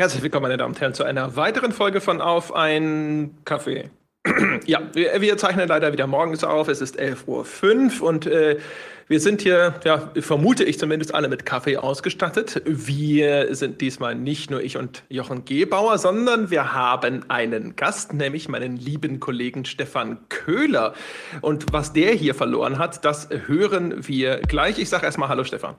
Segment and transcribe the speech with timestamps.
[0.00, 3.90] Herzlich willkommen, meine Damen und Herren, zu einer weiteren Folge von Auf ein Kaffee.
[4.64, 6.68] ja, wir, wir, zeichnen leider wieder morgens auf.
[6.68, 8.60] Es ist 11.05 Uhr und äh,
[9.08, 12.62] wir sind hier, ja, vermute ich zumindest, alle mit Kaffee ausgestattet.
[12.64, 18.48] Wir sind diesmal nicht nur ich und Jochen Gebauer, sondern wir haben einen Gast, nämlich
[18.48, 20.94] meinen lieben Kollegen Stefan Köhler.
[21.40, 24.78] Und was der hier verloren hat, das hören wir gleich.
[24.78, 25.74] Ich sage erstmal Hallo, Stefan.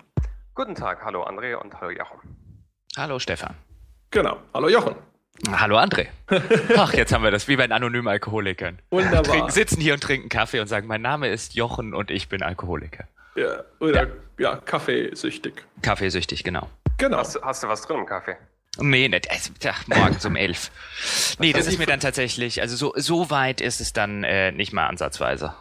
[0.56, 2.20] Guten Tag, hallo André und hallo Jochen.
[2.98, 3.56] Hallo, Stefan.
[4.12, 4.40] Genau.
[4.54, 4.96] Hallo Jochen.
[5.52, 6.08] Hallo André.
[6.78, 8.80] Ach, jetzt haben wir das wie bei den anonymen Alkoholikern.
[8.90, 9.24] Wunderbar.
[9.24, 12.42] Trinken, sitzen hier und trinken Kaffee und sagen, mein Name ist Jochen und ich bin
[12.44, 13.06] Alkoholiker.
[13.36, 14.10] Ja, oder ja,
[14.40, 15.64] ja kaffeesüchtig.
[15.82, 16.68] Kaffeesüchtig, genau.
[16.98, 17.18] Genau.
[17.18, 18.36] Hast, hast, du was drin im Kaffee?
[18.80, 19.30] Nee, nicht.
[19.32, 20.72] Also, ach, morgens um elf.
[21.40, 24.74] nee, das ist mir dann tatsächlich, also so, so weit ist es dann äh, nicht
[24.74, 25.54] mal ansatzweise.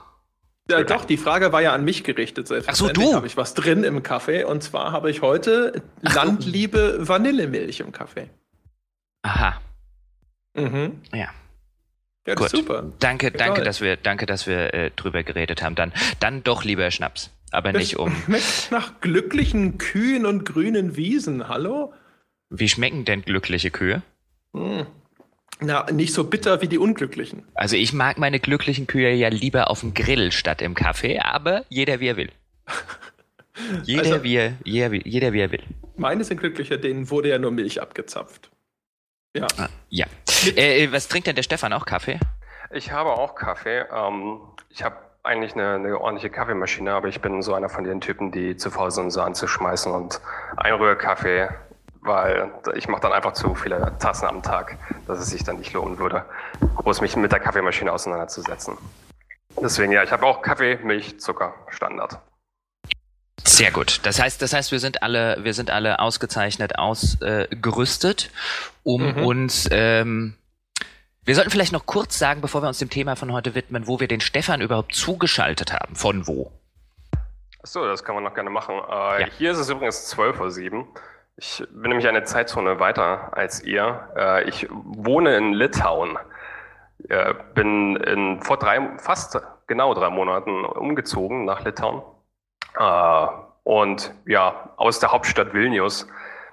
[0.71, 2.51] Ja, doch, die Frage war ja an mich gerichtet.
[2.67, 3.15] Ach so, du?
[3.15, 4.45] habe ich was drin im Kaffee.
[4.45, 8.29] Und zwar habe ich heute Ach, Landliebe Vanillemilch im Kaffee.
[9.23, 9.61] Aha.
[10.55, 11.01] Mhm.
[11.15, 11.29] Ja.
[12.27, 12.51] Ja, Gut.
[12.51, 12.93] super.
[12.99, 15.75] Danke, danke, dass wir, danke, dass wir äh, drüber geredet haben.
[15.75, 18.15] Dann, dann doch lieber Schnaps, aber das nicht um.
[18.27, 21.49] Schmeckt nach glücklichen Kühen und grünen Wiesen.
[21.49, 21.95] Hallo?
[22.51, 24.03] Wie schmecken denn glückliche Kühe?
[24.55, 24.87] Hm.
[25.61, 27.45] Na, nicht so bitter wie die Unglücklichen.
[27.55, 31.65] Also ich mag meine glücklichen Kühe ja lieber auf dem Grill statt im Kaffee, aber
[31.69, 32.31] jeder wie er will.
[33.83, 35.65] jeder, also, wie er, jeder, jeder wie er will.
[35.97, 38.51] Meine sind glücklicher, denen wurde ja nur Milch abgezapft.
[39.35, 39.47] Ja.
[39.57, 40.07] Ah, ja.
[40.57, 41.73] Äh, äh, was trinkt denn der Stefan?
[41.73, 42.21] Auch Kaffee?
[42.71, 43.85] Ich habe auch Kaffee.
[43.93, 44.41] Ähm,
[44.71, 48.31] ich habe eigentlich eine, eine, ordentliche Kaffeemaschine, aber ich bin so einer von den Typen,
[48.31, 50.21] die zu faul sind, so anzuschmeißen und
[50.57, 51.49] Einrührkaffee,
[52.01, 55.73] weil ich mache dann einfach zu viele Tassen am Tag, dass es sich dann nicht
[55.73, 56.25] lohnen würde,
[56.77, 58.77] groß mich mit der Kaffeemaschine auseinanderzusetzen.
[59.61, 62.19] Deswegen ja, ich habe auch Kaffee, Milch, Zucker, Standard.
[63.45, 64.01] Sehr gut.
[64.05, 68.31] Das heißt, das heißt, wir sind alle, wir sind alle ausgezeichnet ausgerüstet,
[68.83, 69.25] um mhm.
[69.25, 69.69] uns.
[69.71, 70.35] Ähm,
[71.25, 74.01] wir sollten vielleicht noch kurz sagen, bevor wir uns dem Thema von heute widmen, wo
[74.01, 75.95] wir den Stefan überhaupt zugeschaltet haben.
[75.95, 76.51] Von wo?
[77.63, 78.77] Achso, das kann man noch gerne machen.
[78.77, 79.29] Äh, ja.
[79.37, 80.89] Hier ist es übrigens 12.07 Uhr.
[81.41, 84.09] Ich bin nämlich eine Zeitzone weiter als ihr.
[84.17, 86.19] Äh, ich wohne in Litauen.
[87.09, 92.03] Äh, bin in, vor drei, fast genau drei Monaten umgezogen nach Litauen
[92.77, 93.27] äh,
[93.63, 96.09] und ja, aus der Hauptstadt Vilnius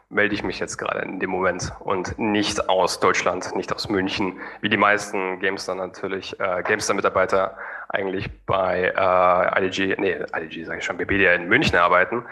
[0.10, 4.40] melde ich mich jetzt gerade in dem Moment und nicht aus Deutschland, nicht aus München,
[4.62, 7.58] wie die meisten Gamester natürlich, äh, Gamester-Mitarbeiter
[7.90, 12.24] eigentlich bei äh, IDG, nee, IDG sage ich schon, BBDA in München arbeiten,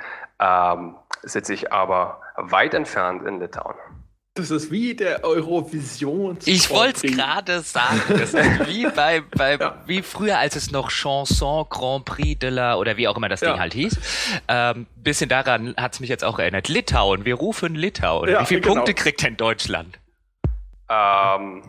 [0.44, 3.76] ähm, sitze ich aber weit entfernt in Litauen.
[4.36, 6.40] Das ist wie der Eurovision.
[6.46, 8.02] Ich wollte es gerade sagen.
[8.10, 9.76] Das ist wie bei, bei ja.
[9.86, 13.42] wie früher, als es noch Chanson Grand Prix de la oder wie auch immer das
[13.42, 13.52] ja.
[13.52, 14.42] Ding halt hieß.
[14.48, 16.68] Ähm, bisschen daran hat es mich jetzt auch erinnert.
[16.68, 18.28] Litauen, wir rufen Litauen.
[18.28, 18.74] Ja, wie viele genau.
[18.74, 20.00] Punkte kriegt denn Deutschland?
[20.90, 21.62] Ähm,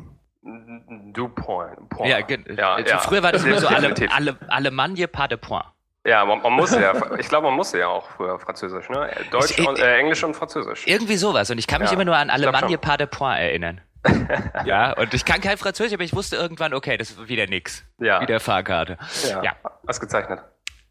[1.13, 1.91] du point.
[1.91, 2.09] point.
[2.09, 5.67] Ja, ja, früher war das nur so alle, alle, Allemagne pas de point.
[6.07, 9.11] Ja, man, man muss ja, ich glaube, man musste ja auch früher Französisch, ne?
[9.31, 10.87] Deutsch ich, und äh, Englisch und Französisch.
[10.87, 11.51] Irgendwie sowas.
[11.51, 13.81] Und ich kann mich ja, immer nur an Allemagne Pas de Point erinnern.
[14.67, 17.85] ja, und ich kann kein Französisch, aber ich wusste irgendwann, okay, das ist wieder nix.
[17.99, 18.21] Ja.
[18.21, 18.99] Wieder Fahrkarte.
[19.29, 19.43] Ja.
[19.43, 19.53] ja.
[19.87, 20.41] Ausgezeichnet.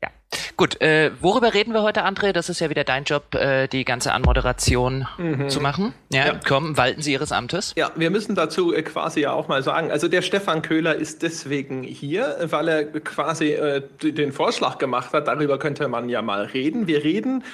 [0.03, 0.09] Ja.
[0.57, 2.33] Gut, äh, worüber reden wir heute, André?
[2.33, 5.47] Das ist ja wieder dein Job, äh, die ganze Anmoderation mhm.
[5.47, 5.93] zu machen.
[6.11, 7.73] Ja, ja, komm, walten Sie Ihres Amtes.
[7.77, 11.21] Ja, wir müssen dazu äh, quasi ja auch mal sagen, also der Stefan Köhler ist
[11.21, 16.43] deswegen hier, weil er quasi äh, den Vorschlag gemacht hat, darüber könnte man ja mal
[16.43, 16.85] reden.
[16.87, 17.45] Wir reden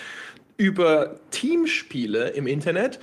[0.59, 3.00] über Teamspiele im Internet.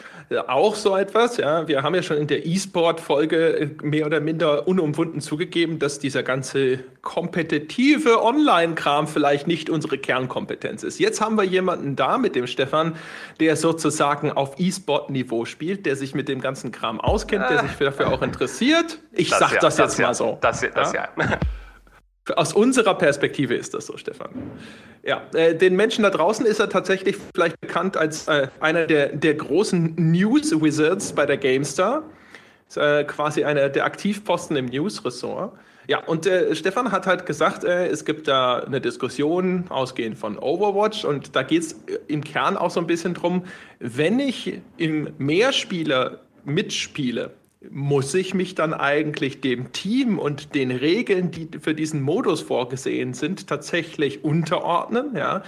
[0.47, 1.67] Auch so etwas, ja.
[1.67, 6.23] Wir haben ja schon in der E-Sport-Folge äh, mehr oder minder unumwunden zugegeben, dass dieser
[6.23, 11.01] ganze kompetitive Online-Kram vielleicht nicht unsere Kernkompetenz ist.
[11.01, 12.95] Jetzt haben wir jemanden da mit dem Stefan,
[13.41, 18.13] der sozusagen auf E-Sport-Niveau spielt, der sich mit dem ganzen Kram auskennt, der sich dafür
[18.13, 18.99] auch interessiert.
[19.13, 20.37] Ich das sag ja, das, das jetzt ja, mal so.
[20.43, 21.09] Das, das ja.
[21.19, 21.39] ja.
[22.35, 24.31] Aus unserer Perspektive ist das so, Stefan.
[25.05, 29.15] Ja, äh, den Menschen da draußen ist er tatsächlich vielleicht bekannt als äh, einer der,
[29.15, 32.03] der großen News Wizards bei der GameStar.
[32.69, 35.53] Ist, äh, quasi einer der Aktivposten im News-Ressort.
[35.89, 40.37] Ja, und äh, Stefan hat halt gesagt, äh, es gibt da eine Diskussion ausgehend von
[40.37, 41.77] Overwatch und da geht es
[42.09, 43.45] im Kern auch so ein bisschen drum,
[43.79, 47.31] wenn ich im Mehrspieler mitspiele,
[47.71, 53.15] muss ich mich dann eigentlich dem Team und den Regeln, die für diesen Modus vorgesehen
[53.15, 55.43] sind, tatsächlich unterordnen, ja?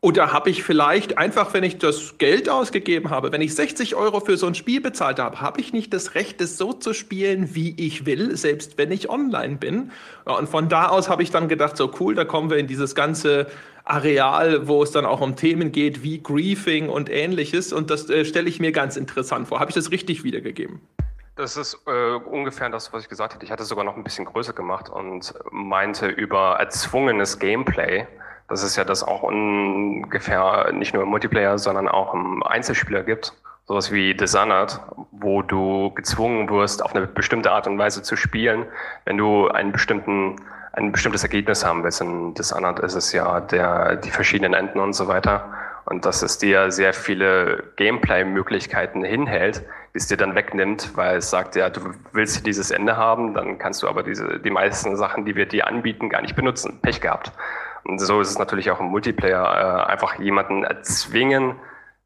[0.00, 4.20] Oder habe ich vielleicht einfach, wenn ich das Geld ausgegeben habe, wenn ich 60 Euro
[4.20, 7.56] für so ein Spiel bezahlt habe, habe ich nicht das Recht, es so zu spielen,
[7.56, 9.90] wie ich will, selbst wenn ich online bin?
[10.24, 12.68] Ja, und von da aus habe ich dann gedacht, so cool, da kommen wir in
[12.68, 13.48] dieses ganze
[13.84, 17.72] Areal, wo es dann auch um Themen geht wie Griefing und ähnliches.
[17.72, 19.58] Und das äh, stelle ich mir ganz interessant vor.
[19.58, 20.80] Habe ich das richtig wiedergegeben?
[21.38, 23.44] Das ist äh, ungefähr das, was ich gesagt hatte.
[23.44, 28.08] Ich hatte es sogar noch ein bisschen größer gemacht und meinte über erzwungenes Gameplay.
[28.48, 33.34] Das ist ja das auch ungefähr nicht nur im Multiplayer, sondern auch im Einzelspieler gibt.
[33.66, 34.80] Sowas wie Dishonored,
[35.12, 38.66] wo du gezwungen wirst, auf eine bestimmte Art und Weise zu spielen,
[39.04, 40.42] wenn du einen bestimmten,
[40.72, 42.00] ein bestimmtes Ergebnis haben willst.
[42.00, 45.54] In Dishonored ist es ja der, die verschiedenen Enden und so weiter.
[45.84, 49.64] Und dass es dir sehr viele Gameplay-Möglichkeiten hinhält,
[49.98, 51.80] die es dir dann wegnimmt, weil es sagt, ja, du
[52.12, 55.66] willst dieses Ende haben, dann kannst du aber diese, die meisten Sachen, die wir dir
[55.66, 56.78] anbieten, gar nicht benutzen.
[56.80, 57.32] Pech gehabt.
[57.82, 61.56] Und so ist es natürlich auch im Multiplayer, äh, einfach jemanden erzwingen,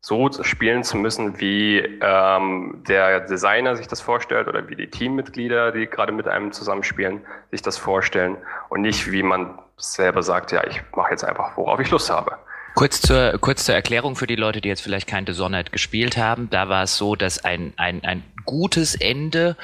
[0.00, 5.72] so spielen zu müssen, wie ähm, der Designer sich das vorstellt oder wie die Teammitglieder,
[5.72, 8.38] die gerade mit einem zusammenspielen, sich das vorstellen
[8.70, 12.38] und nicht, wie man selber sagt, ja, ich mache jetzt einfach, worauf ich Lust habe.
[12.74, 16.48] Kurz zur, kurz zur Erklärung für die Leute, die jetzt vielleicht kein Dishonored gespielt haben.
[16.50, 19.56] Da war es so, dass ein, ein, ein gutes Ende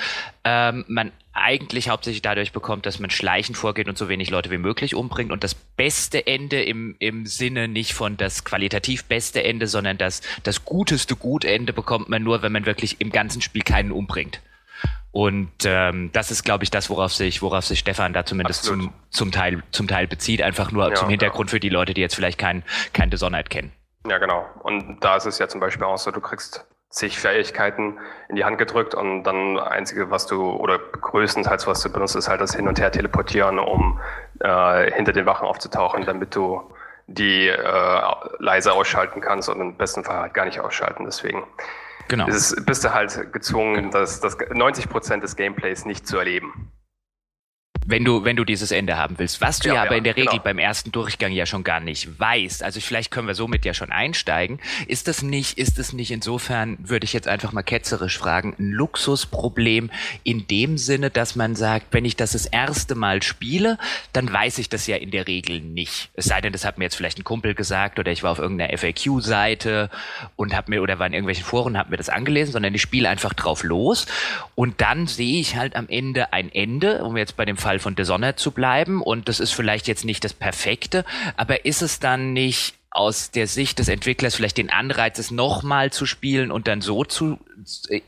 [0.45, 4.59] ähm, man eigentlich hauptsächlich dadurch bekommt, dass man schleichend vorgeht und so wenig Leute wie
[4.59, 5.33] möglich umbringt.
[5.33, 10.21] Und das beste Ende im, im Sinne nicht von das qualitativ beste Ende, sondern das,
[10.43, 14.41] das guteste Gutende bekommt man nur, wenn man wirklich im ganzen Spiel keinen umbringt.
[15.11, 18.93] Und ähm, das ist, glaube ich, das, worauf sich, worauf sich Stefan da zumindest zum,
[19.11, 20.43] zum, Teil, zum Teil bezieht.
[20.43, 21.53] Einfach nur ja, zum Hintergrund ja.
[21.53, 22.63] für die Leute, die jetzt vielleicht kein,
[22.93, 23.73] kein Dishonored kennen.
[24.07, 24.47] Ja, genau.
[24.63, 28.45] Und da ist es ja zum Beispiel auch so, du kriegst zig Fähigkeiten in die
[28.45, 32.55] Hand gedrückt und dann einzige, was du, oder größtenteils, was du benutzt, ist halt das
[32.55, 34.01] Hin- und Her teleportieren, um
[34.41, 36.63] äh, hinter den Wachen aufzutauchen, damit du
[37.07, 38.03] die äh,
[38.39, 41.05] leise ausschalten kannst und im besten Fall halt gar nicht ausschalten.
[41.05, 41.45] Deswegen
[42.09, 42.27] genau.
[42.27, 46.73] ist, bist du halt gezwungen, das, das 90 Prozent des Gameplays nicht zu erleben
[47.89, 49.41] wenn du, wenn du dieses Ende haben willst.
[49.41, 50.43] Was du ja, ja aber ja, in der Regel genau.
[50.43, 52.63] beim ersten Durchgang ja schon gar nicht weißt.
[52.63, 54.61] Also vielleicht können wir somit ja schon einsteigen.
[54.87, 58.73] Ist das nicht, ist es nicht insofern, würde ich jetzt einfach mal ketzerisch fragen, ein
[58.73, 59.91] Luxusproblem
[60.23, 63.79] in dem Sinne, dass man sagt, wenn ich das das erste Mal spiele,
[64.13, 66.11] dann weiß ich das ja in der Regel nicht.
[66.13, 68.39] Es sei denn, das hat mir jetzt vielleicht ein Kumpel gesagt oder ich war auf
[68.39, 69.89] irgendeiner FAQ-Seite
[70.37, 72.83] und habe mir oder war in irgendwelchen Foren und habe mir das angelesen, sondern ich
[72.83, 74.05] spiele einfach drauf los
[74.55, 77.89] und dann sehe ich halt am Ende ein Ende, um jetzt bei dem Fall Fall
[77.89, 81.05] von Dishonored zu bleiben und das ist vielleicht jetzt nicht das Perfekte,
[81.37, 85.93] aber ist es dann nicht aus der Sicht des Entwicklers vielleicht den Anreiz, es nochmal
[85.93, 87.39] zu spielen und dann so zu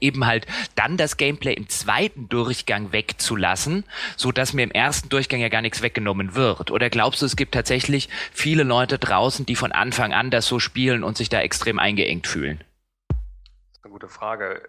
[0.01, 3.85] eben halt dann das Gameplay im zweiten Durchgang wegzulassen,
[4.17, 6.71] so dass mir im ersten Durchgang ja gar nichts weggenommen wird?
[6.71, 10.59] Oder glaubst du, es gibt tatsächlich viele Leute draußen, die von Anfang an das so
[10.59, 12.65] spielen und sich da extrem eingeengt fühlen?
[13.09, 14.69] Das ist eine gute Frage.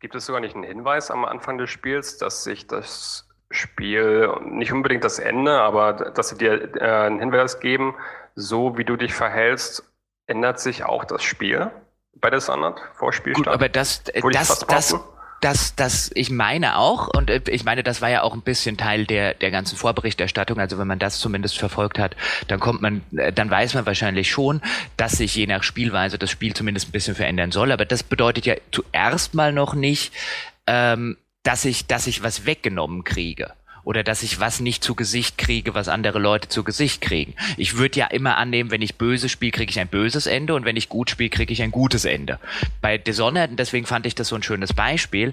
[0.00, 4.72] Gibt es sogar nicht einen Hinweis am Anfang des Spiels, dass sich das Spiel, nicht
[4.72, 7.94] unbedingt das Ende, aber dass sie dir äh, einen Hinweis geben,
[8.34, 9.84] so wie du dich verhältst,
[10.26, 11.70] ändert sich auch das Spiel
[12.14, 13.46] bei Dishonored vor Spielstart.
[13.46, 15.00] Gut, aber das, das, das,
[15.40, 18.76] das, das, ich meine auch, und äh, ich meine, das war ja auch ein bisschen
[18.76, 20.58] Teil der, der ganzen Vorberichterstattung.
[20.58, 22.16] Also wenn man das zumindest verfolgt hat,
[22.48, 24.60] dann kommt man, äh, dann weiß man wahrscheinlich schon,
[24.96, 27.72] dass sich je nach Spielweise das Spiel zumindest ein bisschen verändern soll.
[27.72, 30.12] Aber das bedeutet ja zuerst mal noch nicht,
[30.66, 33.52] ähm, dass ich, dass ich was weggenommen kriege
[33.84, 37.34] oder dass ich was nicht zu Gesicht kriege, was andere Leute zu Gesicht kriegen.
[37.56, 40.64] Ich würde ja immer annehmen, wenn ich böse spiele, kriege ich ein böses Ende und
[40.66, 42.38] wenn ich gut spiele, kriege ich ein gutes Ende.
[42.82, 45.32] Bei Dishonored, deswegen fand ich das so ein schönes Beispiel,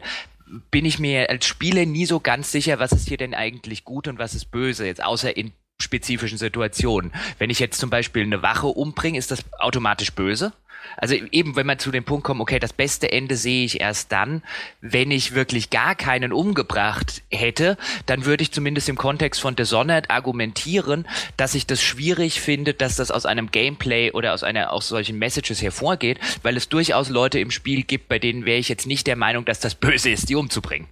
[0.72, 4.08] bin ich mir als Spieler nie so ganz sicher, was ist hier denn eigentlich gut
[4.08, 7.12] und was ist böse, jetzt außer in spezifischen Situationen.
[7.38, 10.54] Wenn ich jetzt zum Beispiel eine Wache umbringe, ist das automatisch böse?
[10.98, 14.12] Also eben, wenn man zu dem Punkt kommt, okay, das beste Ende sehe ich erst
[14.12, 14.44] dann,
[14.82, 20.10] wenn ich wirklich gar keinen umgebracht hätte, dann würde ich zumindest im Kontext von Dishonored
[20.10, 24.88] argumentieren, dass ich das schwierig finde, dass das aus einem Gameplay oder aus einer aus
[24.88, 28.88] solchen Messages hervorgeht, weil es durchaus Leute im Spiel gibt, bei denen wäre ich jetzt
[28.88, 30.88] nicht der Meinung, dass das böse ist, die umzubringen.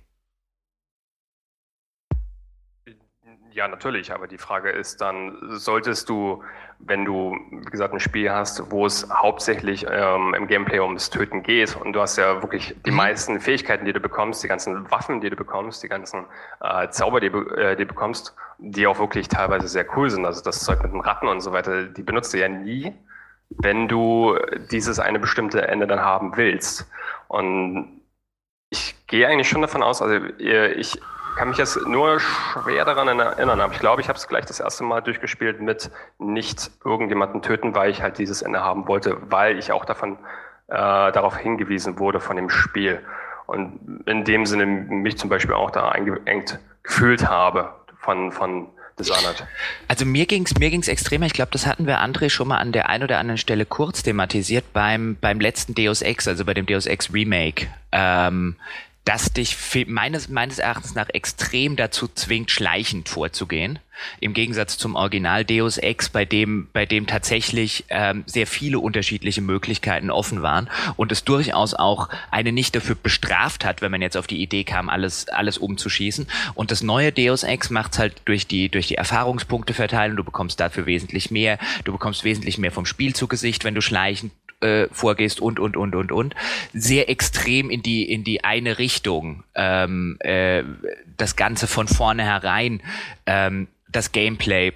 [3.53, 6.43] Ja, natürlich, aber die Frage ist dann, solltest du,
[6.85, 11.43] wenn du, wie gesagt, ein Spiel hast, wo es hauptsächlich ähm, im Gameplay ums Töten
[11.43, 12.97] geht und du hast ja wirklich die mhm.
[12.97, 16.25] meisten Fähigkeiten, die du bekommst, die ganzen Waffen, die du bekommst, die ganzen
[16.61, 20.43] äh, Zauber, die, äh, die du bekommst, die auch wirklich teilweise sehr cool sind, also
[20.43, 22.93] das Zeug mit den Ratten und so weiter, die benutzt du ja nie,
[23.49, 24.37] wenn du
[24.71, 26.89] dieses eine bestimmte Ende dann haben willst.
[27.27, 28.01] Und
[28.69, 30.99] ich gehe eigentlich schon davon aus, also ich
[31.35, 34.59] kann mich jetzt nur schwer daran erinnern, aber ich glaube, ich habe es gleich das
[34.59, 39.57] erste Mal durchgespielt mit nicht irgendjemanden töten, weil ich halt dieses Ende haben wollte, weil
[39.57, 40.17] ich auch davon
[40.67, 43.01] äh, darauf hingewiesen wurde von dem Spiel.
[43.45, 49.45] Und in dem Sinne mich zum Beispiel auch da eingeengt gefühlt habe von, von Dishonored.
[49.87, 51.25] Also mir ging's mir ging's extremer.
[51.25, 54.03] Ich glaube, das hatten wir André schon mal an der einen oder anderen Stelle kurz
[54.03, 57.67] thematisiert beim beim letzten Deus Ex, also bei dem Deus Ex Remake.
[57.91, 58.55] Ähm,
[59.05, 59.57] das dich
[59.87, 63.79] meines, meines Erachtens nach extrem dazu zwingt, schleichend vorzugehen.
[64.19, 69.41] Im Gegensatz zum Original Deus Ex, bei dem, bei dem tatsächlich ähm, sehr viele unterschiedliche
[69.41, 74.17] Möglichkeiten offen waren und es durchaus auch eine nicht dafür bestraft hat, wenn man jetzt
[74.17, 76.27] auf die Idee kam, alles, alles umzuschießen.
[76.53, 80.15] Und das neue Deus Ex macht halt durch die, durch die Erfahrungspunkte verteilen.
[80.15, 81.59] Du bekommst dafür wesentlich mehr.
[81.83, 84.31] Du bekommst wesentlich mehr vom Spiel zu Gesicht, wenn du schleichend
[84.63, 86.35] äh, vorgehst und und und und und.
[86.73, 90.63] Sehr extrem in die in die eine Richtung ähm, äh,
[91.17, 92.81] das Ganze von vornherein
[93.25, 94.73] ähm, das Gameplay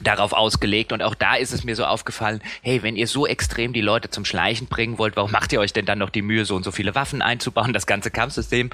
[0.00, 0.92] darauf ausgelegt.
[0.92, 4.10] Und auch da ist es mir so aufgefallen, hey, wenn ihr so extrem die Leute
[4.10, 6.64] zum Schleichen bringen wollt, warum macht ihr euch denn dann noch die Mühe, so und
[6.64, 8.70] so viele Waffen einzubauen, das ganze Kampfsystem,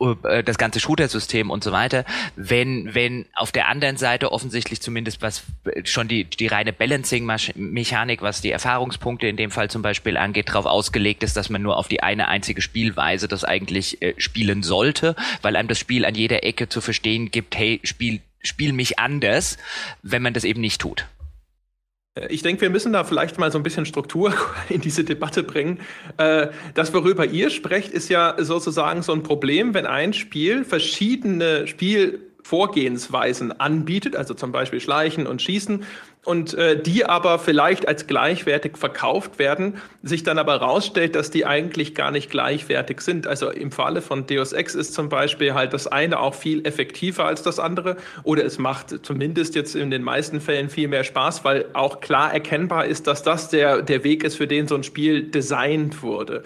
[0.00, 2.04] äh, das ganze Shooter-System und so weiter,
[2.36, 5.44] wenn, wenn auf der anderen Seite offensichtlich zumindest was
[5.84, 10.66] schon die, die reine Balancing-Mechanik, was die Erfahrungspunkte in dem Fall zum Beispiel angeht, darauf
[10.66, 15.16] ausgelegt ist, dass man nur auf die eine einzige Spielweise das eigentlich äh, spielen sollte,
[15.42, 19.56] weil einem das Spiel an jeder Ecke zu verstehen gibt, hey, spiel spiel mich anders,
[20.02, 21.06] wenn man das eben nicht tut.
[22.28, 24.32] Ich denke, wir müssen da vielleicht mal so ein bisschen Struktur
[24.68, 25.80] in diese Debatte bringen.
[26.16, 31.66] Äh, das, worüber ihr sprecht, ist ja sozusagen so ein Problem, wenn ein Spiel verschiedene
[31.66, 35.84] Spielvorgehensweisen anbietet, also zum Beispiel Schleichen und Schießen,
[36.24, 41.46] und äh, die aber vielleicht als gleichwertig verkauft werden, sich dann aber herausstellt, dass die
[41.46, 43.26] eigentlich gar nicht gleichwertig sind.
[43.26, 47.26] Also im Falle von Deus Ex ist zum Beispiel halt das eine auch viel effektiver
[47.26, 51.44] als das andere oder es macht zumindest jetzt in den meisten Fällen viel mehr Spaß,
[51.44, 54.82] weil auch klar erkennbar ist, dass das der, der Weg ist, für den so ein
[54.82, 56.42] Spiel designt wurde.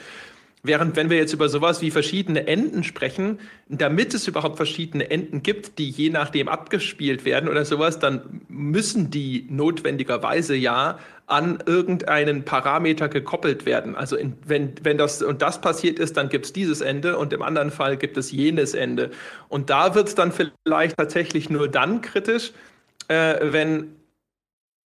[0.62, 3.38] Während wenn wir jetzt über sowas wie verschiedene Enden sprechen,
[3.68, 9.10] damit es überhaupt verschiedene Enden gibt, die je nachdem abgespielt werden oder sowas, dann müssen
[9.10, 10.98] die notwendigerweise ja
[11.28, 13.94] an irgendeinen Parameter gekoppelt werden.
[13.94, 17.32] Also in, wenn, wenn das und das passiert ist, dann gibt es dieses Ende und
[17.32, 19.10] im anderen Fall gibt es jenes Ende.
[19.48, 22.52] Und da wird es dann vielleicht tatsächlich nur dann kritisch,
[23.08, 23.94] äh, wenn,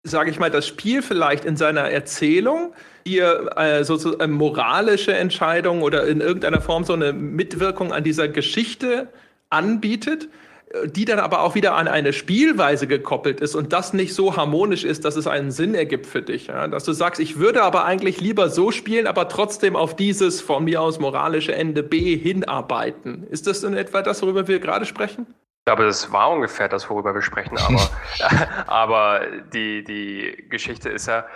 [0.04, 2.72] sage ich mal, das Spiel vielleicht in seiner Erzählung
[3.08, 8.28] ihr äh, sozusagen äh, moralische Entscheidung oder in irgendeiner Form so eine Mitwirkung an dieser
[8.28, 9.08] Geschichte
[9.50, 10.28] anbietet,
[10.70, 14.36] äh, die dann aber auch wieder an eine Spielweise gekoppelt ist und das nicht so
[14.36, 16.48] harmonisch ist, dass es einen Sinn ergibt für dich.
[16.48, 16.68] Ja?
[16.68, 20.64] Dass du sagst, ich würde aber eigentlich lieber so spielen, aber trotzdem auf dieses von
[20.64, 23.26] mir aus moralische Ende B hinarbeiten.
[23.30, 25.26] Ist das in etwa das, worüber wir gerade sprechen?
[25.28, 27.90] Ich glaube, das war ungefähr das, worüber wir sprechen, aber,
[28.66, 29.20] aber
[29.52, 31.26] die, die Geschichte ist ja,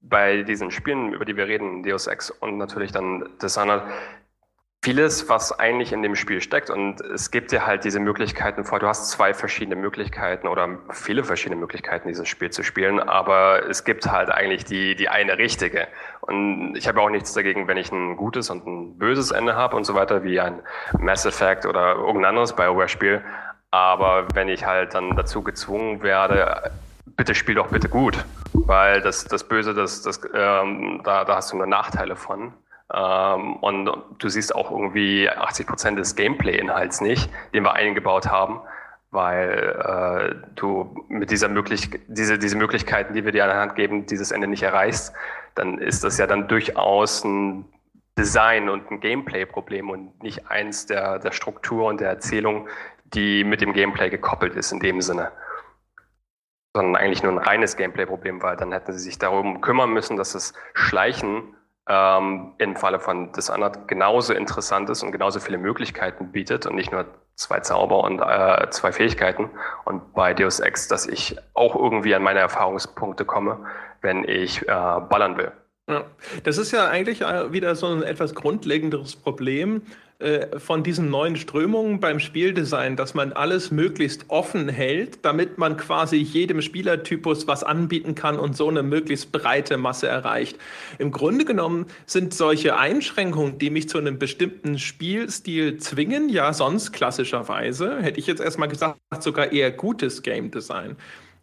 [0.00, 3.82] bei diesen Spielen, über die wir reden, Deus Ex und natürlich dann Dishonored,
[4.80, 6.70] vieles, was eigentlich in dem Spiel steckt.
[6.70, 8.78] Und es gibt dir halt diese Möglichkeiten vor.
[8.78, 13.00] Du hast zwei verschiedene Möglichkeiten oder viele verschiedene Möglichkeiten, dieses Spiel zu spielen.
[13.00, 15.88] Aber es gibt halt eigentlich die, die eine richtige.
[16.20, 19.76] Und ich habe auch nichts dagegen, wenn ich ein gutes und ein böses Ende habe
[19.76, 20.60] und so weiter, wie ein
[20.98, 23.22] Mass Effect oder irgendein anderes BioWare-Spiel.
[23.70, 26.70] Aber wenn ich halt dann dazu gezwungen werde,
[27.16, 31.52] bitte spiel doch bitte gut, weil das, das Böse, das, das, ähm, da, da hast
[31.52, 32.52] du nur Nachteile von.
[32.92, 38.60] Ähm, und du siehst auch irgendwie 80 Prozent des Gameplay-Inhalts nicht, den wir eingebaut haben,
[39.10, 43.74] weil äh, du mit dieser Möglich diese, diese Möglichkeiten, die wir dir an der Hand
[43.74, 45.12] geben, dieses Ende nicht erreichst,
[45.54, 47.64] dann ist das ja dann durchaus ein
[48.18, 52.68] Design- und ein Gameplay-Problem und nicht eins der, der Struktur und der Erzählung,
[53.04, 55.30] die mit dem Gameplay gekoppelt ist in dem Sinne
[56.78, 58.56] sondern eigentlich nur ein reines Gameplay-Problem war.
[58.56, 61.56] Dann hätten sie sich darum kümmern müssen, dass das Schleichen
[61.88, 66.92] ähm, im Falle von Dishonored genauso interessant ist und genauso viele Möglichkeiten bietet und nicht
[66.92, 69.50] nur zwei Zauber und äh, zwei Fähigkeiten.
[69.84, 73.66] Und bei Deus Ex, dass ich auch irgendwie an meine Erfahrungspunkte komme,
[74.00, 75.50] wenn ich äh, ballern will.
[75.88, 76.04] Ja,
[76.44, 79.82] das ist ja eigentlich äh, wieder so ein etwas grundlegenderes Problem,
[80.20, 85.76] äh, von diesen neuen Strömungen beim Spieldesign, dass man alles möglichst offen hält, damit man
[85.76, 90.58] quasi jedem Spielertypus was anbieten kann und so eine möglichst breite Masse erreicht.
[90.98, 96.90] Im Grunde genommen sind solche Einschränkungen, die mich zu einem bestimmten Spielstil zwingen, ja sonst
[96.90, 100.96] klassischerweise, hätte ich jetzt erstmal gesagt, sogar eher gutes Game Design.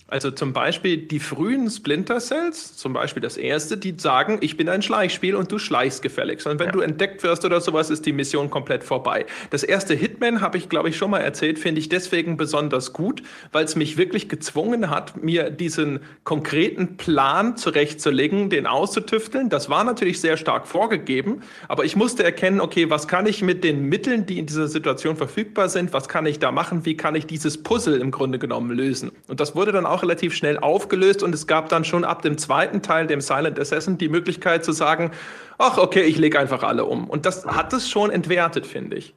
[0.08, 4.70] Also zum Beispiel die frühen Splinter Cells, zum Beispiel das erste, die sagen, ich bin
[4.70, 6.46] ein Schleichspiel und du schleichst gefälligst.
[6.46, 6.72] Und wenn ja.
[6.74, 9.26] du entdeckt wirst oder sowas, ist die Mission komplett vorbei.
[9.50, 13.24] Das erste Hitman habe ich, glaube ich, schon mal erzählt, finde ich deswegen besonders gut,
[13.52, 19.50] weil es mich wirklich gezwungen hat, mir diesen konkreten Plan zurechtzulegen, den auszutüfteln.
[19.50, 23.64] Das war natürlich sehr stark vorgegeben, aber ich musste erkennen, okay, was kann ich mit
[23.64, 27.16] den Mitteln, die in dieser Situation verfügbar sind, was kann ich da machen, wie kann
[27.16, 29.12] ich dieses Puzzle im Grunde genommen lösen.
[29.28, 32.38] Und das wurde dann auch relativ schnell aufgelöst und es gab dann schon ab dem
[32.38, 35.12] zweiten Teil, dem Silent Assassin, die Möglichkeit zu sagen,
[35.58, 37.10] ach okay, ich lege einfach alle um.
[37.10, 39.14] Und das hat es schon entwertet, finde ich.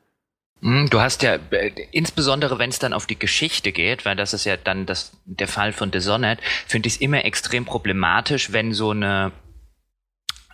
[0.61, 4.35] Hm, du hast ja, äh, insbesondere wenn es dann auf die Geschichte geht, weil das
[4.35, 8.73] ist ja dann das, der Fall von Dishonored, finde ich es immer extrem problematisch, wenn
[8.73, 9.33] so eine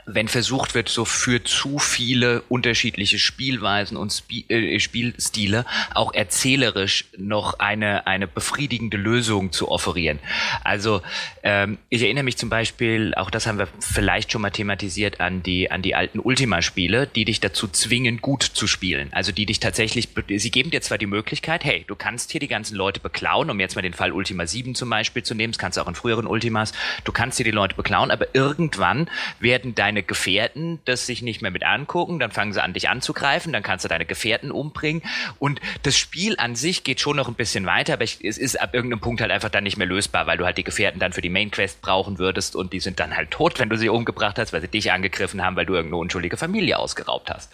[0.06, 7.06] wenn versucht wird, so für zu viele unterschiedliche Spielweisen und Sp äh, Spielstile auch erzählerisch
[7.16, 10.18] noch eine, eine befriedigende Lösung zu offerieren.
[10.62, 11.02] Also
[11.42, 15.42] ähm, ich erinnere mich zum Beispiel, auch das haben wir vielleicht schon mal thematisiert, an
[15.42, 19.08] die, an die alten Ultima-Spiele, die dich dazu zwingen, gut zu spielen.
[19.12, 22.48] Also die dich tatsächlich, sie geben dir zwar die Möglichkeit, hey, du kannst hier die
[22.48, 25.58] ganzen Leute beklauen, um jetzt mal den Fall Ultima 7 zum Beispiel zu nehmen, das
[25.58, 26.72] kannst du auch in früheren Ultimas,
[27.04, 29.08] du kannst hier die Leute beklauen, aber irgendwann
[29.40, 32.88] werden deine deine Gefährten das sich nicht mehr mit angucken, dann fangen sie an, dich
[32.88, 35.02] anzugreifen, dann kannst du deine Gefährten umbringen.
[35.38, 38.74] Und das Spiel an sich geht schon noch ein bisschen weiter, aber es ist ab
[38.74, 41.20] irgendeinem Punkt halt einfach dann nicht mehr lösbar, weil du halt die Gefährten dann für
[41.20, 44.38] die Main Quest brauchen würdest und die sind dann halt tot, wenn du sie umgebracht
[44.38, 47.52] hast, weil sie dich angegriffen haben, weil du irgendeine unschuldige Familie ausgeraubt hast.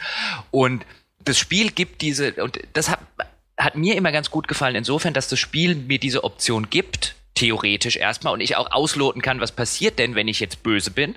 [0.50, 0.86] Und
[1.22, 3.00] das Spiel gibt diese, und das hat,
[3.58, 7.96] hat mir immer ganz gut gefallen, insofern, dass das Spiel mir diese Option gibt, theoretisch
[7.96, 11.14] erstmal, und ich auch ausloten kann, was passiert denn, wenn ich jetzt böse bin.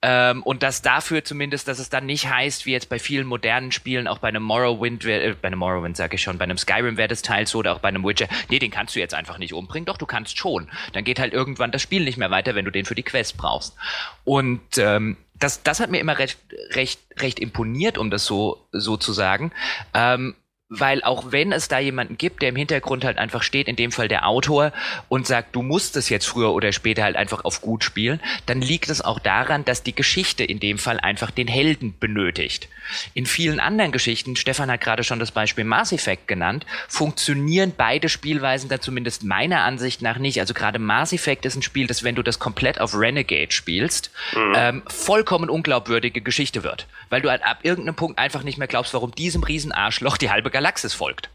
[0.00, 3.72] Ähm, und dass dafür zumindest, dass es dann nicht heißt, wie jetzt bei vielen modernen
[3.72, 6.96] Spielen, auch bei einem Morrowind, äh, bei einem Morrowind sage ich schon, bei einem Skyrim
[6.96, 9.38] wäre das teils so oder auch bei einem Witcher, nee, den kannst du jetzt einfach
[9.38, 9.86] nicht umbringen.
[9.86, 10.70] Doch, du kannst schon.
[10.92, 13.36] Dann geht halt irgendwann das Spiel nicht mehr weiter, wenn du den für die Quest
[13.36, 13.76] brauchst.
[14.22, 16.38] Und ähm, das, das hat mir immer recht,
[16.70, 19.50] recht, recht imponiert, um das so, so zu sagen.
[19.94, 20.36] Ähm,
[20.68, 23.90] weil auch wenn es da jemanden gibt, der im Hintergrund halt einfach steht, in dem
[23.90, 24.72] Fall der Autor,
[25.08, 28.60] und sagt, du musst es jetzt früher oder später halt einfach auf gut spielen, dann
[28.60, 32.68] liegt es auch daran, dass die Geschichte in dem Fall einfach den Helden benötigt.
[33.14, 38.08] In vielen anderen Geschichten, Stefan hat gerade schon das Beispiel Mass Effect genannt, funktionieren beide
[38.08, 40.40] Spielweisen da zumindest meiner Ansicht nach nicht.
[40.40, 44.10] Also gerade Mass Effect ist ein Spiel, das, wenn du das komplett auf Renegade spielst,
[44.34, 44.52] mhm.
[44.56, 46.86] ähm, vollkommen unglaubwürdige Geschichte wird.
[47.10, 50.50] Weil du halt ab irgendeinem Punkt einfach nicht mehr glaubst, warum diesem Riesenarschloch die halbe
[50.58, 51.30] Galaxis folgt.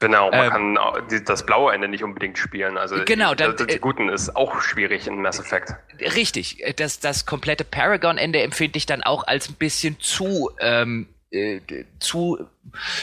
[0.00, 2.78] Genau, man ähm, kann das blaue Ende nicht unbedingt spielen.
[2.78, 5.74] Also genau, dann, die, die äh, Guten ist auch schwierig in Mass Effect.
[6.00, 11.60] Richtig, das, das komplette Paragon-Ende empfinde ich dann auch als ein bisschen zu ähm, äh,
[11.98, 12.38] zu,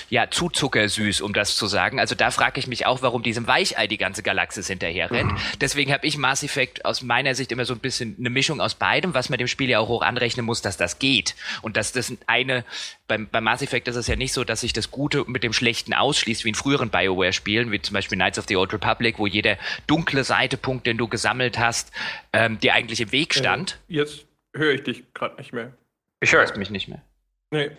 [0.10, 2.00] ja, zu zuckersüß, um das zu sagen.
[2.00, 5.34] Also da frage ich mich auch, warum diesem Weichei die ganze Galaxis hinterher rennt.
[5.34, 5.38] Mhm.
[5.62, 8.74] Deswegen habe ich Mass Effect aus meiner Sicht immer so ein bisschen eine Mischung aus
[8.74, 11.36] beidem, was man dem Spiel ja auch hoch anrechnen muss, dass das geht.
[11.62, 12.66] Und dass das eine,
[13.08, 15.54] beim, beim Mass Effect ist es ja nicht so, dass sich das Gute mit dem
[15.54, 19.28] Schlechten ausschließt, wie in früheren Bioware-Spielen, wie zum Beispiel Knights of the Old Republic, wo
[19.28, 21.92] jeder dunkle Seitepunkt, den du gesammelt hast,
[22.34, 23.80] ähm, dir eigentlich im Weg stand.
[23.88, 25.74] Äh, jetzt höre ich dich gerade nicht mehr.
[26.22, 27.04] Ich höre mich nicht mehr.
[27.52, 27.70] Nee,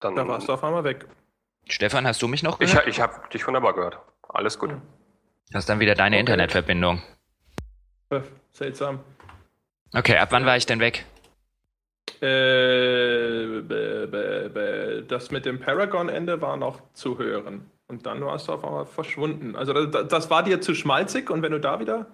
[0.00, 1.06] dann, da warst du auf einmal weg.
[1.66, 2.86] Stefan, hast du mich noch gehört?
[2.86, 3.98] Ich, ich habe dich wunderbar gehört.
[4.28, 4.70] Alles gut.
[5.50, 6.20] Das ist dann wieder deine okay.
[6.20, 7.02] Internetverbindung.
[8.52, 9.00] Seltsam.
[9.92, 11.04] Okay, ab wann war ich denn weg?
[12.20, 13.62] Äh,
[15.02, 17.70] das mit dem Paragon-Ende war noch zu hören.
[17.86, 19.56] Und dann warst du auf einmal verschwunden.
[19.56, 22.06] Also das, das war dir zu schmalzig und wenn du da wieder.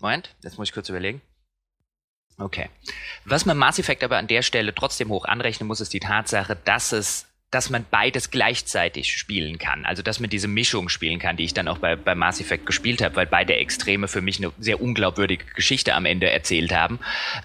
[0.00, 1.22] Moment, jetzt muss ich kurz überlegen.
[2.38, 2.68] Okay.
[3.24, 6.56] Was man Mass Effect aber an der Stelle trotzdem hoch anrechnen muss, ist die Tatsache,
[6.64, 9.84] dass es dass man beides gleichzeitig spielen kann.
[9.84, 12.66] Also dass man diese Mischung spielen kann, die ich dann auch bei, bei Mass Effect
[12.66, 16.98] gespielt habe, weil beide Extreme für mich eine sehr unglaubwürdige Geschichte am Ende erzählt haben.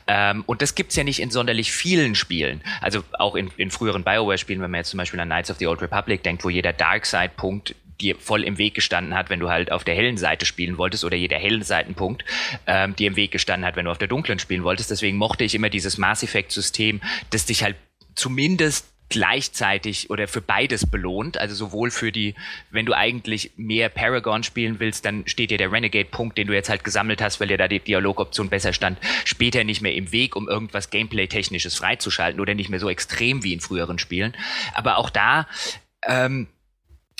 [0.08, 2.63] Ähm, und das gibt's ja nicht in sonderlich vielen Spielen.
[2.82, 5.67] Also auch in, in früheren Bioware-Spielen, wenn man jetzt zum Beispiel an Knights of the
[5.67, 9.72] Old Republic denkt, wo jeder Darkseid-Punkt dir voll im Weg gestanden hat, wenn du halt
[9.72, 12.26] auf der hellen Seite spielen wolltest oder jeder hellen Seitenpunkt
[12.68, 14.92] ähm, dir im Weg gestanden hat, wenn du auf der dunklen spielen wolltest.
[14.92, 17.76] Deswegen mochte ich immer dieses Mass Effect System, das dich halt
[18.16, 21.38] zumindest gleichzeitig oder für beides belohnt.
[21.38, 22.36] Also sowohl für die,
[22.70, 26.70] wenn du eigentlich mehr Paragon spielen willst, dann steht dir der Renegade-Punkt, den du jetzt
[26.70, 30.36] halt gesammelt hast, weil dir da die Dialogoption besser stand, später nicht mehr im Weg,
[30.36, 34.38] um irgendwas Gameplay-Technisches freizuschalten oder nicht mehr so extrem wie in früheren Spielen.
[34.76, 35.48] Aber auch da
[36.08, 36.48] ähm,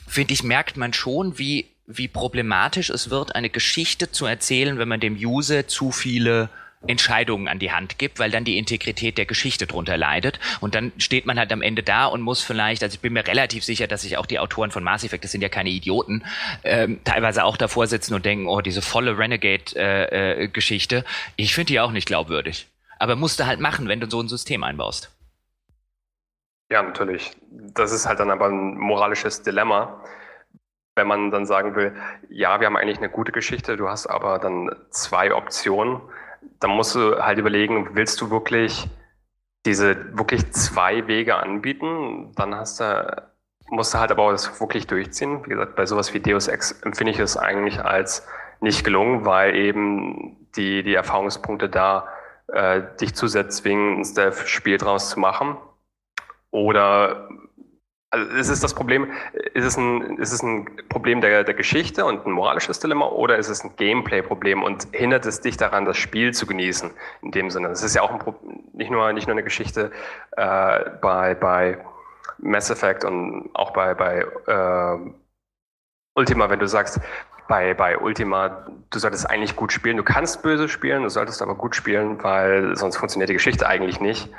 [0.10, 4.88] finde ich, merkt man schon, wie, wie problematisch es wird, eine Geschichte zu erzählen, wenn
[4.88, 6.50] man dem User zu viele
[6.88, 10.40] Entscheidungen an die Hand gibt, weil dann die Integrität der Geschichte drunter leidet.
[10.62, 13.28] Und dann steht man halt am Ende da und muss vielleicht, also ich bin mir
[13.28, 16.24] relativ sicher, dass sich auch die Autoren von Mass Effect, das sind ja keine Idioten,
[16.64, 21.04] ähm, teilweise auch davor sitzen und denken, oh, diese volle Renegade-Geschichte, äh, äh,
[21.36, 22.68] ich finde die auch nicht glaubwürdig.
[22.98, 25.12] Aber musst du halt machen, wenn du so ein System einbaust.
[26.72, 27.36] Ja, natürlich.
[27.50, 30.04] Das ist halt dann aber ein moralisches Dilemma
[31.00, 31.96] wenn man dann sagen will,
[32.30, 36.02] ja, wir haben eigentlich eine gute Geschichte, du hast aber dann zwei Optionen,
[36.60, 38.90] dann musst du halt überlegen, willst du wirklich
[39.66, 43.30] diese wirklich zwei Wege anbieten, dann hast du,
[43.70, 45.46] musst du halt aber auch das wirklich durchziehen.
[45.46, 48.28] Wie gesagt, bei sowas wie Deus Ex empfinde ich es eigentlich als
[48.60, 52.10] nicht gelungen, weil eben die, die Erfahrungspunkte da
[52.48, 55.58] äh, dich zusätzlich zwingen, ein Stealth-Spiel draus zu machen.
[56.52, 57.30] Oder
[58.12, 59.12] also ist es das Problem,
[59.54, 63.38] ist es ein, ist es ein Problem der, der Geschichte und ein moralisches Dilemma oder
[63.38, 66.90] ist es ein Gameplay-Problem und hindert es dich daran, das Spiel zu genießen
[67.22, 67.68] in dem Sinne?
[67.68, 68.20] Es ist ja auch ein
[68.74, 69.92] nicht, nur, nicht nur eine Geschichte
[70.32, 71.86] äh, bei, bei
[72.40, 75.12] Mass Effect und auch bei, bei äh,
[76.16, 77.00] Ultima, wenn du sagst,
[77.48, 81.56] bei, bei Ultima, du solltest eigentlich gut spielen, du kannst böse spielen, du solltest aber
[81.56, 84.30] gut spielen, weil sonst funktioniert die Geschichte eigentlich nicht.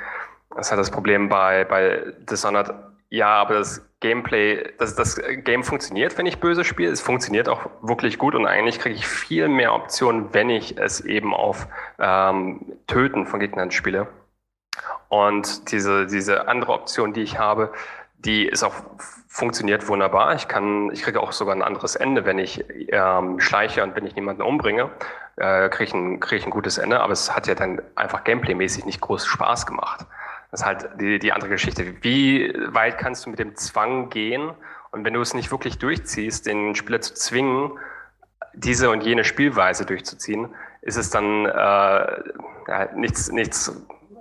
[0.55, 2.73] Das ist halt das Problem bei, bei Dishonored
[3.13, 6.91] ja, aber das Gameplay, das, das Game funktioniert, wenn ich böse spiele.
[6.91, 11.01] Es funktioniert auch wirklich gut und eigentlich kriege ich viel mehr Optionen, wenn ich es
[11.01, 11.67] eben auf
[11.99, 14.07] ähm, Töten von Gegnern spiele.
[15.09, 17.73] Und diese, diese andere Option, die ich habe,
[18.17, 18.75] die ist auch
[19.27, 20.33] funktioniert wunderbar.
[20.35, 24.05] Ich kann, ich kriege auch sogar ein anderes Ende, wenn ich ähm, schleiche und wenn
[24.05, 24.89] ich niemanden umbringe,
[25.35, 27.01] äh, kriege ich, ein, kriege ich ein gutes Ende.
[27.01, 30.05] Aber es hat ja dann einfach gameplaymäßig nicht groß Spaß gemacht.
[30.51, 32.03] Das ist halt die, die andere Geschichte.
[32.03, 34.51] Wie weit kannst du mit dem Zwang gehen?
[34.91, 37.71] Und wenn du es nicht wirklich durchziehst, den Spieler zu zwingen,
[38.53, 40.49] diese und jene Spielweise durchzuziehen,
[40.81, 43.71] ist es dann äh, ja, nichts, nichts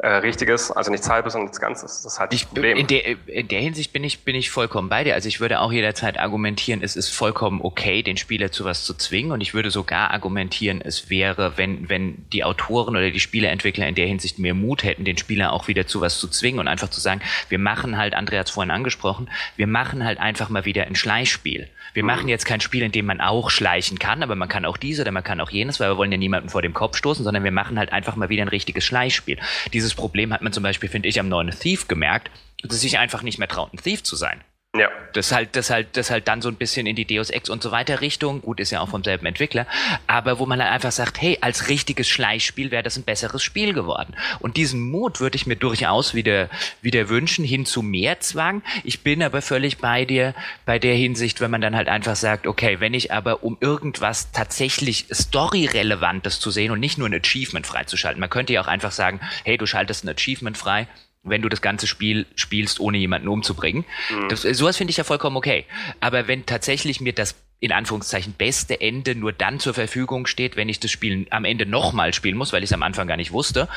[0.03, 2.03] äh, Richtiges, also nichts Halbes und nichts Ganzes.
[2.03, 2.77] Das ist halt das Problem.
[2.77, 5.15] In der, in der Hinsicht bin ich, bin ich vollkommen bei dir.
[5.15, 8.95] Also ich würde auch jederzeit argumentieren, es ist vollkommen okay, den Spieler zu was zu
[8.95, 9.33] zwingen.
[9.33, 13.95] Und ich würde sogar argumentieren, es wäre, wenn, wenn die Autoren oder die Spieleentwickler in
[13.95, 16.89] der Hinsicht mehr Mut hätten, den Spieler auch wieder zu was zu zwingen und einfach
[16.89, 20.65] zu sagen, wir machen halt, Andrea hat es vorhin angesprochen, wir machen halt einfach mal
[20.65, 21.69] wieder ein Schleichspiel.
[21.93, 24.77] Wir machen jetzt kein Spiel, in dem man auch schleichen kann, aber man kann auch
[24.77, 27.25] dies oder man kann auch jenes, weil wir wollen ja niemanden vor dem Kopf stoßen,
[27.25, 29.39] sondern wir machen halt einfach mal wieder ein richtiges Schleichspiel.
[29.73, 32.31] Dieses Problem hat man zum Beispiel, finde ich, am neuen Thief gemerkt,
[32.63, 34.41] dass sich einfach nicht mehr traut, ein Thief zu sein.
[34.77, 34.89] Ja.
[35.15, 37.61] Das halt, das halt, das halt dann so ein bisschen in die Deus Ex und
[37.61, 38.41] so weiter Richtung.
[38.41, 39.67] Gut, ist ja auch vom selben Entwickler.
[40.07, 43.73] Aber wo man dann einfach sagt, hey, als richtiges Schleichspiel wäre das ein besseres Spiel
[43.73, 44.15] geworden.
[44.39, 46.49] Und diesen Mut würde ich mir durchaus wieder,
[46.83, 48.63] wieder wünschen, hin zu mehr Zwang.
[48.85, 50.35] Ich bin aber völlig bei dir,
[50.67, 54.31] bei der Hinsicht, wenn man dann halt einfach sagt, okay, wenn ich aber um irgendwas
[54.31, 58.21] tatsächlich Story-Relevantes zu sehen und nicht nur ein Achievement freizuschalten.
[58.21, 60.87] Man könnte ja auch einfach sagen, hey, du schaltest ein Achievement frei
[61.23, 63.85] wenn du das ganze Spiel spielst, ohne jemanden umzubringen.
[64.11, 64.29] Mhm.
[64.29, 65.67] Das, sowas finde ich ja vollkommen okay.
[66.01, 70.71] Aber wenn tatsächlich mir das in Anführungszeichen beste Ende nur dann zur Verfügung steht, wenn
[70.71, 73.33] ich das Spiel am Ende nochmal spielen muss, weil ich es am Anfang gar nicht
[73.33, 73.69] wusste,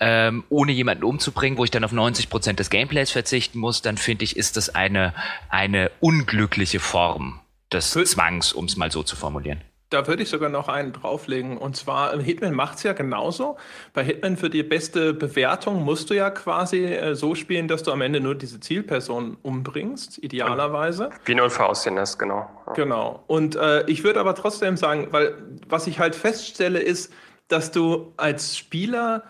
[0.00, 3.98] ähm, ohne jemanden umzubringen, wo ich dann auf 90 Prozent des Gameplays verzichten muss, dann
[3.98, 5.12] finde ich, ist das eine,
[5.50, 9.60] eine unglückliche Form des Zwangs, um es mal so zu formulieren.
[9.90, 11.58] Da würde ich sogar noch einen drauflegen.
[11.58, 13.56] Und zwar, Hitman macht es ja genauso.
[13.92, 17.92] Bei Hitman für die beste Bewertung musst du ja quasi äh, so spielen, dass du
[17.92, 21.10] am Ende nur diese Zielperson umbringst, idealerweise.
[21.24, 22.50] Wie ein Unfall aussehen lässt, genau.
[22.74, 23.22] Genau.
[23.28, 25.34] Und äh, ich würde aber trotzdem sagen, weil
[25.68, 27.12] was ich halt feststelle, ist,
[27.48, 29.22] dass du als Spieler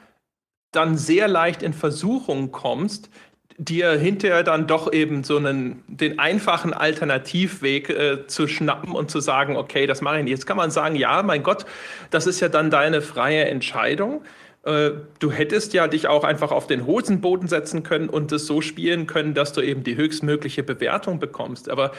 [0.72, 3.10] dann sehr leicht in Versuchung kommst,
[3.58, 9.20] dir hinterher dann doch eben so einen, den einfachen Alternativweg äh, zu schnappen und zu
[9.20, 10.32] sagen, okay, das mache ich nicht.
[10.32, 11.64] Jetzt kann man sagen, ja, mein Gott,
[12.10, 14.22] das ist ja dann deine freie Entscheidung.
[14.64, 14.90] Äh,
[15.20, 19.06] du hättest ja dich auch einfach auf den Hosenboden setzen können und es so spielen
[19.06, 21.70] können, dass du eben die höchstmögliche Bewertung bekommst.
[21.70, 21.92] Aber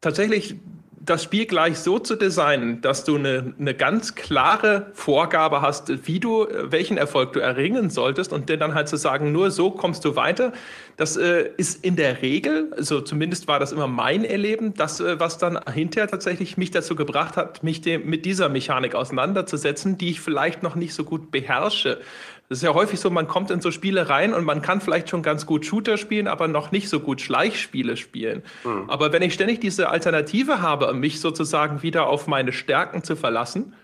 [0.00, 0.56] tatsächlich
[1.04, 6.20] das Spiel gleich so zu designen, dass du eine, eine ganz klare Vorgabe hast, wie
[6.20, 10.16] du, welchen Erfolg du erringen solltest und dann halt zu sagen, nur so kommst du
[10.16, 10.52] weiter.
[10.96, 15.18] Das äh, ist in der Regel, also zumindest war das immer mein Erleben, das, äh,
[15.18, 20.10] was dann hinterher tatsächlich mich dazu gebracht hat, mich dem, mit dieser Mechanik auseinanderzusetzen, die
[20.10, 22.00] ich vielleicht noch nicht so gut beherrsche.
[22.54, 25.10] Das ist ja häufig so, man kommt in so Spiele rein und man kann vielleicht
[25.10, 28.44] schon ganz gut Shooter spielen, aber noch nicht so gut Schleichspiele spielen.
[28.62, 28.88] Mhm.
[28.88, 33.74] Aber wenn ich ständig diese Alternative habe, mich sozusagen wieder auf meine Stärken zu verlassen,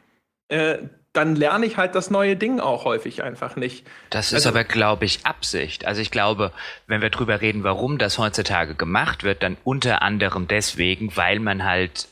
[0.46, 0.78] äh,
[1.12, 3.85] dann lerne ich halt das neue Ding auch häufig einfach nicht.
[4.11, 5.85] Das ist also, aber, glaube ich, Absicht.
[5.85, 6.52] Also ich glaube,
[6.87, 11.64] wenn wir drüber reden, warum das heutzutage gemacht wird, dann unter anderem deswegen, weil man
[11.64, 12.06] halt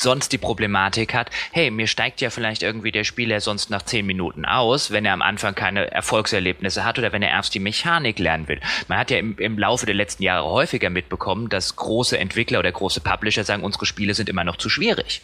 [0.00, 4.06] sonst die Problematik hat, hey, mir steigt ja vielleicht irgendwie der Spieler sonst nach zehn
[4.06, 8.18] Minuten aus, wenn er am Anfang keine Erfolgserlebnisse hat oder wenn er erst die Mechanik
[8.18, 8.60] lernen will.
[8.86, 12.70] Man hat ja im, im Laufe der letzten Jahre häufiger mitbekommen, dass große Entwickler oder
[12.70, 15.22] große Publisher sagen, unsere Spiele sind immer noch zu schwierig.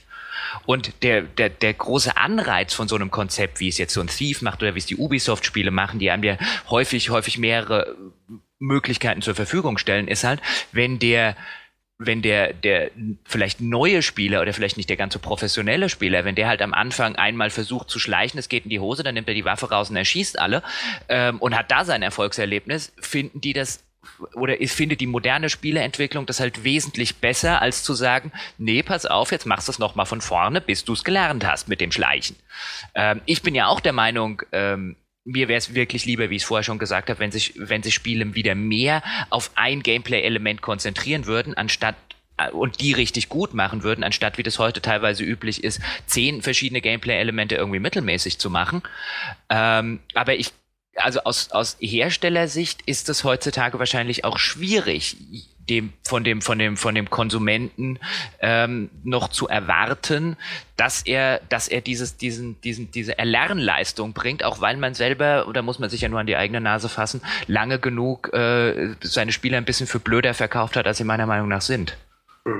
[0.67, 4.09] Und der, der, der große Anreiz von so einem Konzept, wie es jetzt so ein
[4.09, 6.37] Thief macht oder wie es die Ubisoft-Spiele machen, die einem ja
[6.69, 7.97] häufig, häufig mehrere
[8.59, 10.41] Möglichkeiten zur Verfügung stellen, ist halt,
[10.73, 11.37] wenn der
[11.99, 12.91] wenn der, der
[13.25, 17.17] vielleicht neue Spieler oder vielleicht nicht der ganze professionelle Spieler, wenn der halt am Anfang
[17.17, 19.91] einmal versucht zu schleichen, es geht in die Hose, dann nimmt er die Waffe raus
[19.91, 20.63] und erschießt alle
[21.09, 23.85] ähm, und hat da sein Erfolgserlebnis, finden die das
[24.35, 29.07] oder ich finde die moderne Spieleentwicklung das halt wesentlich besser, als zu sagen, nee, pass
[29.07, 31.91] auf, jetzt machst du es nochmal von vorne, bis du es gelernt hast mit dem
[31.91, 32.37] Schleichen.
[32.95, 36.43] Ähm, ich bin ja auch der Meinung, ähm, mir wäre es wirklich lieber, wie ich
[36.43, 40.63] es vorher schon gesagt habe, wenn sich, wenn sich Spiele wieder mehr auf ein Gameplay-Element
[40.63, 41.97] konzentrieren würden, anstatt
[42.37, 46.43] äh, und die richtig gut machen würden, anstatt wie das heute teilweise üblich ist, zehn
[46.43, 48.83] verschiedene Gameplay-Elemente irgendwie mittelmäßig zu machen.
[49.49, 50.53] Ähm, aber ich,
[50.97, 55.17] also aus, aus Herstellersicht ist es heutzutage wahrscheinlich auch schwierig,
[55.69, 57.99] dem, von dem, von dem, von dem Konsumenten
[58.41, 60.37] ähm, noch zu erwarten,
[60.77, 65.63] dass er, dass er dieses, diesen, diesen, diese Erlernleistung bringt, auch weil man selber, oder
[65.63, 69.57] muss man sich ja nur an die eigene Nase fassen, lange genug äh, seine Spiele
[69.57, 71.97] ein bisschen für blöder verkauft hat, als sie meiner Meinung nach sind.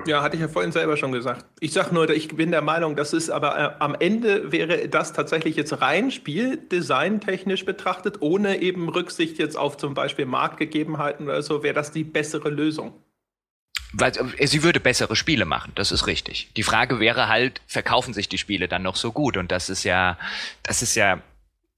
[0.07, 1.45] Ja, hatte ich ja vorhin selber schon gesagt.
[1.61, 5.13] Ich sage nur, ich bin der Meinung, das ist aber äh, am Ende wäre das
[5.13, 11.63] tatsächlich jetzt rein spieldesigntechnisch betrachtet, ohne eben Rücksicht jetzt auf zum Beispiel Marktgegebenheiten oder so,
[11.63, 12.95] wäre das die bessere Lösung.
[13.93, 16.51] Weil äh, sie würde bessere Spiele machen, das ist richtig.
[16.57, 19.37] Die Frage wäre halt, verkaufen sich die Spiele dann noch so gut?
[19.37, 20.17] Und das ist ja,
[20.63, 21.21] das ist ja,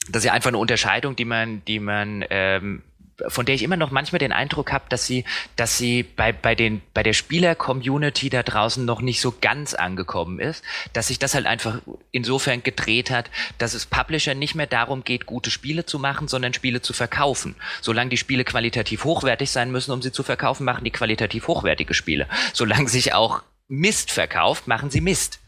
[0.08, 2.82] das ist ja einfach eine Unterscheidung, die man, die man ähm,
[3.28, 5.24] von der ich immer noch manchmal den Eindruck habe, dass sie,
[5.56, 10.38] dass sie bei, bei, den, bei der Spieler-Community da draußen noch nicht so ganz angekommen
[10.38, 15.04] ist, dass sich das halt einfach insofern gedreht hat, dass es Publisher nicht mehr darum
[15.04, 17.56] geht, gute Spiele zu machen, sondern Spiele zu verkaufen.
[17.80, 21.94] Solange die Spiele qualitativ hochwertig sein müssen, um sie zu verkaufen, machen die qualitativ hochwertige
[21.94, 22.28] Spiele.
[22.52, 25.40] Solange sich auch Mist verkauft, machen sie Mist.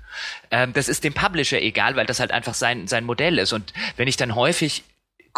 [0.50, 3.52] Ähm, das ist dem Publisher egal, weil das halt einfach sein, sein Modell ist.
[3.52, 4.84] Und wenn ich dann häufig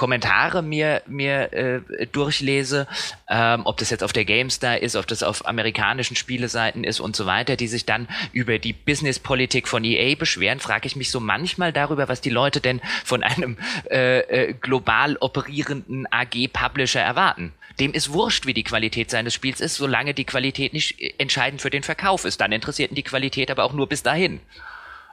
[0.00, 2.86] Kommentare mir, mir äh, durchlese,
[3.28, 7.14] ähm, ob das jetzt auf der GameStar ist, ob das auf amerikanischen Spieleseiten ist und
[7.14, 11.20] so weiter, die sich dann über die Businesspolitik von EA beschweren, frage ich mich so
[11.20, 13.58] manchmal darüber, was die Leute denn von einem
[13.90, 17.52] äh, äh, global operierenden AG-Publisher erwarten.
[17.78, 21.68] Dem ist wurscht, wie die Qualität seines Spiels ist, solange die Qualität nicht entscheidend für
[21.68, 22.40] den Verkauf ist.
[22.40, 24.40] Dann interessiert ihn die Qualität aber auch nur bis dahin.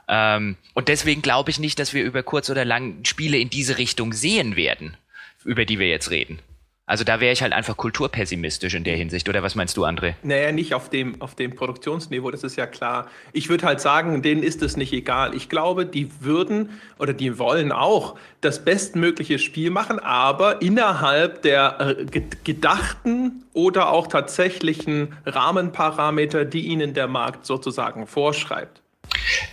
[0.08, 3.78] Ähm, und deswegen glaube ich nicht, dass wir über kurz oder lang Spiele in diese
[3.78, 4.96] Richtung sehen werden,
[5.44, 6.40] über die wir jetzt reden.
[6.88, 9.28] Also da wäre ich halt einfach kulturpessimistisch in der Hinsicht.
[9.28, 10.14] Oder was meinst du, André?
[10.22, 13.08] Naja, nicht auf dem, auf dem Produktionsniveau, das ist ja klar.
[13.34, 15.34] Ich würde halt sagen, denen ist es nicht egal.
[15.34, 21.98] Ich glaube, die würden oder die wollen auch das bestmögliche Spiel machen, aber innerhalb der
[22.00, 28.80] äh, gedachten oder auch tatsächlichen Rahmenparameter, die ihnen der Markt sozusagen vorschreibt.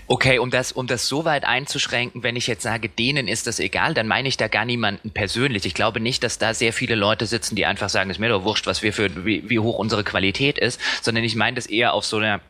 [0.08, 3.60] Okay, um das, um das so weit einzuschränken, wenn ich jetzt sage, denen ist das
[3.60, 5.66] egal, dann meine ich da gar niemanden persönlich.
[5.66, 8.30] Ich glaube nicht, dass da sehr viele Leute sitzen, die einfach sagen, es ist mir
[8.30, 11.66] doch wurscht, was wir für, wie, wie hoch unsere Qualität ist, sondern ich meine das
[11.66, 12.42] eher auf so einer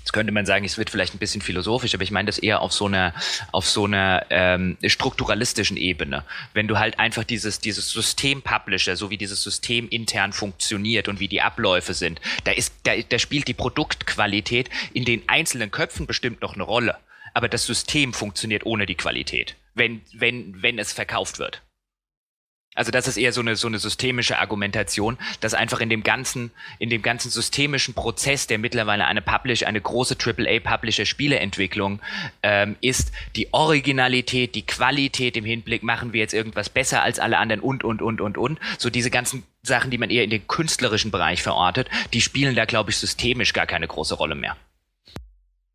[0.00, 2.62] Jetzt könnte man sagen, es wird vielleicht ein bisschen philosophisch, aber ich meine das eher
[2.62, 3.14] auf so einer,
[3.52, 6.24] auf so einer ähm, strukturalistischen Ebene.
[6.54, 11.20] Wenn du halt einfach dieses, dieses System Publisher, so wie dieses System intern funktioniert und
[11.20, 16.06] wie die Abläufe sind, da ist, da, da spielt die Produktqualität in den einzelnen Köpfen
[16.06, 16.96] bestimmt noch eine Rolle.
[17.34, 21.62] Aber das System funktioniert ohne die Qualität, wenn, wenn, wenn es verkauft wird.
[22.76, 26.52] Also das ist eher so eine, so eine systemische Argumentation, dass einfach in dem ganzen,
[26.78, 32.00] in dem ganzen systemischen Prozess, der mittlerweile eine Publish, eine große AAA-Publisher-Spieleentwicklung
[32.44, 37.38] ähm, ist, die Originalität, die Qualität im Hinblick, machen wir jetzt irgendwas besser als alle
[37.38, 38.60] anderen und, und, und, und, und.
[38.78, 42.66] So diese ganzen Sachen, die man eher in den künstlerischen Bereich verortet, die spielen da,
[42.66, 44.56] glaube ich, systemisch gar keine große Rolle mehr.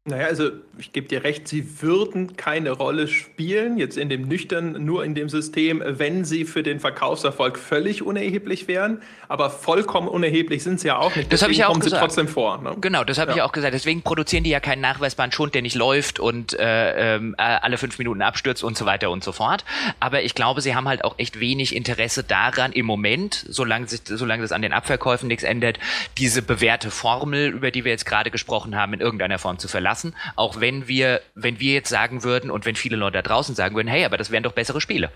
[0.08, 4.86] Naja, also ich gebe dir recht, sie würden keine Rolle spielen, jetzt in dem nüchtern,
[4.86, 9.02] nur in dem System, wenn sie für den Verkaufserfolg völlig unerheblich wären.
[9.30, 11.34] Aber vollkommen unerheblich sind sie ja auch nicht.
[11.34, 12.02] Das habe ich ja auch kommen gesagt.
[12.02, 12.62] sie trotzdem vor.
[12.62, 12.76] Ne?
[12.82, 13.38] Genau, das habe ja.
[13.38, 13.74] ich auch gesagt.
[13.74, 17.98] Deswegen produzieren die ja keinen nachweisbaren Schund, der nicht läuft und äh, äh, alle fünf
[17.98, 19.66] Minuten abstürzt und so weiter und so fort.
[20.00, 24.02] Aber ich glaube, sie haben halt auch echt wenig Interesse daran, im Moment, solange, sich,
[24.06, 25.80] solange das an den Abverkäufen nichts ändert,
[26.20, 29.95] diese bewährte Formel, über die wir jetzt gerade gesprochen haben, in irgendeiner Form zu verlassen
[29.96, 33.56] lassen, auch wenn wir, wenn wir jetzt sagen würden und wenn viele Leute da draußen
[33.56, 35.10] sagen würden, hey, aber das wären doch bessere Spiele.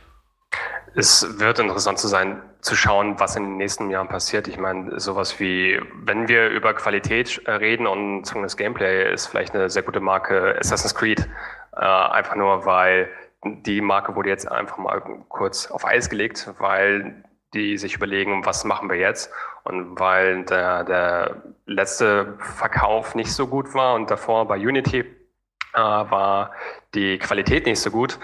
[0.96, 4.48] Es wird interessant zu sein, zu schauen, was in den nächsten Jahren passiert.
[4.48, 9.54] Ich meine, sowas wie, wenn wir über Qualität äh, reden und das Gameplay ist vielleicht
[9.54, 11.28] eine sehr gute Marke Assassin's Creed.
[11.76, 13.10] Äh, einfach nur, weil
[13.44, 18.64] die Marke wurde jetzt einfach mal kurz auf Eis gelegt, weil die sich überlegen, was
[18.64, 19.32] machen wir jetzt?
[19.64, 25.80] Und weil der, der letzte Verkauf nicht so gut war und davor bei Unity äh,
[25.80, 26.52] war
[26.94, 28.20] die Qualität nicht so gut.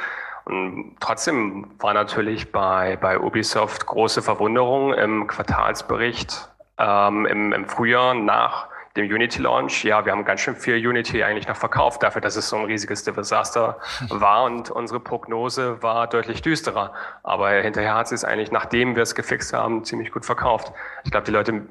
[0.45, 8.13] Und trotzdem war natürlich bei, bei Ubisoft große Verwunderung im Quartalsbericht ähm, im, im Frühjahr
[8.13, 12.35] nach dem Unity-Launch, ja, wir haben ganz schön viel Unity eigentlich noch verkauft, dafür, dass
[12.35, 13.77] es so ein riesiges Desaster
[14.09, 16.93] war und unsere Prognose war deutlich düsterer.
[17.23, 20.71] Aber hinterher hat es eigentlich, nachdem wir es gefixt haben, ziemlich gut verkauft.
[21.03, 21.63] Ich glaube, die Leute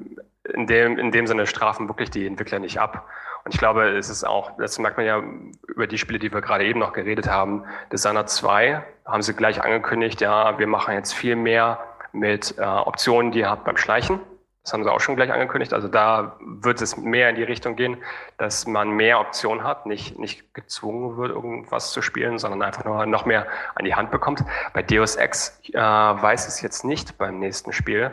[0.53, 3.07] in dem, in dem Sinne strafen wirklich die Entwickler nicht ab.
[3.43, 5.21] Und ich glaube, es ist auch, das merkt man ja
[5.67, 7.63] über die Spiele, die wir gerade eben noch geredet haben.
[7.91, 11.79] Designer 2 haben sie gleich angekündigt, ja, wir machen jetzt viel mehr
[12.11, 14.19] mit äh, Optionen, die ihr habt beim Schleichen.
[14.65, 15.73] Das haben sie auch schon gleich angekündigt.
[15.73, 17.97] Also da wird es mehr in die Richtung gehen,
[18.39, 23.05] dass man mehr Optionen hat, nicht, nicht gezwungen wird, irgendwas zu spielen, sondern einfach nur
[23.05, 24.43] noch mehr an die Hand bekommt.
[24.73, 28.11] Bei Deus Ex äh, weiß es jetzt nicht beim nächsten Spiel,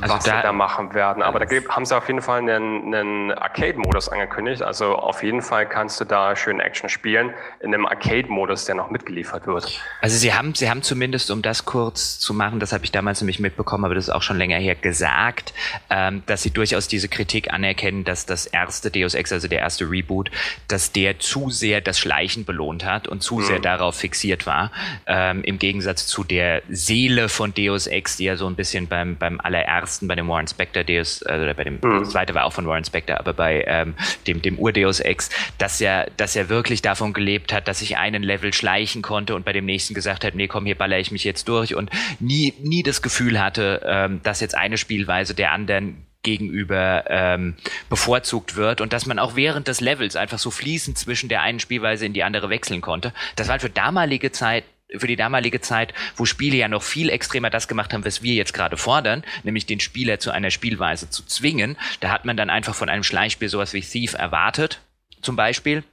[0.00, 1.22] also was da, sie da machen werden.
[1.22, 4.62] Aber da haben sie auf jeden Fall einen, einen Arcade-Modus angekündigt.
[4.62, 8.90] Also auf jeden Fall kannst du da schön Action spielen in einem Arcade-Modus, der noch
[8.90, 9.80] mitgeliefert wird.
[10.00, 13.20] Also sie haben, sie haben zumindest, um das kurz zu machen, das habe ich damals
[13.20, 15.54] nämlich mitbekommen, aber das ist auch schon länger her, gesagt,
[15.90, 19.88] ähm, dass sie durchaus diese Kritik anerkennen, dass das erste Deus Ex, also der erste
[19.90, 20.30] Reboot,
[20.68, 23.42] dass der zu sehr das Schleichen belohnt hat und zu mhm.
[23.42, 24.72] sehr darauf fixiert war.
[25.06, 29.16] Ähm, Im Gegensatz zu der Seele von Deus Ex, die ja so ein bisschen beim,
[29.16, 32.04] beim allerersten ersten, bei dem Warren Spector Deus, also bei dem mhm.
[32.06, 33.94] zweite war auch von Warren Spector, aber bei ähm,
[34.26, 38.22] dem, dem Ur-Deus Ex, dass er, dass er wirklich davon gelebt hat, dass ich einen
[38.22, 41.24] Level schleichen konnte und bei dem nächsten gesagt hat, nee, komm, hier baller ich mich
[41.24, 46.06] jetzt durch und nie, nie das Gefühl hatte, ähm, dass jetzt eine Spielweise der anderen
[46.22, 47.54] gegenüber ähm,
[47.90, 51.60] bevorzugt wird und dass man auch während des Levels einfach so fließend zwischen der einen
[51.60, 53.12] Spielweise in die andere wechseln konnte.
[53.36, 54.64] Das war halt für damalige Zeit
[54.98, 58.34] für die damalige Zeit, wo Spiele ja noch viel extremer das gemacht haben, was wir
[58.34, 61.76] jetzt gerade fordern, nämlich den Spieler zu einer Spielweise zu zwingen.
[62.00, 64.80] Da hat man dann einfach von einem Schleichspiel sowas wie Thief erwartet,
[65.22, 65.84] zum Beispiel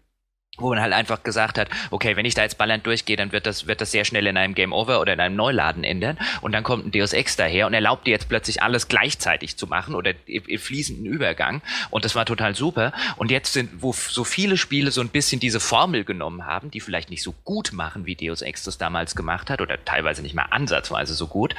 [0.58, 3.46] wo man halt einfach gesagt hat, okay, wenn ich da jetzt ballernd durchgehe, dann wird
[3.46, 6.18] das, wird das sehr schnell in einem Game Over oder in einem Neuladen ändern.
[6.42, 9.68] Und dann kommt ein Deus Ex daher und erlaubt dir jetzt plötzlich alles gleichzeitig zu
[9.68, 11.62] machen oder im fließenden Übergang.
[11.90, 12.92] Und das war total super.
[13.16, 16.82] Und jetzt sind, wo so viele Spiele so ein bisschen diese Formel genommen haben, die
[16.82, 20.36] vielleicht nicht so gut machen, wie Deus Ex das damals gemacht hat oder teilweise nicht
[20.36, 21.56] mal ansatzweise so gut,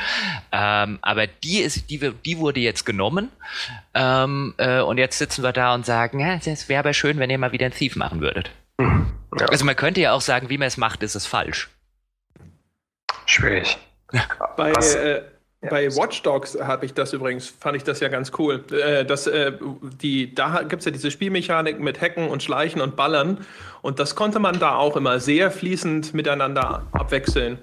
[0.53, 3.31] ähm, aber die ist, die, die wurde jetzt genommen.
[3.95, 7.31] Ähm, äh, und jetzt sitzen wir da und sagen, ja, es wäre aber schön, wenn
[7.31, 8.51] ihr mal wieder ein Thief machen würdet.
[8.79, 9.47] Ja.
[9.49, 11.71] Also man könnte ja auch sagen, wie man es macht, ist es falsch.
[13.27, 13.79] Schwierig.
[14.57, 15.23] Bei, äh,
[15.71, 18.65] bei Watch Dogs habe ich das übrigens, fand ich das ja ganz cool.
[18.73, 19.53] Äh, das, äh,
[20.03, 23.47] die, da gibt es ja diese Spielmechanik mit Hacken und Schleichen und Ballern.
[23.81, 27.59] Und das konnte man da auch immer sehr fließend miteinander abwechseln.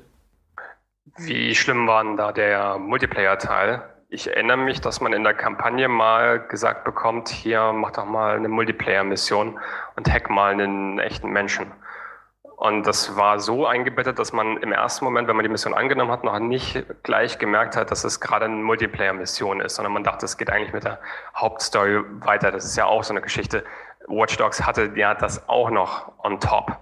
[1.18, 3.84] Wie schlimm war denn da der Multiplayer-Teil?
[4.12, 8.36] Ich erinnere mich, dass man in der Kampagne mal gesagt bekommt, hier mach doch mal
[8.36, 9.60] eine Multiplayer-Mission
[9.96, 11.72] und hack mal einen echten Menschen.
[12.58, 16.12] Und das war so eingebettet, dass man im ersten Moment, wenn man die Mission angenommen
[16.12, 20.26] hat, noch nicht gleich gemerkt hat, dass es gerade eine Multiplayer-Mission ist, sondern man dachte,
[20.26, 21.00] es geht eigentlich mit der
[21.36, 22.52] Hauptstory weiter.
[22.52, 23.64] Das ist ja auch so eine Geschichte.
[24.08, 26.78] Watch Dogs hatte ja das auch noch on top.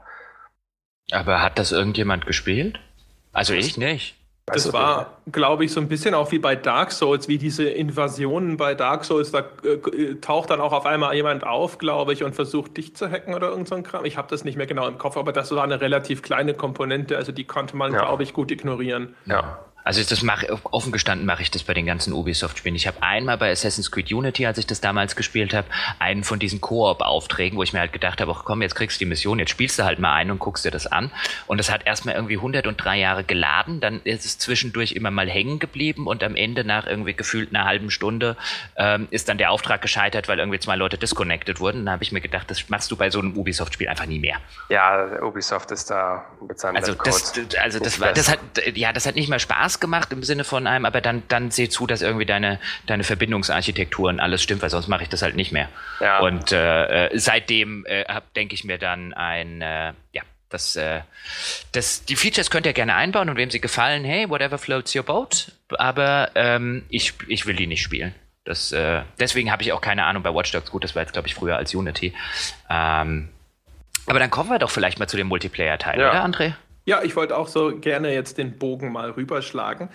[1.11, 2.79] Aber hat das irgendjemand gespielt?
[3.33, 4.15] Also ich nicht.
[4.49, 8.55] Das war, glaube ich, so ein bisschen auch wie bei Dark Souls, wie diese Invasionen
[8.55, 9.31] bei Dark Souls.
[9.31, 13.12] Da äh, taucht dann auch auf einmal jemand auf, glaube ich, und versucht dich zu
[13.12, 14.05] hacken oder irgend so ein Kram.
[14.05, 17.17] Ich habe das nicht mehr genau im Kopf, aber das war eine relativ kleine Komponente,
[17.17, 17.99] also die konnte man, ja.
[17.99, 19.17] glaube ich, gut ignorieren.
[19.25, 19.60] Ja.
[19.88, 22.76] Also das mache offen gestanden mache ich das bei den ganzen Ubisoft-Spielen.
[22.76, 25.65] Ich habe einmal bei Assassin's Creed Unity, als ich das damals gespielt habe,
[25.97, 29.06] einen von diesen Koop-Aufträgen, wo ich mir halt gedacht habe, ach komm, jetzt kriegst du
[29.06, 31.10] die Mission, jetzt spielst du halt mal ein und guckst dir das an.
[31.45, 35.58] Und das hat erstmal irgendwie 103 Jahre geladen, dann ist es zwischendurch immer mal hängen
[35.58, 38.36] geblieben und am Ende nach irgendwie gefühlt einer halben Stunde
[38.76, 41.86] ähm, ist dann der Auftrag gescheitert, weil irgendwie zwei Leute disconnected wurden.
[41.86, 44.36] Dann habe ich mir gedacht, das machst du bei so einem Ubisoft-Spiel einfach nie mehr.
[44.67, 48.39] Ja, Ubisoft ist da seinem also das, also das war, das hat,
[48.76, 51.69] ja, das hat nicht mehr Spaß gemacht im Sinne von einem, aber dann, dann seh
[51.69, 55.35] zu, dass irgendwie deine, deine Verbindungsarchitektur und alles stimmt, weil sonst mache ich das halt
[55.35, 55.69] nicht mehr.
[55.99, 56.19] Ja.
[56.19, 61.01] Und äh, äh seitdem äh, denke ich mir dann ein, äh, ja, das, äh,
[61.73, 65.03] das, die Features könnt ihr gerne einbauen und wem sie gefallen, hey, whatever floats your
[65.03, 68.15] boat, aber ähm, ich, ich will die nicht spielen.
[68.45, 70.71] Das, äh, deswegen habe ich auch keine Ahnung bei Watch Dogs.
[70.71, 72.13] Gut, das war jetzt, glaube ich, früher als Unity.
[72.69, 73.27] Ähm,
[74.05, 76.11] aber dann kommen wir doch vielleicht mal zu dem Multiplayer-Teil, ja.
[76.11, 76.53] oder, André?
[76.88, 79.89] Ja, ich wollte auch so gerne jetzt den Bogen mal rüberschlagen,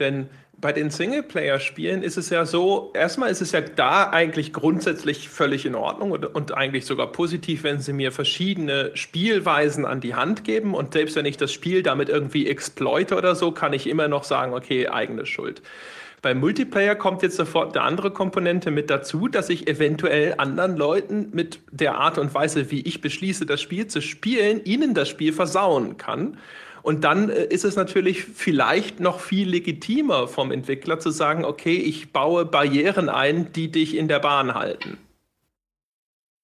[0.00, 0.28] denn
[0.60, 5.66] bei den Singleplayer-Spielen ist es ja so, erstmal ist es ja da eigentlich grundsätzlich völlig
[5.66, 10.42] in Ordnung und, und, eigentlich sogar positiv, wenn sie mir verschiedene Spielweisen an die Hand
[10.42, 14.08] geben und selbst wenn ich das Spiel damit irgendwie exploite oder so, kann ich immer
[14.08, 15.62] noch sagen, okay, eigene Schuld.
[16.22, 21.30] Beim Multiplayer kommt jetzt sofort eine andere Komponente mit dazu, dass ich eventuell anderen Leuten
[21.32, 25.32] mit der Art und Weise, wie ich beschließe, das Spiel zu spielen, ihnen das Spiel
[25.32, 26.38] versauen kann.
[26.82, 31.74] Und dann äh, ist es natürlich vielleicht noch viel legitimer vom Entwickler zu sagen, okay,
[31.74, 34.98] ich baue Barrieren ein, die dich in der Bahn halten.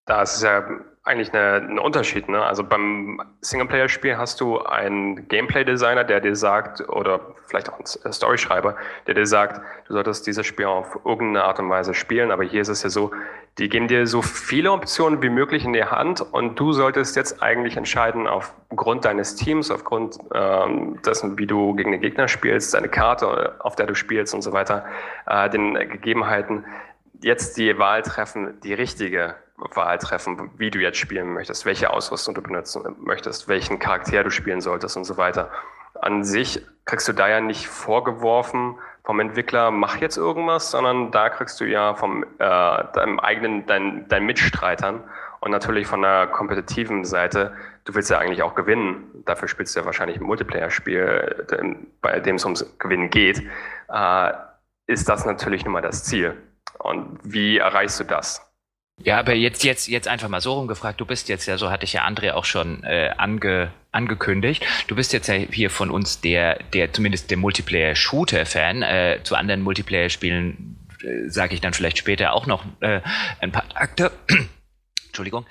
[0.06, 0.66] Das ist ja
[1.08, 2.28] eigentlich eine, ein Unterschied.
[2.28, 2.42] Ne?
[2.42, 8.76] Also beim Singleplayer-Spiel hast du einen Gameplay-Designer, der dir sagt, oder vielleicht auch einen Storyschreiber,
[9.06, 12.30] der dir sagt, du solltest dieses Spiel auf irgendeine Art und Weise spielen.
[12.30, 13.10] Aber hier ist es ja so,
[13.58, 17.42] die geben dir so viele Optionen wie möglich in die Hand und du solltest jetzt
[17.42, 22.88] eigentlich entscheiden aufgrund deines Teams, aufgrund ähm, dessen, wie du gegen den Gegner spielst, deine
[22.88, 24.84] Karte, auf der du spielst und so weiter,
[25.26, 26.66] äh, den Gegebenheiten,
[27.20, 32.34] jetzt die Wahl treffen, die richtige Wahl treffen, wie du jetzt spielen möchtest, welche Ausrüstung
[32.34, 35.50] du benutzen möchtest, welchen Charakter du spielen solltest und so weiter.
[36.00, 41.28] An sich kriegst du da ja nicht vorgeworfen vom Entwickler, mach jetzt irgendwas, sondern da
[41.28, 45.02] kriegst du ja vom äh, deinem eigenen, dein, deinen Mitstreitern
[45.40, 47.54] und natürlich von der kompetitiven Seite,
[47.84, 49.22] du willst ja eigentlich auch gewinnen.
[49.24, 53.42] Dafür spielst du ja wahrscheinlich ein Multiplayer-Spiel, bei dem es ums Gewinnen geht.
[53.88, 54.32] Äh,
[54.86, 56.34] ist das natürlich nun mal das Ziel.
[56.78, 58.47] Und wie erreichst du das?
[59.04, 61.00] Ja, aber jetzt, jetzt, jetzt einfach mal so rumgefragt.
[61.00, 64.64] Du bist jetzt ja, so hatte ich ja André auch schon äh, ange, angekündigt.
[64.88, 68.82] Du bist jetzt ja hier von uns der, der zumindest der Multiplayer-Shooter-Fan.
[68.82, 73.00] Äh, zu anderen Multiplayer-Spielen äh, sage ich dann vielleicht später auch noch äh,
[73.40, 74.10] ein paar Akte.
[75.06, 75.46] Entschuldigung.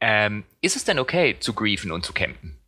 [0.00, 2.59] Ähm, ist es denn okay zu griefen und zu campen?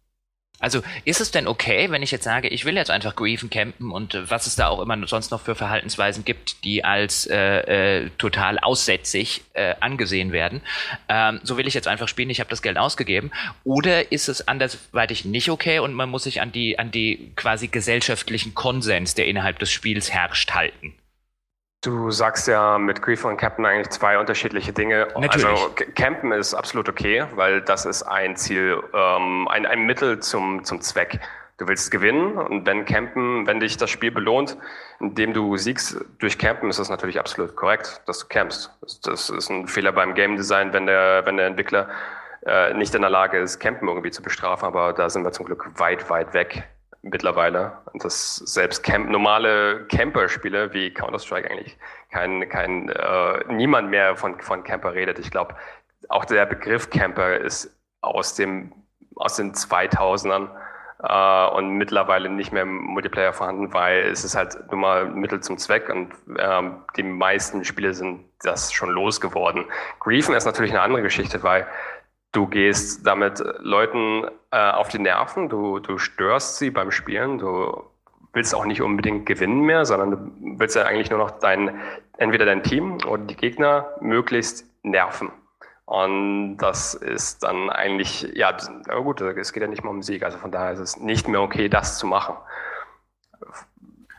[0.62, 3.90] Also ist es denn okay, wenn ich jetzt sage, ich will jetzt einfach grieven, campen
[3.90, 8.04] und äh, was es da auch immer sonst noch für Verhaltensweisen gibt, die als äh,
[8.04, 10.62] äh, total aussätzig äh, angesehen werden,
[11.08, 13.32] ähm, so will ich jetzt einfach spielen, ich habe das Geld ausgegeben.
[13.64, 17.66] Oder ist es andersweitig nicht okay und man muss sich an die, an die quasi
[17.66, 20.94] gesellschaftlichen Konsens, der innerhalb des Spiels herrscht, halten?
[21.82, 25.08] Du sagst ja mit Grief und Campen eigentlich zwei unterschiedliche Dinge.
[25.18, 25.44] Natürlich.
[25.44, 30.62] Also Campen ist absolut okay, weil das ist ein Ziel, ähm, ein, ein Mittel zum,
[30.62, 31.18] zum Zweck.
[31.58, 34.56] Du willst gewinnen und wenn Campen, wenn dich das Spiel belohnt,
[35.00, 38.70] indem du siegst durch Campen, ist das natürlich absolut korrekt, dass du campst.
[39.02, 41.88] Das ist ein Fehler beim Game Design, wenn der, wenn der Entwickler
[42.46, 45.46] äh, nicht in der Lage ist, Campen irgendwie zu bestrafen, aber da sind wir zum
[45.46, 46.64] Glück weit, weit weg
[47.02, 47.78] mittlerweile.
[47.92, 51.76] Und dass selbst Camp, normale Camper-Spiele wie Counter-Strike eigentlich
[52.10, 55.18] kein, kein äh, niemand mehr von, von Camper redet.
[55.18, 55.54] Ich glaube,
[56.08, 58.72] auch der Begriff Camper ist aus dem
[59.16, 60.48] aus den 2000ern
[61.02, 65.40] äh, und mittlerweile nicht mehr im Multiplayer vorhanden, weil es ist halt nur mal Mittel
[65.40, 69.64] zum Zweck und ähm, die meisten Spiele sind das schon losgeworden.
[70.00, 71.66] Griefen ist natürlich eine andere Geschichte, weil
[72.32, 77.84] Du gehst damit Leuten äh, auf die Nerven, du, du störst sie beim Spielen, du
[78.32, 81.78] willst auch nicht unbedingt gewinnen mehr, sondern du willst ja eigentlich nur noch dein,
[82.16, 85.30] entweder dein Team oder die Gegner möglichst nerven.
[85.84, 88.56] Und das ist dann eigentlich, ja,
[89.02, 91.42] gut, es geht ja nicht mehr um Sieg, also von daher ist es nicht mehr
[91.42, 92.34] okay, das zu machen.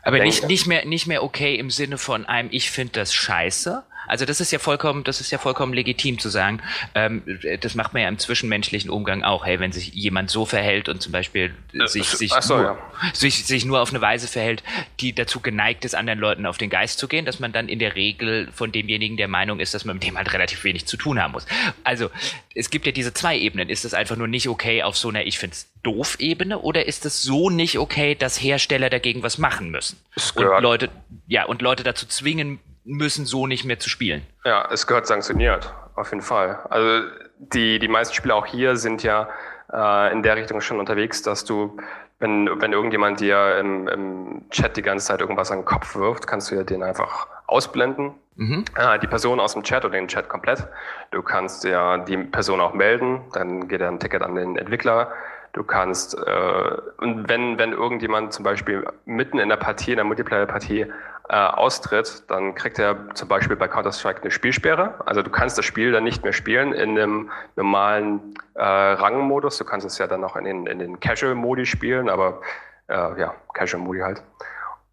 [0.04, 3.82] Aber nicht, nicht, mehr, nicht mehr okay im Sinne von einem, ich finde das scheiße,
[4.06, 6.60] also das ist ja vollkommen, das ist ja vollkommen legitim zu sagen.
[6.94, 7.22] Ähm,
[7.60, 9.44] das macht man ja im zwischenmenschlichen Umgang auch.
[9.46, 12.78] Hey, wenn sich jemand so verhält und zum Beispiel äh, sich, sich, so, nur, ja.
[13.12, 14.62] sich, sich nur auf eine Weise verhält,
[15.00, 17.78] die dazu geneigt ist, anderen Leuten auf den Geist zu gehen, dass man dann in
[17.78, 20.96] der Regel von demjenigen der Meinung ist, dass man mit dem halt relativ wenig zu
[20.96, 21.46] tun haben muss.
[21.82, 22.10] Also
[22.54, 23.68] es gibt ja diese zwei Ebenen.
[23.68, 26.86] Ist es einfach nur nicht okay auf so einer, ich finde es doof Ebene oder
[26.86, 29.98] ist es so nicht okay, dass Hersteller dagegen was machen müssen?
[30.34, 30.90] Und Leute,
[31.26, 34.26] ja, und Leute dazu zwingen müssen, so nicht mehr zu spielen.
[34.44, 36.58] Ja, es gehört sanktioniert, auf jeden Fall.
[36.68, 37.08] Also
[37.38, 39.28] die, die meisten Spiele auch hier sind ja
[39.72, 41.76] äh, in der Richtung schon unterwegs, dass du,
[42.18, 46.26] wenn, wenn irgendjemand dir im, im Chat die ganze Zeit irgendwas an den Kopf wirft,
[46.26, 48.14] kannst du ja den einfach ausblenden.
[48.36, 48.64] Mhm.
[48.76, 50.66] Äh, die Person aus dem Chat oder den Chat komplett.
[51.10, 55.12] Du kannst ja die Person auch melden, dann geht ein Ticket an den Entwickler.
[55.54, 60.04] Du kannst, äh, und wenn, wenn irgendjemand zum Beispiel mitten in der Partie, in der
[60.04, 60.92] Multiplayer-Partie,
[61.28, 64.94] äh, austritt, dann kriegt er zum Beispiel bei Counter-Strike eine Spielsperre.
[65.06, 69.56] Also du kannst das Spiel dann nicht mehr spielen in einem normalen äh, Rangmodus.
[69.56, 72.40] Du kannst es ja dann noch in den, in den Casual-Modi spielen, aber
[72.88, 74.22] äh, ja, Casual-Modi halt.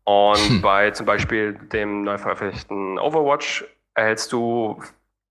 [0.04, 0.62] Und hm.
[0.62, 4.82] bei zum Beispiel dem neu veröffentlichten Overwatch erhältst du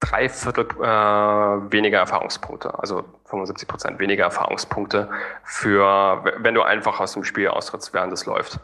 [0.00, 5.10] drei Viertel äh, weniger Erfahrungspunkte, also 75 Prozent weniger Erfahrungspunkte
[5.44, 8.58] für, wenn du einfach aus dem Spiel austrittst, während es läuft,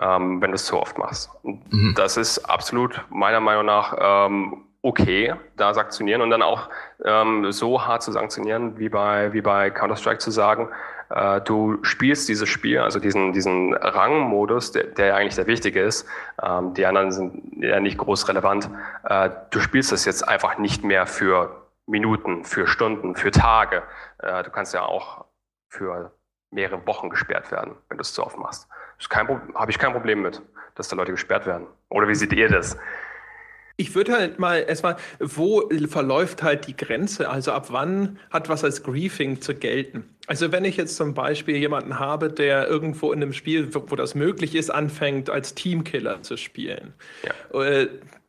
[0.00, 1.30] ähm, wenn du es zu oft machst.
[1.42, 1.94] Mhm.
[1.96, 6.68] Das ist absolut meiner Meinung nach ähm, okay, da sanktionieren und dann auch
[7.04, 10.68] ähm, so hart zu sanktionieren, wie bei, wie bei Counter-Strike zu sagen,
[11.12, 15.82] äh, du spielst dieses Spiel, also diesen, diesen Rangmodus, der, der ja eigentlich der wichtige
[15.82, 16.06] ist,
[16.42, 18.70] ähm, die anderen sind ja nicht groß relevant,
[19.04, 23.82] äh, du spielst das jetzt einfach nicht mehr für Minuten, für Stunden, für Tage.
[24.18, 25.26] Äh, du kannst ja auch
[25.68, 26.12] für
[26.50, 28.68] mehrere Wochen gesperrt werden, wenn du es zu oft machst.
[29.10, 30.40] Habe ich kein Problem mit,
[30.74, 31.66] dass da Leute gesperrt werden.
[31.88, 32.78] Oder wie seht ihr das?
[33.82, 37.28] Ich würde halt mal erstmal, wo verläuft halt die Grenze?
[37.28, 40.04] Also ab wann hat was als Griefing zu gelten?
[40.28, 44.14] Also wenn ich jetzt zum Beispiel jemanden habe, der irgendwo in einem Spiel, wo das
[44.14, 47.32] möglich ist, anfängt als Teamkiller zu spielen, ja.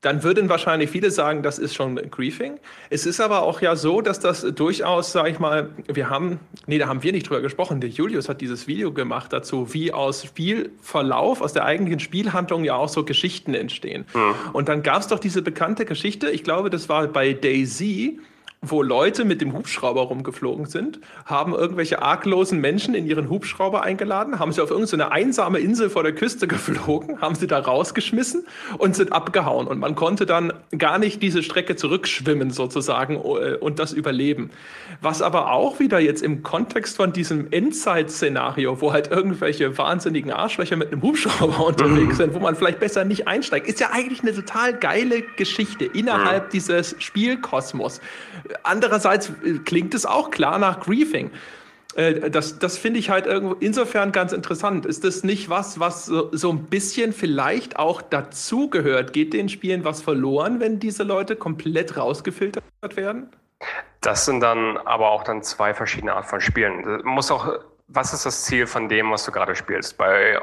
[0.03, 2.59] Dann würden wahrscheinlich viele sagen, das ist schon Griefing.
[2.89, 6.77] Es ist aber auch ja so, dass das durchaus, sage ich mal, wir haben, nee,
[6.77, 7.79] da haben wir nicht drüber gesprochen.
[7.79, 12.75] Der Julius hat dieses Video gemacht dazu, wie aus Spielverlauf, aus der eigentlichen Spielhandlung ja
[12.75, 14.03] auch so Geschichten entstehen.
[14.13, 14.35] Mhm.
[14.51, 18.19] Und dann gab es doch diese bekannte Geschichte, ich glaube, das war bei Daisy,
[18.63, 24.39] wo Leute mit dem Hubschrauber rumgeflogen sind, haben irgendwelche arglosen Menschen in ihren Hubschrauber eingeladen,
[24.39, 28.45] haben sie auf irgendeine einsame Insel vor der Küste geflogen, haben sie da rausgeschmissen
[28.77, 29.67] und sind abgehauen.
[29.67, 34.49] Und man konnte dann gar nicht diese Strecke zurückschwimmen sozusagen äh, und das überleben.
[35.01, 40.77] Was aber auch wieder jetzt im Kontext von diesem Endzeit-Szenario, wo halt irgendwelche wahnsinnigen Arschlöcher
[40.77, 44.33] mit einem Hubschrauber unterwegs sind, wo man vielleicht besser nicht einsteigt, ist ja eigentlich eine
[44.33, 47.99] total geile Geschichte innerhalb dieses Spielkosmos
[48.63, 51.31] Andererseits äh, klingt es auch klar nach Griefing.
[51.95, 53.27] Äh, das, das finde ich halt
[53.59, 54.85] insofern ganz interessant.
[54.85, 59.13] Ist das nicht was, was so, so ein bisschen vielleicht auch dazugehört?
[59.13, 62.63] Geht den Spielen was verloren, wenn diese Leute komplett rausgefiltert
[62.95, 63.29] werden?
[64.01, 66.81] Das sind dann aber auch dann zwei verschiedene Arten von Spielen.
[67.03, 69.97] Man muss auch, was ist das Ziel von dem, was du gerade spielst?
[69.97, 70.39] Bei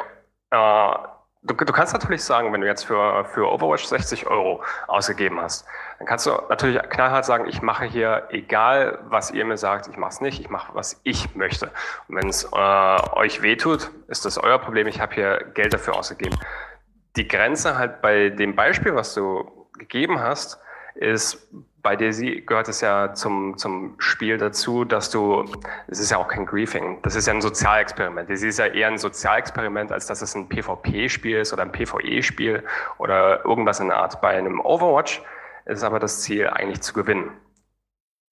[0.50, 0.94] äh,
[1.42, 5.64] Du, du, kannst natürlich sagen, wenn du jetzt für, für Overwatch 60 Euro ausgegeben hast,
[6.00, 9.98] dann kannst du natürlich knallhart sagen, ich mache hier, egal was ihr mir sagt, ich
[9.98, 11.70] mache es nicht, ich mache, was ich möchte.
[12.08, 15.96] Und wenn es äh, euch wehtut, ist das euer Problem, ich habe hier Geld dafür
[15.96, 16.38] ausgegeben.
[17.16, 20.58] Die Grenze halt bei dem Beispiel, was du gegeben hast,
[20.94, 21.46] ist
[21.82, 25.44] bei Daisy gehört es ja zum, zum Spiel dazu, dass du,
[25.86, 28.30] es ist ja auch kein Griefing, das ist ja ein Sozialexperiment.
[28.30, 32.64] Daisy ist ja eher ein Sozialexperiment, als dass es ein PvP-Spiel ist oder ein PvE-Spiel
[32.96, 34.18] oder irgendwas in der Art.
[34.22, 35.22] Bei einem Overwatch
[35.70, 37.30] ist aber das Ziel eigentlich zu gewinnen.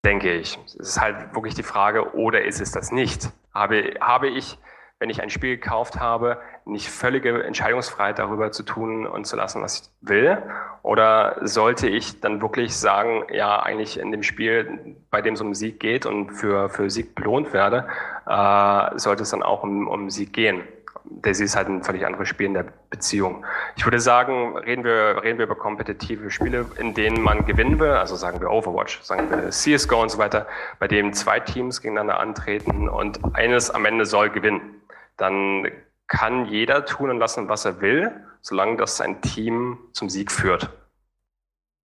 [0.04, 0.58] Denke ich.
[0.66, 3.30] Es ist halt wirklich die Frage, oder ist es das nicht?
[3.52, 4.58] Habe, habe ich
[4.98, 9.60] wenn ich ein Spiel gekauft habe, nicht völlige Entscheidungsfreiheit darüber zu tun und zu lassen,
[9.60, 10.38] was ich will?
[10.82, 15.54] Oder sollte ich dann wirklich sagen, ja, eigentlich in dem Spiel, bei dem es um
[15.54, 17.86] Sieg geht und für, für Sieg belohnt werde,
[18.26, 20.62] äh, sollte es dann auch um, um Sieg gehen?
[21.10, 23.44] Daisy ist halt ein völlig anderes Spiel in der Beziehung.
[23.76, 27.90] Ich würde sagen, reden wir, reden wir über kompetitive Spiele, in denen man gewinnen will,
[27.90, 30.46] also sagen wir Overwatch, sagen wir CSGO und so weiter,
[30.78, 34.76] bei dem zwei Teams gegeneinander antreten und eines am Ende soll gewinnen
[35.16, 35.70] dann
[36.06, 40.70] kann jeder tun und lassen, was er will, solange das sein Team zum Sieg führt.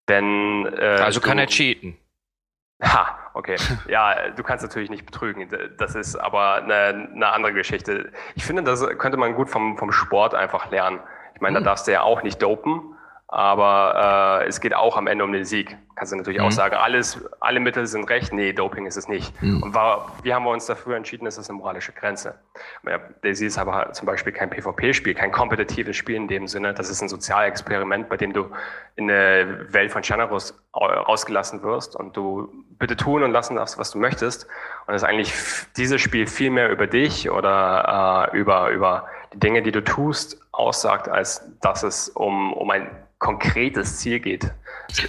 [0.07, 1.97] Wenn, äh, also kann er cheaten.
[2.81, 3.57] Ha, okay.
[3.87, 5.49] Ja, du kannst natürlich nicht betrügen.
[5.77, 8.11] Das ist aber eine, eine andere Geschichte.
[8.35, 10.99] Ich finde, das könnte man gut vom, vom Sport einfach lernen.
[11.35, 11.63] Ich meine, hm.
[11.63, 12.95] da darfst du ja auch nicht dopen,
[13.31, 15.77] aber äh, es geht auch am Ende um den Sieg.
[15.95, 16.47] Kannst du natürlich mhm.
[16.47, 18.33] auch sagen, alles, alle Mittel sind recht.
[18.33, 19.39] Nee, Doping ist es nicht.
[19.39, 19.61] Mhm.
[19.61, 22.39] Und war, wie haben wir uns dafür entschieden, ist das eine moralische Grenze.
[23.21, 26.73] Daisy ist aber zum Beispiel kein PvP-Spiel, kein kompetitives Spiel in dem Sinne.
[26.73, 28.49] Das ist ein Sozialexperiment, bei dem du
[28.95, 33.91] in eine Welt von Generos rausgelassen wirst und du bitte tun und lassen darfst, was
[33.91, 34.47] du möchtest.
[34.87, 35.33] Und es ist eigentlich
[35.77, 40.41] dieses Spiel viel mehr über dich oder äh, über, über die Dinge, die du tust,
[40.51, 42.89] aussagt, als dass es um, um ein
[43.19, 44.49] konkretes Ziel geht.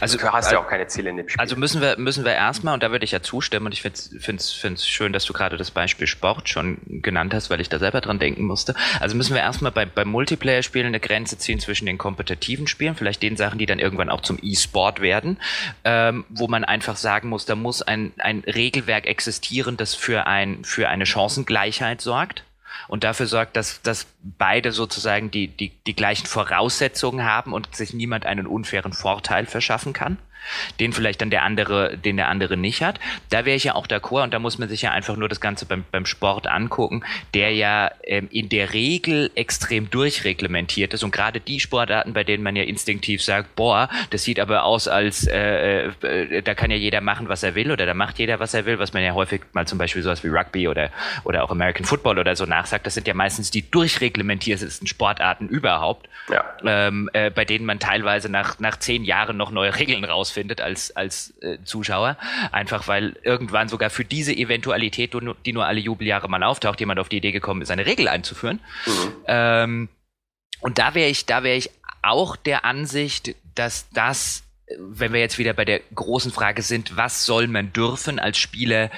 [0.00, 1.40] Also du hast ja auch keine Ziele in dem Spiel.
[1.40, 4.42] Also müssen wir, müssen wir erstmal, und da würde ich ja zustimmen, und ich finde
[4.42, 8.00] es schön, dass du gerade das Beispiel Sport schon genannt hast, weil ich da selber
[8.00, 8.74] dran denken musste.
[8.98, 13.22] Also müssen wir erstmal bei, bei Multiplayer-Spielen eine Grenze ziehen zwischen den kompetitiven Spielen, vielleicht
[13.22, 15.38] den Sachen, die dann irgendwann auch zum E-Sport werden,
[15.84, 20.64] ähm, wo man einfach sagen muss, da muss ein, ein Regelwerk existieren, das für, ein,
[20.64, 22.44] für eine Chancengleichheit sorgt
[22.90, 27.94] und dafür sorgt, dass, dass beide sozusagen die, die, die gleichen Voraussetzungen haben und sich
[27.94, 30.18] niemand einen unfairen Vorteil verschaffen kann.
[30.78, 33.00] Den vielleicht dann der andere, den der andere nicht hat.
[33.30, 35.40] Da wäre ich ja auch d'accord und da muss man sich ja einfach nur das
[35.40, 37.02] Ganze beim, beim Sport angucken,
[37.34, 42.42] der ja ähm, in der Regel extrem durchreglementiert ist und gerade die Sportarten, bei denen
[42.42, 46.76] man ja instinktiv sagt, boah, das sieht aber aus als, äh, äh, da kann ja
[46.76, 49.12] jeder machen, was er will oder da macht jeder, was er will, was man ja
[49.12, 50.90] häufig mal zum Beispiel sowas wie Rugby oder,
[51.24, 56.08] oder auch American Football oder so nachsagt, das sind ja meistens die durchreglementiertesten Sportarten überhaupt,
[56.30, 56.44] ja.
[56.64, 60.94] ähm, äh, bei denen man teilweise nach, nach zehn Jahren noch neue Regeln rausfindet als,
[60.96, 62.16] als äh, Zuschauer.
[62.52, 65.14] Einfach weil irgendwann sogar für diese Eventualität,
[65.44, 68.60] die nur alle Jubeljahre mal auftaucht, jemand auf die Idee gekommen ist, eine Regel einzuführen.
[68.86, 69.12] Mhm.
[69.26, 69.88] Ähm,
[70.60, 71.70] und da wäre ich, da wäre ich
[72.02, 74.42] auch der Ansicht, dass das
[74.78, 78.88] wenn wir jetzt wieder bei der großen Frage sind, was soll man dürfen als Spieler,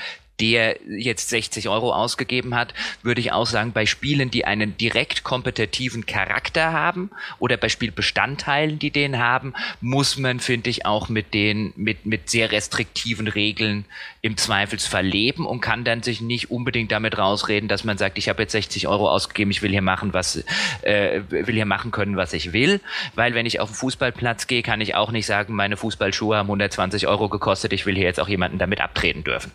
[0.43, 2.75] der jetzt 60 Euro ausgegeben hat,
[3.05, 8.81] würde ich auch sagen, bei Spielen, die einen direkt kompetitiven Charakter haben oder bei Spielbestandteilen,
[8.81, 13.85] die den haben, muss man, finde ich, auch mit den, mit, mit sehr restriktiven Regeln
[14.21, 18.29] im Zweifelsfall leben und kann dann sich nicht unbedingt damit rausreden, dass man sagt, ich
[18.29, 20.43] habe jetzt 60 Euro ausgegeben, ich will hier machen, was,
[20.83, 22.81] äh, will hier machen können, was ich will.
[23.15, 26.47] Weil wenn ich auf den Fußballplatz gehe, kann ich auch nicht sagen, meine Fußballschuhe haben
[26.47, 29.53] 120 Euro gekostet, ich will hier jetzt auch jemanden damit abtreten dürfen.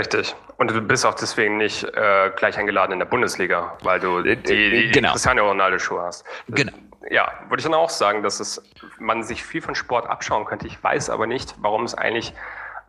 [0.00, 0.34] Richtig.
[0.56, 4.36] Und du bist auch deswegen nicht äh, gleich eingeladen in der Bundesliga, weil du die,
[4.36, 5.10] die genau.
[5.10, 6.24] Cristiano Ronaldo-Schuhe hast.
[6.48, 6.72] Genau.
[7.10, 8.62] Ja, würde ich dann auch sagen, dass es,
[8.98, 10.66] man sich viel von Sport abschauen könnte.
[10.66, 12.32] Ich weiß aber nicht, warum es eigentlich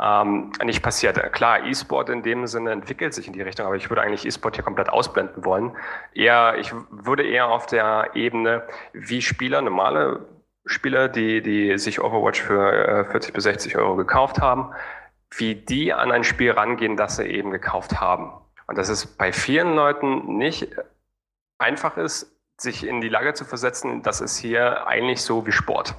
[0.02, 1.34] ähm, nicht passiert.
[1.34, 4.56] Klar, E-Sport in dem Sinne entwickelt sich in die Richtung, aber ich würde eigentlich E-Sport
[4.56, 5.76] hier komplett ausblenden wollen.
[6.14, 10.26] Eher, ich würde eher auf der Ebene, wie Spieler, normale
[10.66, 14.72] Spieler, die, die sich Overwatch für äh, 40 bis 60 Euro gekauft haben,
[15.32, 18.32] wie die an ein Spiel rangehen, das sie eben gekauft haben.
[18.68, 20.68] Und dass es bei vielen Leuten nicht
[21.58, 25.96] einfach ist, sich in die Lage zu versetzen, das ist hier eigentlich so wie Sport.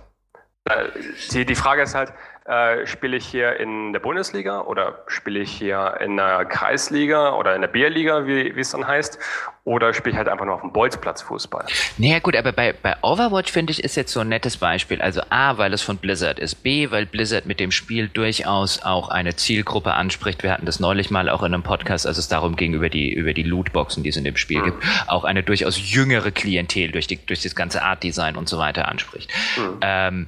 [1.32, 2.12] Die, die Frage ist halt,
[2.44, 7.54] äh, spiele ich hier in der Bundesliga oder spiele ich hier in der Kreisliga oder
[7.54, 9.18] in der Bierliga, wie, wie es dann heißt,
[9.64, 11.66] oder spiele ich halt einfach nur auf dem Bolzplatz Fußball?
[11.98, 15.00] Naja gut, aber bei, bei Overwatch finde ich ist jetzt so ein nettes Beispiel.
[15.00, 19.08] Also A, weil es von Blizzard ist, B, weil Blizzard mit dem Spiel durchaus auch
[19.08, 20.42] eine Zielgruppe anspricht.
[20.42, 23.12] Wir hatten das neulich mal auch in einem Podcast, als es darum ging, über die,
[23.12, 24.64] über die Lootboxen, die es in dem Spiel mhm.
[24.64, 28.88] gibt, auch eine durchaus jüngere Klientel durch, die, durch das ganze Art-Design und so weiter
[28.88, 29.30] anspricht.
[29.56, 29.78] Mhm.
[29.80, 30.26] Ähm,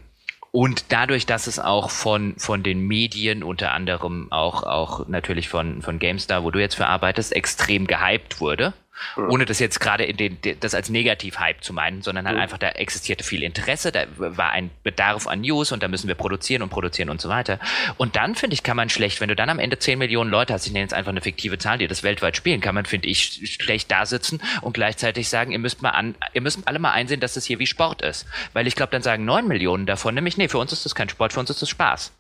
[0.55, 5.83] und dadurch, dass es auch von, von den Medien, unter anderem auch, auch natürlich von,
[5.83, 8.73] von GameStar, wo du jetzt verarbeitest, extrem gehypt wurde,
[9.17, 9.31] Mhm.
[9.31, 12.43] Ohne das jetzt gerade in den, das als Negativ-Hype zu meinen, sondern halt mhm.
[12.43, 16.15] einfach, da existierte viel Interesse, da war ein Bedarf an News und da müssen wir
[16.15, 17.59] produzieren und produzieren und so weiter.
[17.97, 20.53] Und dann, finde ich, kann man schlecht, wenn du dann am Ende 10 Millionen Leute
[20.53, 23.09] hast, ich nenne jetzt einfach eine fiktive Zahl, die das weltweit spielen, kann man, finde
[23.09, 26.93] ich, schlecht da sitzen und gleichzeitig sagen, ihr müsst mal an, ihr müsst alle mal
[26.93, 28.27] einsehen, dass das hier wie Sport ist.
[28.53, 31.09] Weil ich glaube, dann sagen 9 Millionen davon nämlich, nee, für uns ist das kein
[31.09, 32.13] Sport, für uns ist das Spaß.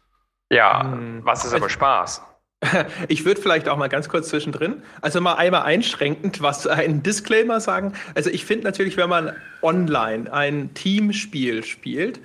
[0.51, 1.20] Ja, hm.
[1.25, 2.22] was ist aber Spaß?
[3.09, 7.61] Ich würde vielleicht auch mal ganz kurz zwischendrin, also mal einmal einschränkend, was ein Disclaimer
[7.61, 7.93] sagen.
[8.15, 12.21] Also ich finde natürlich, wenn man online ein Teamspiel spielt,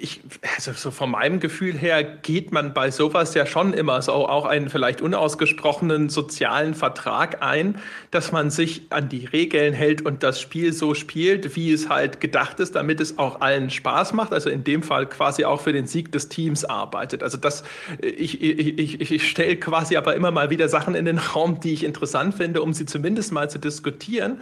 [0.00, 0.20] ich,
[0.56, 4.46] also so von meinem Gefühl her geht man bei sowas ja schon immer so auch
[4.46, 7.78] einen vielleicht unausgesprochenen sozialen Vertrag ein,
[8.10, 12.20] dass man sich an die Regeln hält und das Spiel so spielt, wie es halt
[12.20, 14.32] gedacht ist, damit es auch allen Spaß macht.
[14.32, 17.22] Also in dem Fall quasi auch für den Sieg des Teams arbeitet.
[17.22, 17.62] Also das,
[18.00, 21.74] ich, ich, ich, ich stelle quasi aber immer mal wieder Sachen in den Raum, die
[21.74, 24.40] ich interessant finde, um sie zumindest mal zu diskutieren.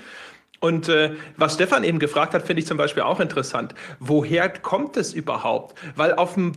[0.60, 3.74] Und äh, was Stefan eben gefragt hat, finde ich zum Beispiel auch interessant.
[4.00, 5.78] Woher kommt es überhaupt?
[5.94, 6.52] Weil auf dem,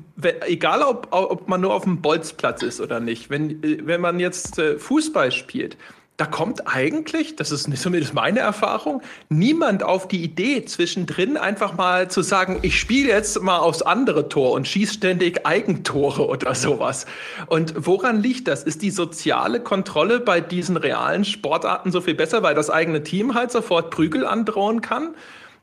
[0.48, 4.20] egal ob, ob man nur auf dem Bolzplatz ist oder nicht, wenn, äh, wenn man
[4.20, 5.78] jetzt äh, Fußball spielt,
[6.18, 12.10] da kommt eigentlich, das ist zumindest meine Erfahrung, niemand auf die Idee, zwischendrin einfach mal
[12.10, 17.06] zu sagen, ich spiele jetzt mal aufs andere Tor und schieße ständig Eigentore oder sowas.
[17.48, 18.64] Und woran liegt das?
[18.64, 23.34] Ist die soziale Kontrolle bei diesen realen Sportarten so viel besser, weil das eigene Team
[23.34, 25.16] halt sofort Prügel androhen kann?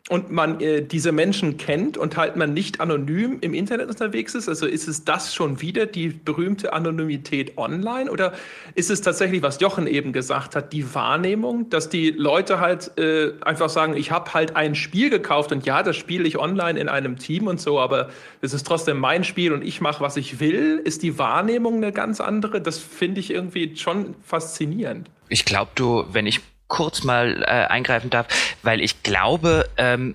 [0.09, 4.49] Und man äh, diese Menschen kennt und halt man nicht anonym im Internet unterwegs ist?
[4.49, 8.33] Also ist es das schon wieder die berühmte Anonymität online oder
[8.75, 13.33] ist es tatsächlich, was Jochen eben gesagt hat, die Wahrnehmung, dass die Leute halt äh,
[13.43, 16.89] einfach sagen, ich habe halt ein Spiel gekauft und ja, das spiele ich online in
[16.89, 18.09] einem Team und so, aber
[18.41, 20.81] es ist trotzdem mein Spiel und ich mache, was ich will.
[20.85, 22.61] Ist die Wahrnehmung eine ganz andere?
[22.61, 25.11] Das finde ich irgendwie schon faszinierend.
[25.29, 28.27] Ich glaube, du, wenn ich kurz mal äh, eingreifen darf,
[28.63, 30.15] weil ich glaube, ähm,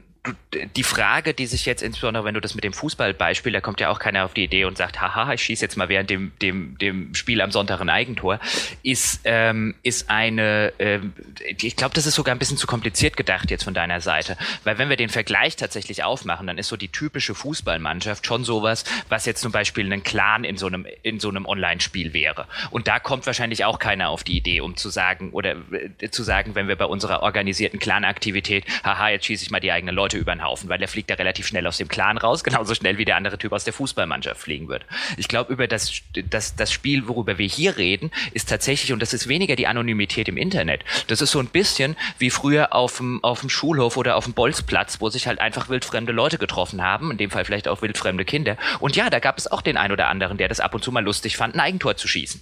[0.76, 3.90] die Frage, die sich jetzt insbesondere, wenn du das mit dem Fußballbeispiel, da kommt ja
[3.90, 6.78] auch keiner auf die Idee und sagt, haha, ich schieße jetzt mal während dem, dem,
[6.78, 8.40] dem Spiel am Sonntag ein Eigentor,
[8.84, 11.12] ist, ähm, ist eine, ähm,
[11.46, 14.38] ich glaube, das ist sogar ein bisschen zu kompliziert gedacht jetzt von deiner Seite.
[14.64, 18.86] Weil wenn wir den Vergleich tatsächlich aufmachen, dann ist so die typische Fußballmannschaft schon sowas,
[19.10, 22.48] was jetzt zum Beispiel ein Clan in so einem, in so einem Online-Spiel wäre.
[22.70, 25.58] Und da kommt wahrscheinlich auch keiner auf die Idee, um zu sagen, oder
[26.00, 29.72] äh, zu sagen, wenn wir bei unserer organisierten Clan-Aktivität, haha, jetzt schieße ich mal die
[29.72, 32.18] eigenen Leute Leute über den Haufen, weil der fliegt da relativ schnell aus dem Clan
[32.18, 34.86] raus, genauso schnell wie der andere Typ aus der Fußballmannschaft fliegen wird.
[35.18, 35.92] Ich glaube, über das,
[36.30, 40.28] das, das Spiel, worüber wir hier reden, ist tatsächlich, und das ist weniger die Anonymität
[40.28, 40.84] im Internet.
[41.08, 44.34] Das ist so ein bisschen wie früher auf dem, auf dem Schulhof oder auf dem
[44.34, 48.26] Bolzplatz, wo sich halt einfach wildfremde Leute getroffen haben, in dem Fall vielleicht auch wildfremde
[48.26, 48.58] Kinder.
[48.80, 50.92] Und ja, da gab es auch den einen oder anderen, der das ab und zu
[50.92, 52.42] mal lustig fand, ein Eigentor zu schießen.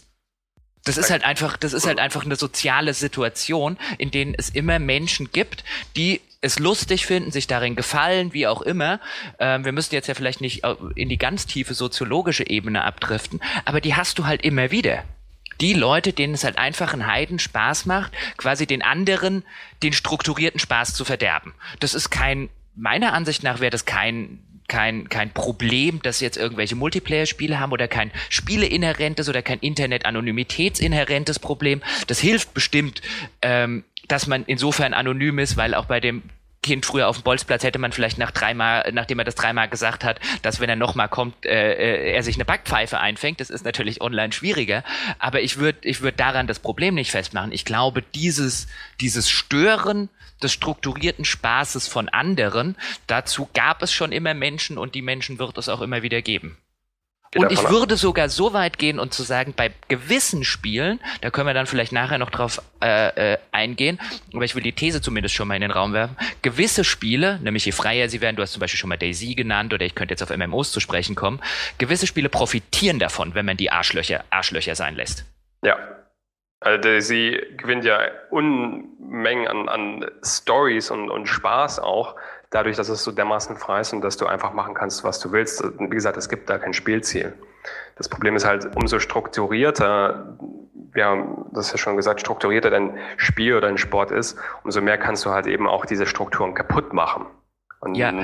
[0.84, 4.80] Das ist halt einfach, das ist halt einfach eine soziale Situation, in denen es immer
[4.80, 5.64] Menschen gibt,
[5.96, 9.00] die es lustig finden, sich darin gefallen, wie auch immer.
[9.40, 10.64] Ähm, wir müssen jetzt ja vielleicht nicht
[10.96, 15.04] in die ganz tiefe soziologische Ebene abdriften, aber die hast du halt immer wieder.
[15.62, 19.44] Die Leute, denen es halt einfach einen Heiden Spaß macht, quasi den anderen
[19.84, 21.54] den strukturierten Spaß zu verderben.
[21.80, 24.40] Das ist kein, meiner Ansicht nach wäre das kein
[24.72, 31.82] kein, kein Problem, dass jetzt irgendwelche Multiplayer-Spiele haben oder kein Spiele-inhärentes oder kein Internet-Anonymitäts-inhärentes Problem.
[32.08, 33.02] Das hilft bestimmt,
[33.42, 36.24] ähm, dass man insofern anonym ist, weil auch bei dem
[36.64, 40.04] Kind früher auf dem Bolzplatz hätte man vielleicht nach dreimal, nachdem er das dreimal gesagt
[40.04, 43.40] hat, dass wenn er nochmal kommt, äh, äh, er sich eine Backpfeife einfängt.
[43.40, 44.84] Das ist natürlich online schwieriger.
[45.18, 47.52] Aber ich würde ich würd daran das Problem nicht festmachen.
[47.52, 48.68] Ich glaube, dieses,
[49.00, 50.10] dieses Stören
[50.44, 52.76] des strukturierten Spaßes von anderen,
[53.08, 56.58] dazu gab es schon immer Menschen und die Menschen wird es auch immer wieder geben.
[57.38, 61.48] Und ich würde sogar so weit gehen und zu sagen, bei gewissen Spielen, da können
[61.48, 64.02] wir dann vielleicht nachher noch drauf äh, äh, eingehen,
[64.34, 67.66] aber ich will die These zumindest schon mal in den Raum werfen, gewisse Spiele, nämlich
[67.66, 70.12] je freier sie werden, du hast zum Beispiel schon mal Daisy genannt oder ich könnte
[70.12, 71.40] jetzt auf MMOs zu sprechen kommen,
[71.78, 75.26] gewisse Spiele profitieren davon, wenn man die Arschlöcher, Arschlöcher sein lässt.
[75.64, 75.78] Ja.
[76.60, 82.16] Also Daisy gewinnt ja Unmengen an, an Stories und, und Spaß auch
[82.52, 85.32] dadurch, dass es so dermaßen frei ist und dass du einfach machen kannst, was du
[85.32, 85.64] willst.
[85.80, 87.34] Wie gesagt, es gibt da kein Spielziel.
[87.96, 90.38] Das Problem ist halt, umso strukturierter,
[90.94, 94.98] wir haben das ja schon gesagt, strukturierter dein Spiel oder dein Sport ist, umso mehr
[94.98, 97.26] kannst du halt eben auch diese Strukturen kaputt machen.
[97.80, 98.10] Und ja.
[98.12, 98.24] äh,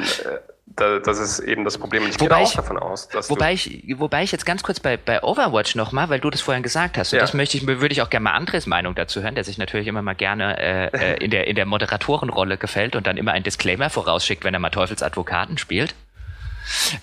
[0.76, 2.04] das ist eben das Problem.
[2.04, 4.64] Und ich wobei gehe auch ich, davon aus, dass wobei ich, wobei ich jetzt ganz
[4.64, 7.24] kurz bei, bei Overwatch nochmal, weil du das vorhin gesagt hast, und ja.
[7.24, 9.88] das möchte ich, würde ich auch gerne mal Andres Meinung dazu hören, der sich natürlich
[9.88, 13.44] immer mal gerne äh, äh, in, der, in der Moderatorenrolle gefällt und dann immer ein
[13.44, 15.96] Disclaimer vorausschickt, wenn er mal Teufelsadvokaten spielt.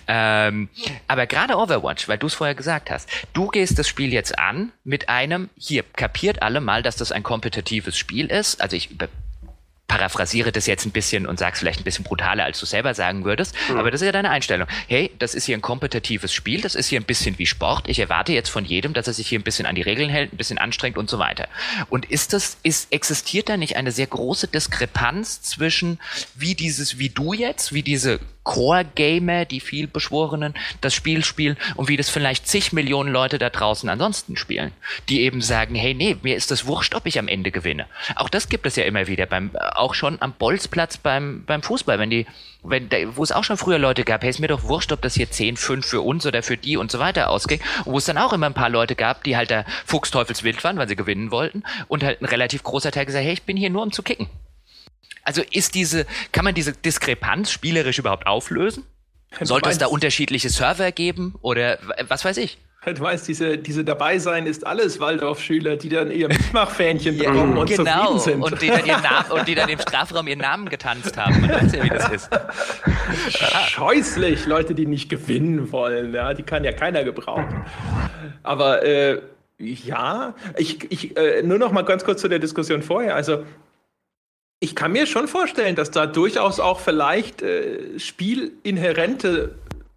[0.07, 0.69] Ähm,
[1.07, 4.71] aber gerade Overwatch, weil du es vorher gesagt hast, du gehst das Spiel jetzt an
[4.83, 8.61] mit einem, hier, kapiert alle mal, dass das ein kompetitives Spiel ist.
[8.61, 8.89] Also ich
[9.87, 13.23] paraphrasiere das jetzt ein bisschen und sag's vielleicht ein bisschen brutaler, als du selber sagen
[13.23, 13.55] würdest.
[13.69, 13.77] Mhm.
[13.77, 14.67] Aber das ist ja deine Einstellung.
[14.87, 17.87] Hey, das ist hier ein kompetitives Spiel, das ist hier ein bisschen wie Sport.
[17.87, 20.33] Ich erwarte jetzt von jedem, dass er sich hier ein bisschen an die Regeln hält,
[20.33, 21.47] ein bisschen anstrengt und so weiter.
[21.89, 25.99] Und ist das, ist, existiert da nicht eine sehr große Diskrepanz zwischen
[26.33, 31.97] wie dieses, wie du jetzt, wie diese Core-Gamer, die vielbeschworenen, das Spiel spielen und wie
[31.97, 34.71] das vielleicht zig Millionen Leute da draußen ansonsten spielen,
[35.09, 37.87] die eben sagen, hey, nee, mir ist das wurscht, ob ich am Ende gewinne.
[38.15, 41.99] Auch das gibt es ja immer wieder beim, auch schon am Bolzplatz beim, beim Fußball,
[41.99, 42.27] wenn die,
[42.63, 45.15] wenn, wo es auch schon früher Leute gab, hey, ist mir doch wurscht, ob das
[45.15, 48.17] hier 10, 5 für uns oder für die und so weiter ausging, wo es dann
[48.17, 51.63] auch immer ein paar Leute gab, die halt da Fuchsteufelswild waren, weil sie gewinnen wollten
[51.87, 54.29] und halt ein relativ großer Teil gesagt, hey, ich bin hier nur um zu kicken.
[55.25, 58.85] Also ist diese, kann man diese Diskrepanz spielerisch überhaupt auflösen?
[59.41, 62.57] Sollte es da unterschiedliche Server geben oder was weiß ich?
[62.85, 67.67] Du weißt, diese, diese Dabeisein ist alles Waldorfschüler, die dann ihr Mitmachfähnchen ja, bekommen und
[67.67, 68.17] genau.
[68.17, 68.43] zufrieden sind.
[68.43, 71.41] Und die, dann ihren Namen, und die dann im Strafraum ihren Namen getanzt haben.
[71.41, 72.29] Man weiß ja, wie das ist.
[73.69, 76.13] Scheußlich, Leute, die nicht gewinnen wollen.
[76.13, 77.65] Ja, die kann ja keiner gebrauchen.
[78.43, 79.19] Aber äh,
[79.57, 83.15] ja, ich, ich äh, nur noch mal ganz kurz zu der Diskussion vorher.
[83.15, 83.43] Also
[84.59, 89.55] ich kann mir schon vorstellen, dass da durchaus auch vielleicht äh, spielinhärente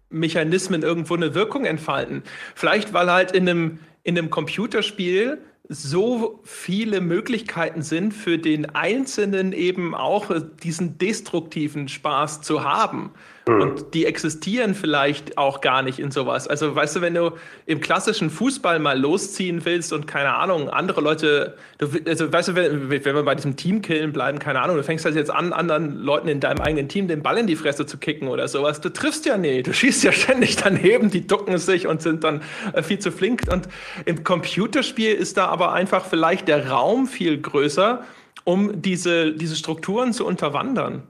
[0.09, 2.23] Mechanismen irgendwo eine Wirkung entfalten.
[2.55, 9.53] Vielleicht, weil halt in einem, in einem Computerspiel so viele Möglichkeiten sind für den Einzelnen
[9.53, 10.31] eben auch
[10.63, 13.11] diesen destruktiven Spaß zu haben.
[13.47, 13.61] Mhm.
[13.61, 16.47] Und die existieren vielleicht auch gar nicht in sowas.
[16.47, 17.31] Also weißt du, wenn du
[17.65, 22.55] im klassischen Fußball mal losziehen willst und keine Ahnung, andere Leute, du, also weißt du,
[22.55, 25.99] wenn, wenn wir bei diesem Teamkillen bleiben, keine Ahnung, du fängst halt jetzt an, anderen
[25.99, 28.81] Leuten in deinem eigenen Team den Ball in die Fresse zu kicken oder sowas.
[28.81, 32.41] Du triffst ja nie, du schießt ja ständig daneben, die ducken sich und sind dann
[32.73, 33.43] äh, viel zu flink.
[33.51, 33.67] Und
[34.05, 38.03] im Computerspiel ist da aber einfach vielleicht der Raum viel größer,
[38.43, 41.03] um diese, diese Strukturen zu unterwandern.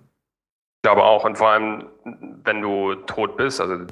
[0.80, 1.88] Ich glaube auch, und vor allem,
[2.46, 3.84] wenn du tot bist, also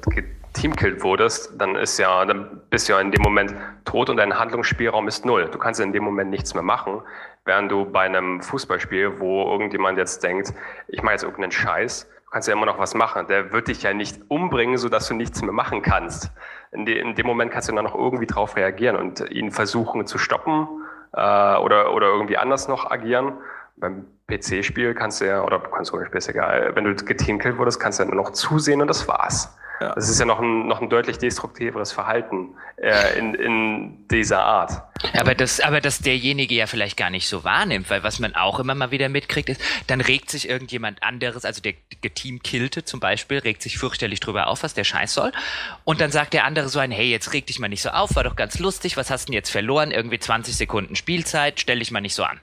[0.54, 4.38] teamkillt wurdest, dann ist ja, dann bist du ja in dem Moment tot und dein
[4.38, 5.50] Handlungsspielraum ist null.
[5.52, 7.02] Du kannst in dem Moment nichts mehr machen,
[7.44, 10.54] während du bei einem Fußballspiel, wo irgendjemand jetzt denkt,
[10.86, 13.26] ich mache jetzt irgendeinen Scheiß, du kannst ja immer noch was machen.
[13.26, 16.32] Der wird dich ja nicht umbringen, sodass du nichts mehr machen kannst.
[16.72, 20.06] In, de, in dem Moment kannst du dann noch irgendwie drauf reagieren und ihn versuchen
[20.06, 20.66] zu stoppen
[21.12, 23.34] äh, oder, oder irgendwie anders noch agieren.
[23.76, 28.04] Beim PC-Spiel kannst du ja, oder Konsolenspiel ist egal, wenn du getinkelt wurdest, kannst du
[28.04, 29.54] ja nur noch zusehen und das war's.
[29.80, 29.94] Ja.
[29.94, 34.82] Das ist ja noch ein, noch ein deutlich destruktiveres Verhalten äh, in, in dieser Art.
[35.16, 38.58] Aber das, aber dass derjenige ja vielleicht gar nicht so wahrnimmt, weil was man auch
[38.58, 41.74] immer mal wieder mitkriegt, ist, dann regt sich irgendjemand anderes, also der
[42.12, 45.30] Team-Killte zum Beispiel, regt sich fürchterlich drüber auf, was der Scheiß soll.
[45.84, 48.16] Und dann sagt der andere so ein, hey, jetzt reg dich mal nicht so auf,
[48.16, 49.92] war doch ganz lustig, was hast du denn jetzt verloren?
[49.92, 52.40] Irgendwie 20 Sekunden Spielzeit, stell dich mal nicht so an.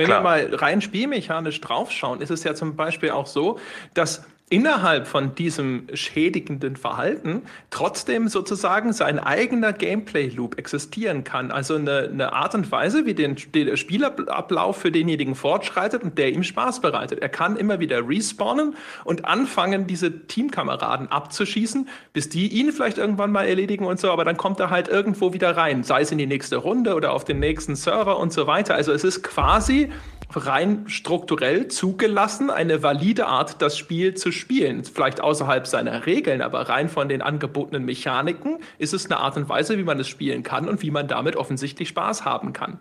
[0.00, 0.20] Wenn Klar.
[0.20, 3.58] wir mal rein spielmechanisch draufschauen, ist es ja zum Beispiel auch so,
[3.92, 11.52] dass innerhalb von diesem schädigenden Verhalten trotzdem sozusagen sein eigener Gameplay-Loop existieren kann.
[11.52, 16.32] Also eine, eine, Art und Weise, wie den, der Spielablauf für denjenigen fortschreitet und der
[16.32, 17.20] ihm Spaß bereitet.
[17.20, 18.74] Er kann immer wieder respawnen
[19.04, 24.24] und anfangen, diese Teamkameraden abzuschießen, bis die ihn vielleicht irgendwann mal erledigen und so, aber
[24.24, 27.24] dann kommt er halt irgendwo wieder rein, sei es in die nächste Runde oder auf
[27.24, 28.74] den nächsten Server und so weiter.
[28.74, 29.90] Also es ist quasi
[30.34, 34.84] rein strukturell zugelassen, eine valide Art, das Spiel zu spielen.
[34.84, 39.48] Vielleicht außerhalb seiner Regeln, aber rein von den angebotenen Mechaniken ist es eine Art und
[39.48, 42.78] Weise, wie man es spielen kann und wie man damit offensichtlich Spaß haben kann.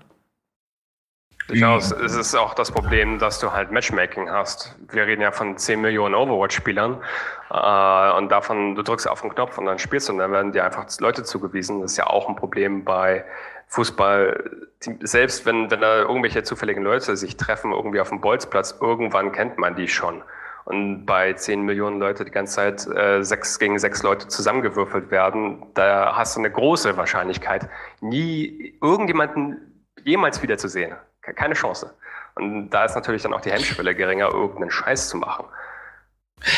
[1.50, 1.91] Durchaus.
[1.91, 4.76] Es ist auch das Problem, dass du halt Matchmaking hast.
[4.91, 7.02] Wir reden ja von 10 Millionen Overwatch-Spielern
[7.50, 10.52] äh, und davon, du drückst auf den Knopf und dann spielst du und dann werden
[10.52, 11.82] dir einfach Leute zugewiesen.
[11.82, 13.26] Das ist ja auch ein Problem bei
[13.68, 14.68] Fußball,
[15.02, 19.58] selbst wenn, wenn da irgendwelche zufälligen Leute sich treffen, irgendwie auf dem Bolzplatz, irgendwann kennt
[19.58, 20.22] man die schon.
[20.66, 25.66] Und bei 10 Millionen Leute die ganze Zeit äh, sechs gegen sechs Leute zusammengewürfelt werden,
[25.74, 27.68] da hast du eine große Wahrscheinlichkeit,
[28.02, 30.95] nie irgendjemanden jemals wiederzusehen.
[31.34, 31.94] Keine Chance.
[32.36, 35.46] Und da ist natürlich dann auch die Hemmschwelle geringer, irgendeinen Scheiß zu machen.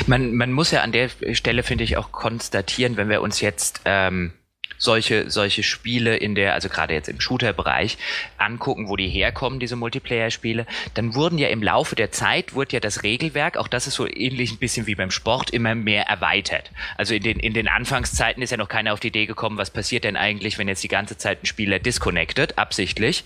[0.06, 3.82] Man, man muss ja an der Stelle, finde ich, auch konstatieren, wenn wir uns jetzt
[3.86, 4.34] ähm,
[4.82, 7.98] solche, solche Spiele in der, also gerade jetzt im Shooter-Bereich,
[8.38, 10.66] angucken, wo die herkommen, diese Multiplayer-Spiele,
[10.96, 14.08] dann wurden ja im Laufe der Zeit, wurde ja das Regelwerk, auch das ist so
[14.08, 16.72] ähnlich ein bisschen wie beim Sport, immer mehr erweitert.
[16.98, 19.70] Also in den, in den Anfangszeiten ist ja noch keiner auf die Idee gekommen, was
[19.70, 23.24] passiert denn eigentlich, wenn jetzt die ganze Zeit ein Spieler disconnected, absichtlich,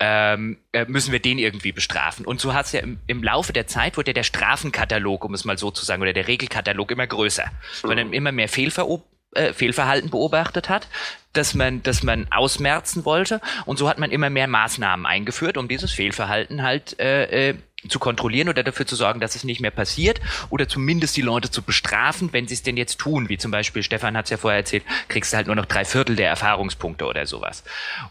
[0.00, 2.26] ähm, äh, müssen wir den irgendwie bestrafen.
[2.26, 5.32] Und so hat es ja im, im, Laufe der Zeit, wurde ja der Strafenkatalog, um
[5.32, 7.50] es mal so zu sagen, oder der Regelkatalog immer größer,
[7.82, 10.88] weil dann immer mehr Fehlverobungen äh, Fehlverhalten beobachtet hat,
[11.32, 13.40] dass man, dass man ausmerzen wollte.
[13.66, 17.54] Und so hat man immer mehr Maßnahmen eingeführt, um dieses Fehlverhalten halt äh, äh,
[17.88, 20.20] zu kontrollieren oder dafür zu sorgen, dass es nicht mehr passiert
[20.50, 23.28] oder zumindest die Leute zu bestrafen, wenn sie es denn jetzt tun.
[23.28, 25.84] Wie zum Beispiel, Stefan hat es ja vorher erzählt, kriegst du halt nur noch drei
[25.84, 27.62] Viertel der Erfahrungspunkte oder sowas.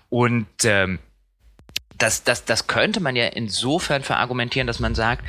[0.09, 0.99] Und ähm,
[1.97, 5.25] das, das, das könnte man ja insofern verargumentieren, dass man sagt,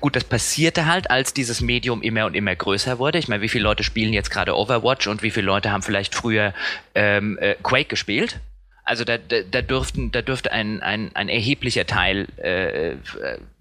[0.00, 3.18] gut, das passierte halt, als dieses Medium immer und immer größer wurde.
[3.18, 6.14] Ich meine, wie viele Leute spielen jetzt gerade Overwatch und wie viele Leute haben vielleicht
[6.14, 6.54] früher
[6.94, 8.40] ähm, äh, Quake gespielt?
[8.84, 12.96] Also da, da, da dürften, da dürfte ein, ein, ein erheblicher Teil äh,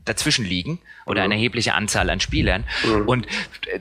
[0.09, 1.39] dazwischen liegen oder eine mhm.
[1.39, 2.65] erhebliche Anzahl an Spielern.
[2.85, 3.07] Mhm.
[3.07, 3.27] Und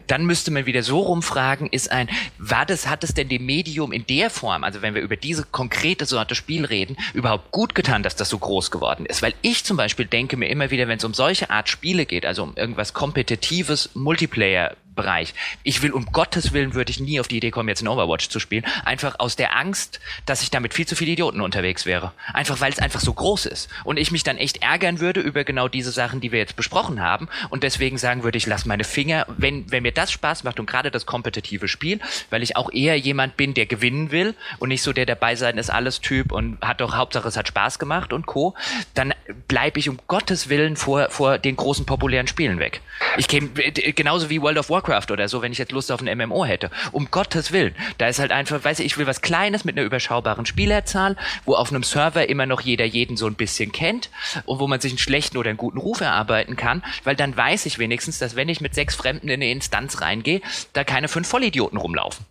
[0.07, 2.09] dann müsste man wieder so rumfragen, ist ein,
[2.39, 5.45] war das, hat es denn dem Medium in der Form, also wenn wir über diese
[5.45, 9.23] konkrete Sorte Spiel reden, überhaupt gut getan, dass das so groß geworden ist?
[9.23, 12.27] Weil ich zum Beispiel denke mir immer wieder, wenn es um solche Art Spiele geht,
[12.27, 15.33] also um irgendwas kompetitives Multiplayer Bereich.
[15.63, 18.29] Ich will um Gottes Willen würde ich nie auf die Idee kommen, jetzt in Overwatch
[18.29, 18.65] zu spielen.
[18.85, 22.13] Einfach aus der Angst, dass ich damit viel zu viele Idioten unterwegs wäre.
[22.35, 23.69] Einfach weil es einfach so groß ist.
[23.85, 27.01] Und ich mich dann echt ärgern würde über genau diese Sachen, die wir jetzt besprochen
[27.01, 27.29] haben.
[27.49, 30.67] Und deswegen sagen würde, ich lasse meine Finger, wenn, wenn mir das Spaß macht und
[30.67, 34.83] gerade das kompetitive Spiel, weil ich auch eher jemand bin, der gewinnen will und nicht
[34.83, 38.13] so der dabei sein ist alles Typ und hat doch Hauptsache es hat Spaß gemacht
[38.13, 38.55] und Co.,
[38.95, 39.15] dann
[39.47, 42.81] bleibe ich um Gottes Willen vor, vor den großen populären Spielen weg.
[43.17, 46.01] Ich käme genauso wie World of Warcraft Warcraft oder so, wenn ich jetzt Lust auf
[46.03, 46.71] ein MMO hätte.
[46.93, 47.75] Um Gottes Willen.
[47.99, 51.55] Da ist halt einfach, weiß ich, ich will was Kleines mit einer überschaubaren Spielerzahl, wo
[51.55, 54.11] auf einem Server immer noch jeder jeden so ein bisschen kennt
[54.47, 57.67] und wo man sich einen schlechten oder einen guten Ruf erarbeiten kann, weil dann weiß
[57.67, 60.41] ich wenigstens, dass wenn ich mit sechs Fremden in eine Instanz reingehe,
[60.73, 62.25] da keine fünf Vollidioten rumlaufen.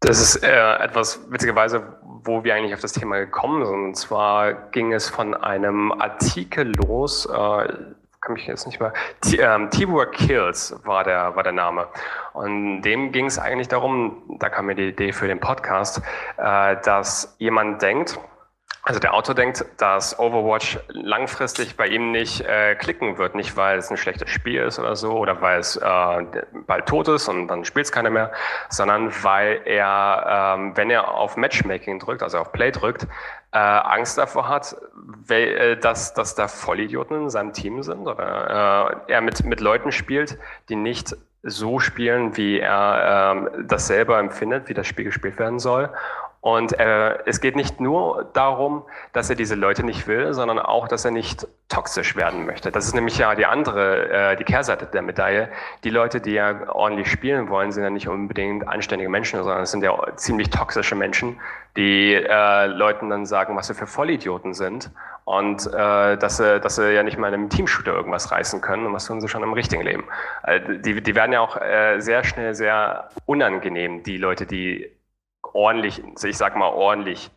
[0.00, 3.84] Das ist äh, etwas, witzigerweise, wo wir eigentlich auf das Thema gekommen sind.
[3.84, 7.72] Und zwar ging es von einem Artikel los, äh,
[8.24, 8.92] kann mich jetzt nicht mehr.
[9.20, 11.86] T ähm, Teamwork Kills war der, war der Name.
[12.32, 16.00] Und dem ging es eigentlich darum, da kam mir die Idee für den Podcast,
[16.38, 18.18] äh, dass jemand denkt,
[18.82, 23.78] Also der Autor denkt, dass Overwatch langfristig bei ihm nicht äh, klicken wird, nicht weil
[23.78, 26.26] es ein schlechtes Spiel ist oder so oder weil es äh,
[26.66, 28.30] bald tot ist und dann spielt es keiner mehr,
[28.68, 33.06] sondern weil er, ähm, wenn er auf Matchmaking drückt, also auf Play drückt,
[33.52, 39.00] äh, Angst davor hat, weil, äh, dass, dass da Vollidioten in seinem Team sind oder
[39.08, 44.18] äh, er mit, mit Leuten spielt, die nicht so spielen, wie er ähm, das selber
[44.18, 45.90] empfindet, wie das Spiel gespielt werden soll.
[46.44, 48.82] Und äh, es geht nicht nur darum,
[49.14, 52.70] dass er diese Leute nicht will, sondern auch, dass er nicht toxisch werden möchte.
[52.70, 55.48] Das ist nämlich ja die andere, äh, die Kehrseite der Medaille.
[55.84, 59.70] Die Leute, die ja ordentlich spielen wollen, sind ja nicht unbedingt anständige Menschen, sondern es
[59.70, 61.40] sind ja ziemlich toxische Menschen,
[61.78, 64.90] die äh, Leuten dann sagen, was sie für Vollidioten sind
[65.24, 68.84] und äh, dass, sie, dass sie ja nicht mal in einem Teamshooter irgendwas reißen können
[68.84, 70.04] und was tun sie schon im richtigen Leben.
[70.42, 74.94] Äh, die, die werden ja auch äh, sehr schnell sehr unangenehm, die Leute, die
[75.54, 77.30] ordentlich, ich sag mal ordentlich,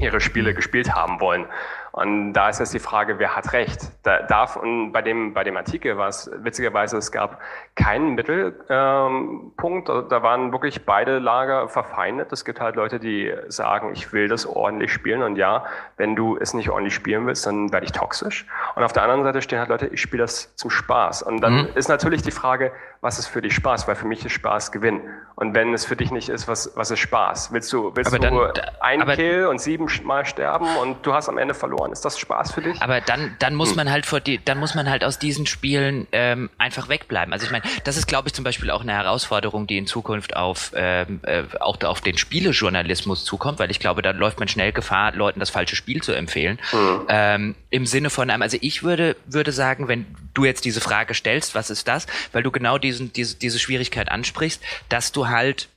[0.00, 1.46] ihre Spiele gespielt haben wollen.
[1.92, 3.90] Und da ist jetzt die Frage, wer hat recht?
[4.02, 7.40] Da darf, und bei dem, bei dem Artikel war es witzigerweise, es gab
[7.74, 9.88] keinen Mittelpunkt.
[9.88, 12.30] Ähm, da waren wirklich beide Lager verfeindet.
[12.32, 15.22] Es gibt halt Leute, die sagen, ich will das ordentlich spielen.
[15.22, 15.64] Und ja,
[15.96, 18.46] wenn du es nicht ordentlich spielen willst, dann werde ich toxisch.
[18.74, 21.22] Und auf der anderen Seite stehen halt Leute, ich spiele das zum Spaß.
[21.22, 21.68] Und dann mhm.
[21.76, 22.72] ist natürlich die Frage,
[23.06, 23.86] was ist für dich Spaß?
[23.86, 25.00] Weil für mich ist Spaß Gewinn.
[25.36, 27.52] Und wenn es für dich nicht ist, was, was ist Spaß?
[27.52, 31.28] Willst du, willst aber du dann, ein Kill und sieben Mal sterben und du hast
[31.28, 31.92] am Ende verloren?
[31.92, 32.80] Ist das Spaß für dich?
[32.82, 33.76] Aber dann, dann muss hm.
[33.76, 37.32] man halt vor die, dann muss man halt aus diesen Spielen ähm, einfach wegbleiben.
[37.32, 40.34] Also ich meine, das ist, glaube ich, zum Beispiel auch eine Herausforderung, die in Zukunft
[40.34, 44.72] auf ähm, äh, auch auf den Spielejournalismus zukommt, weil ich glaube, da läuft man schnell
[44.72, 46.58] Gefahr, Leuten das falsche Spiel zu empfehlen.
[46.70, 47.06] Hm.
[47.08, 51.14] Ähm, Im Sinne von einem, also ich würde, würde sagen, wenn du jetzt diese Frage
[51.14, 52.06] stellst, was ist das?
[52.32, 55.68] Weil du genau diesen, diese, diese Schwierigkeit ansprichst, dass du halt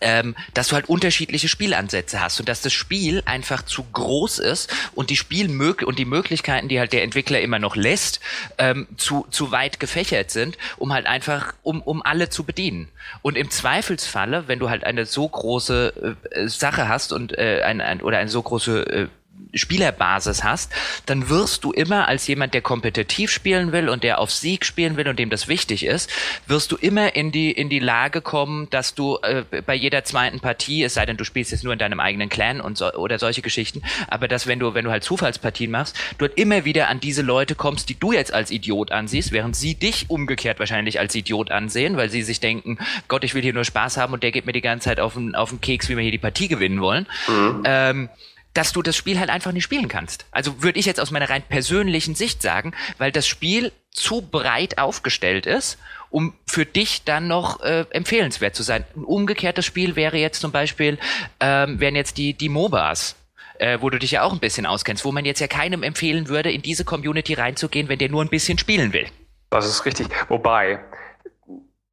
[0.00, 4.70] ähm, dass du halt unterschiedliche Spielansätze hast und dass das Spiel einfach zu groß ist
[4.94, 8.20] und die Spielmög und die Möglichkeiten, die halt der Entwickler immer noch lässt,
[8.58, 12.88] ähm, zu, zu weit gefächert sind, um halt einfach, um, um alle zu bedienen.
[13.22, 17.80] Und im Zweifelsfalle, wenn du halt eine so große äh, Sache hast und äh, ein,
[17.80, 19.08] ein, oder eine so große äh,
[19.54, 20.72] Spielerbasis hast,
[21.06, 24.96] dann wirst du immer als jemand, der kompetitiv spielen will und der auf Sieg spielen
[24.96, 26.10] will und dem das wichtig ist,
[26.46, 30.40] wirst du immer in die in die Lage kommen, dass du äh, bei jeder zweiten
[30.40, 33.18] Partie, es sei denn, du spielst jetzt nur in deinem eigenen Clan und so, oder
[33.18, 36.88] solche Geschichten, aber dass wenn du wenn du halt Zufallspartien machst, du halt immer wieder
[36.88, 41.00] an diese Leute kommst, die du jetzt als Idiot ansiehst, während sie dich umgekehrt wahrscheinlich
[41.00, 42.78] als Idiot ansehen, weil sie sich denken,
[43.08, 45.14] Gott, ich will hier nur Spaß haben und der geht mir die ganze Zeit auf
[45.14, 47.06] den auf den Keks, wie wir hier die Partie gewinnen wollen.
[47.28, 47.62] Mhm.
[47.64, 48.08] Ähm,
[48.54, 50.26] dass du das Spiel halt einfach nicht spielen kannst.
[50.30, 54.78] Also würde ich jetzt aus meiner rein persönlichen Sicht sagen, weil das Spiel zu breit
[54.78, 55.78] aufgestellt ist,
[56.10, 58.84] um für dich dann noch äh, empfehlenswert zu sein.
[58.96, 60.98] Ein umgekehrtes Spiel wäre jetzt zum Beispiel,
[61.40, 63.16] ähm, wären jetzt die, die MOBAs.
[63.60, 66.28] Äh, wo du dich ja auch ein bisschen auskennst, wo man jetzt ja keinem empfehlen
[66.28, 69.08] würde, in diese Community reinzugehen, wenn der nur ein bisschen spielen will.
[69.50, 70.06] Das ist richtig.
[70.28, 70.78] Wobei,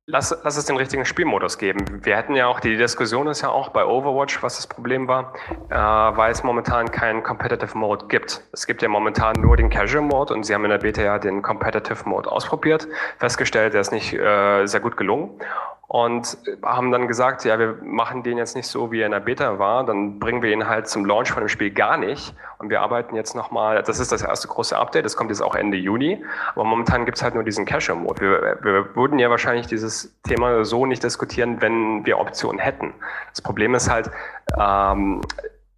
[0.08, 2.06] Lass, lass es den richtigen Spielmodus geben.
[2.06, 5.34] Wir hätten ja auch, die Diskussion ist ja auch bei Overwatch, was das Problem war,
[5.72, 8.44] äh, weil es momentan keinen Competitive Mode gibt.
[8.52, 11.18] Es gibt ja momentan nur den Casual Mode und sie haben in der Beta ja
[11.18, 12.88] den Competitive Mode ausprobiert,
[13.18, 15.40] festgestellt, der ist nicht äh, sehr gut gelungen
[15.88, 19.20] und haben dann gesagt, ja, wir machen den jetzt nicht so, wie er in der
[19.20, 22.70] Beta war, dann bringen wir ihn halt zum Launch von dem Spiel gar nicht und
[22.70, 25.78] wir arbeiten jetzt nochmal, das ist das erste große Update, das kommt jetzt auch Ende
[25.78, 26.24] Juni,
[26.54, 28.22] aber momentan gibt's halt nur diesen Cache-Mode.
[28.22, 32.94] Wir, wir würden ja wahrscheinlich dieses Thema so nicht diskutieren, wenn wir Optionen hätten.
[33.30, 34.10] Das Problem ist halt,
[34.60, 35.22] ähm,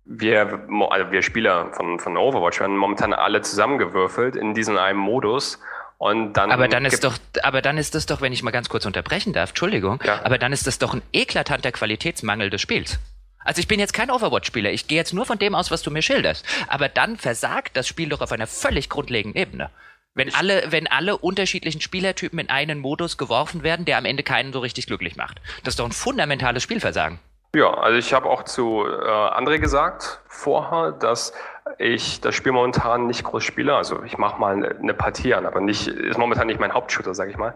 [0.06, 5.60] wir, also wir Spieler von, von Overwatch werden momentan alle zusammengewürfelt in diesen einen Modus
[5.98, 8.70] und dann aber dann ist doch, aber dann ist das doch, wenn ich mal ganz
[8.70, 10.22] kurz unterbrechen darf, Entschuldigung, ja.
[10.24, 13.00] aber dann ist das doch ein eklatanter Qualitätsmangel des Spiels.
[13.40, 15.90] Also ich bin jetzt kein Overwatch-Spieler, ich gehe jetzt nur von dem aus, was du
[15.90, 16.46] mir schilderst.
[16.68, 19.70] Aber dann versagt das Spiel doch auf einer völlig grundlegenden Ebene.
[20.14, 24.52] Wenn alle, wenn alle unterschiedlichen Spielertypen in einen Modus geworfen werden, der am Ende keinen
[24.52, 25.40] so richtig glücklich macht.
[25.64, 27.20] Das ist doch ein fundamentales Spielversagen.
[27.56, 31.34] Ja, also ich habe auch zu äh, André gesagt vorher, dass
[31.78, 33.76] ich das Spiel momentan nicht groß spiele.
[33.76, 37.32] Also ich mache mal eine Partie an, aber nicht ist momentan nicht mein Hauptshooter, sage
[37.32, 37.54] ich mal.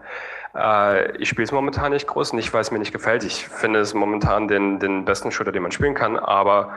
[0.56, 3.24] Äh, ich spiele es momentan nicht groß, nicht weil es mir nicht gefällt.
[3.24, 6.74] Ich finde es momentan den, den besten Shooter, den man spielen kann, aber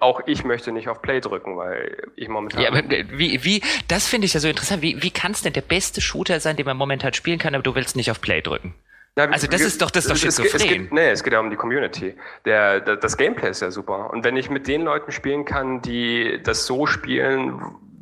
[0.00, 2.60] auch ich möchte nicht auf Play drücken, weil ich momentan.
[2.62, 4.82] Ja, aber wie, wie, das finde ich ja so interessant.
[4.82, 7.62] Wie, wie kann es denn der beste Shooter sein, den man momentan spielen kann, aber
[7.62, 8.74] du willst nicht auf Play drücken?
[9.18, 10.54] Ja, also das ist doch das ist doch schizophren.
[10.54, 12.14] Es, es, geht, nee, es geht ja um die Community.
[12.44, 14.10] Der, der, das Gameplay ist ja super.
[14.10, 17.60] Und wenn ich mit den Leuten spielen kann, die das so spielen,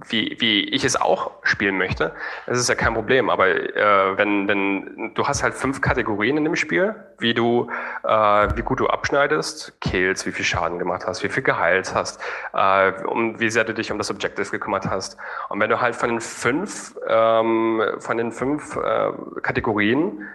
[0.09, 2.13] wie, wie ich es auch spielen möchte,
[2.47, 3.31] das ist ja kein Problem.
[3.31, 7.71] Aber äh, wenn, wenn du hast halt fünf Kategorien in dem Spiel, wie du,
[8.05, 8.09] äh,
[8.55, 12.21] wie gut du abschneidest, Kills, wie viel Schaden gemacht hast, wie viel geheilt hast,
[12.53, 15.17] äh, um wie sehr du dich um das Objective gekümmert hast.
[15.49, 20.27] Und wenn du halt von den fünf, ähm, von den fünf äh, Kategorien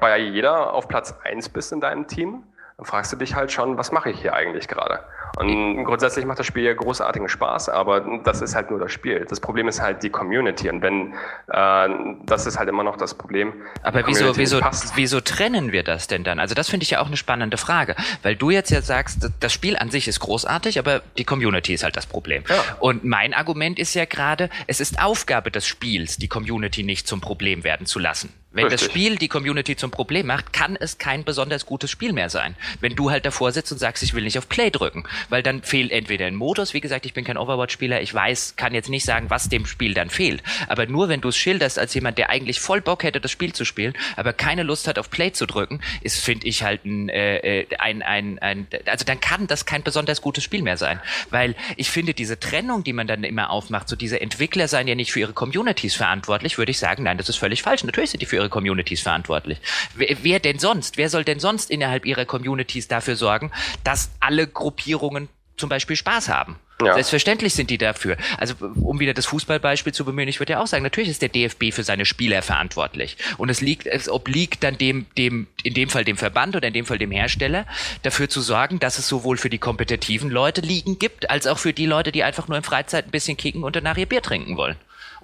[0.00, 2.44] bei jeder auf Platz eins bist in deinem Team,
[2.76, 5.00] dann fragst du dich halt schon, was mache ich hier eigentlich gerade?
[5.38, 9.26] Und grundsätzlich macht das Spiel ja großartigen Spaß, aber das ist halt nur das Spiel.
[9.28, 10.70] Das Problem ist halt die Community.
[10.70, 11.12] Und wenn,
[11.48, 11.88] äh,
[12.24, 13.52] das ist halt immer noch das Problem.
[13.82, 14.60] Aber wieso, wieso,
[14.94, 16.38] wieso trennen wir das denn dann?
[16.38, 17.96] Also das finde ich ja auch eine spannende Frage.
[18.22, 21.84] Weil du jetzt ja sagst, das Spiel an sich ist großartig, aber die Community ist
[21.84, 22.44] halt das Problem.
[22.48, 22.56] Ja.
[22.80, 27.20] Und mein Argument ist ja gerade, es ist Aufgabe des Spiels, die Community nicht zum
[27.20, 28.32] Problem werden zu lassen.
[28.56, 28.80] Wenn Richtig.
[28.80, 32.56] das Spiel die Community zum Problem macht, kann es kein besonders gutes Spiel mehr sein.
[32.80, 35.62] Wenn du halt davor sitzt und sagst, ich will nicht auf Play drücken, weil dann
[35.62, 39.04] fehlt entweder ein Modus, wie gesagt, ich bin kein Overwatch-Spieler, ich weiß, kann jetzt nicht
[39.04, 40.42] sagen, was dem Spiel dann fehlt.
[40.68, 43.52] Aber nur wenn du es schilderst als jemand, der eigentlich voll Bock hätte, das Spiel
[43.52, 47.10] zu spielen, aber keine Lust hat, auf Play zu drücken, ist, finde ich, halt ein,
[47.10, 50.98] äh, äh, ein, ein, ein, also dann kann das kein besonders gutes Spiel mehr sein.
[51.28, 54.94] Weil ich finde, diese Trennung, die man dann immer aufmacht, so diese Entwickler seien ja
[54.94, 57.84] nicht für ihre Communities verantwortlich, würde ich sagen, nein, das ist völlig falsch.
[57.84, 59.58] Natürlich sind die für ihre Communities verantwortlich.
[59.94, 60.96] Wer, wer denn sonst?
[60.96, 63.50] Wer soll denn sonst innerhalb ihrer Communities dafür sorgen,
[63.84, 66.58] dass alle Gruppierungen zum Beispiel Spaß haben?
[66.84, 66.92] Ja.
[66.92, 68.18] Selbstverständlich sind die dafür.
[68.36, 71.30] Also um wieder das Fußballbeispiel zu bemühen, ich würde ja auch sagen, natürlich ist der
[71.30, 73.16] DFB für seine Spieler verantwortlich.
[73.38, 76.74] Und es liegt, es obliegt dann dem, dem, in dem Fall dem Verband oder in
[76.74, 77.66] dem Fall dem Hersteller,
[78.02, 81.72] dafür zu sorgen, dass es sowohl für die kompetitiven Leute liegen gibt, als auch für
[81.72, 84.58] die Leute, die einfach nur in Freizeit ein bisschen kicken und danach ihr Bier trinken
[84.58, 84.76] wollen.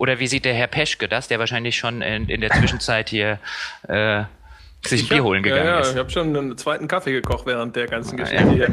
[0.03, 3.38] Oder wie sieht der Herr Peschke das, der wahrscheinlich schon in, in der Zwischenzeit hier
[3.86, 4.24] äh,
[4.84, 5.92] sich ein Bier holen gegangen ja, ja, ist.
[5.92, 8.68] Ich habe schon einen zweiten Kaffee gekocht während der ganzen ah, Geschichte hier.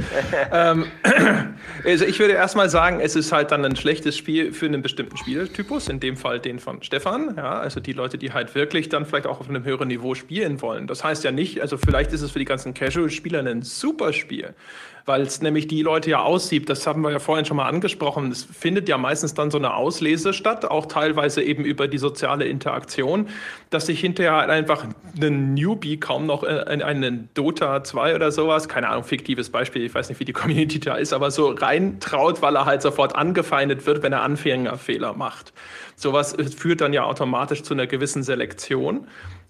[0.52, 0.88] ähm,
[1.86, 5.18] also ich würde erstmal sagen, es ist halt dann ein schlechtes Spiel für einen bestimmten
[5.18, 7.36] Spieltypus, in dem Fall den von Stefan.
[7.38, 10.64] Ja, also die Leute, die halt wirklich dann vielleicht auch auf einem höheren Niveau spielen
[10.64, 10.88] wollen.
[10.88, 14.56] Das heißt ja nicht, also vielleicht ist es für die ganzen Casual-Spieler ein super Spiel
[15.10, 16.70] weil es nämlich die Leute ja aussieht.
[16.70, 18.32] Das haben wir ja vorhin schon mal angesprochen.
[18.32, 22.46] Es findet ja meistens dann so eine Auslese statt, auch teilweise eben über die soziale
[22.46, 23.28] Interaktion,
[23.72, 24.86] dass sich hinterher halt einfach
[25.20, 29.96] ein Newbie kaum noch in einen Dota 2 oder sowas, keine Ahnung, fiktives Beispiel, ich
[29.96, 33.88] weiß nicht, wie die Community da ist, aber so reintraut, weil er halt sofort angefeindet
[33.88, 35.54] wird, wenn er Anfängerfehler macht.
[35.96, 39.08] Sowas führt dann ja automatisch zu einer gewissen Selektion.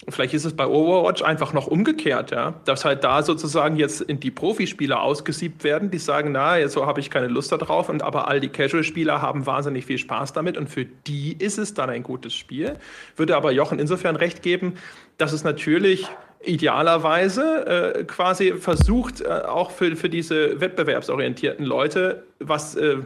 [0.08, 4.20] Vielleicht ist es bei Overwatch einfach noch umgekehrt, ja, dass halt da sozusagen jetzt in
[4.22, 8.02] die Profispieler ausgesiebt werden, die sagen, na, jetzt so habe ich keine Lust darauf, und
[8.02, 11.90] aber all die Casual-Spieler haben wahnsinnig viel Spaß damit und für die ist es dann
[11.90, 12.78] ein gutes Spiel.
[13.18, 14.76] Würde aber Jochen insofern recht geben,
[15.18, 16.08] dass es natürlich
[16.42, 23.00] idealerweise äh, quasi versucht, äh, auch für, für diese wettbewerbsorientierten Leute was äh,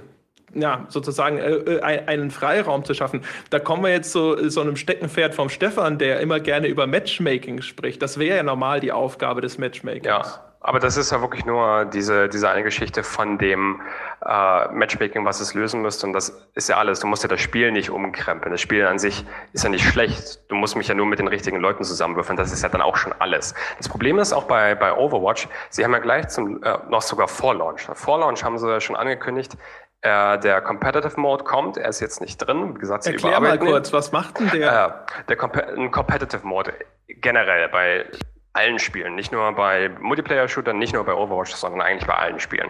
[0.53, 3.21] ja, sozusagen äh, äh einen Freiraum zu schaffen.
[3.49, 7.61] Da kommen wir jetzt zu so einem Steckenpferd vom Stefan, der immer gerne über Matchmaking
[7.61, 8.01] spricht.
[8.01, 10.05] Das wäre ja normal die Aufgabe des Matchmakings.
[10.05, 10.53] Ja.
[10.65, 13.81] Aber das ist ja wirklich nur diese, diese eine Geschichte von dem
[14.25, 16.07] äh, Matchmaking, was es lösen müsste.
[16.07, 17.01] Und das ist ja alles.
[17.01, 18.49] Du musst ja das Spiel nicht umkrempeln.
[18.49, 20.39] Das Spiel an sich ist ja nicht schlecht.
[20.49, 22.37] Du musst mich ja nur mit den richtigen Leuten zusammenwürfeln.
[22.37, 23.53] Das ist ja dann auch schon alles.
[23.77, 27.27] Das Problem ist auch bei, bei Overwatch, sie haben ja gleich zum, äh, noch sogar
[27.27, 27.81] vor Launch.
[27.93, 29.57] Vor Launch haben sie ja schon angekündigt,
[30.03, 32.75] äh, der Competitive Mode kommt, er ist jetzt nicht drin.
[32.75, 35.05] Wie gesagt, sie Erklär mal kurz, was macht denn der?
[35.07, 36.73] Äh, der Comp ein Competitive Mode
[37.07, 38.05] generell bei
[38.51, 42.69] allen Spielen, nicht nur bei Multiplayer-Shootern, nicht nur bei Overwatch, sondern eigentlich bei allen Spielen,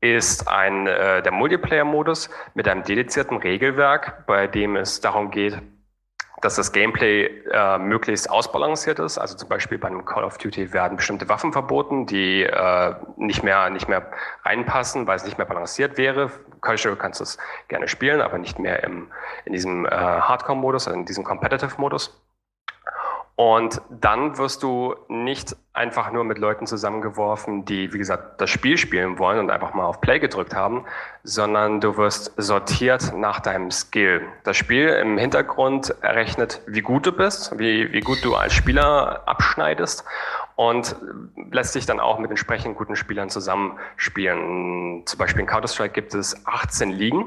[0.00, 5.58] ist ein äh, der Multiplayer-Modus mit einem dedizierten Regelwerk, bei dem es darum geht,
[6.40, 9.18] dass das Gameplay äh, möglichst ausbalanciert ist.
[9.18, 13.42] Also zum Beispiel bei einem Call of Duty werden bestimmte Waffen verboten, die äh, nicht
[13.42, 14.10] mehr nicht mehr
[14.44, 16.30] reinpassen, weil es nicht mehr balanciert wäre.
[16.60, 17.38] Casual kannst du es
[17.68, 19.10] gerne spielen, aber nicht mehr im,
[19.44, 22.20] in diesem äh, Hardcore-Modus, also in diesem Competitive-Modus.
[23.40, 28.76] Und dann wirst du nicht einfach nur mit Leuten zusammengeworfen, die, wie gesagt, das Spiel
[28.76, 30.84] spielen wollen und einfach mal auf Play gedrückt haben,
[31.22, 34.22] sondern du wirst sortiert nach deinem Skill.
[34.44, 39.22] Das Spiel im Hintergrund errechnet, wie gut du bist, wie, wie gut du als Spieler
[39.26, 40.04] abschneidest
[40.56, 40.96] und
[41.50, 45.02] lässt sich dann auch mit entsprechend guten Spielern zusammenspielen.
[45.06, 47.24] Zum Beispiel in Counter-Strike gibt es 18 Ligen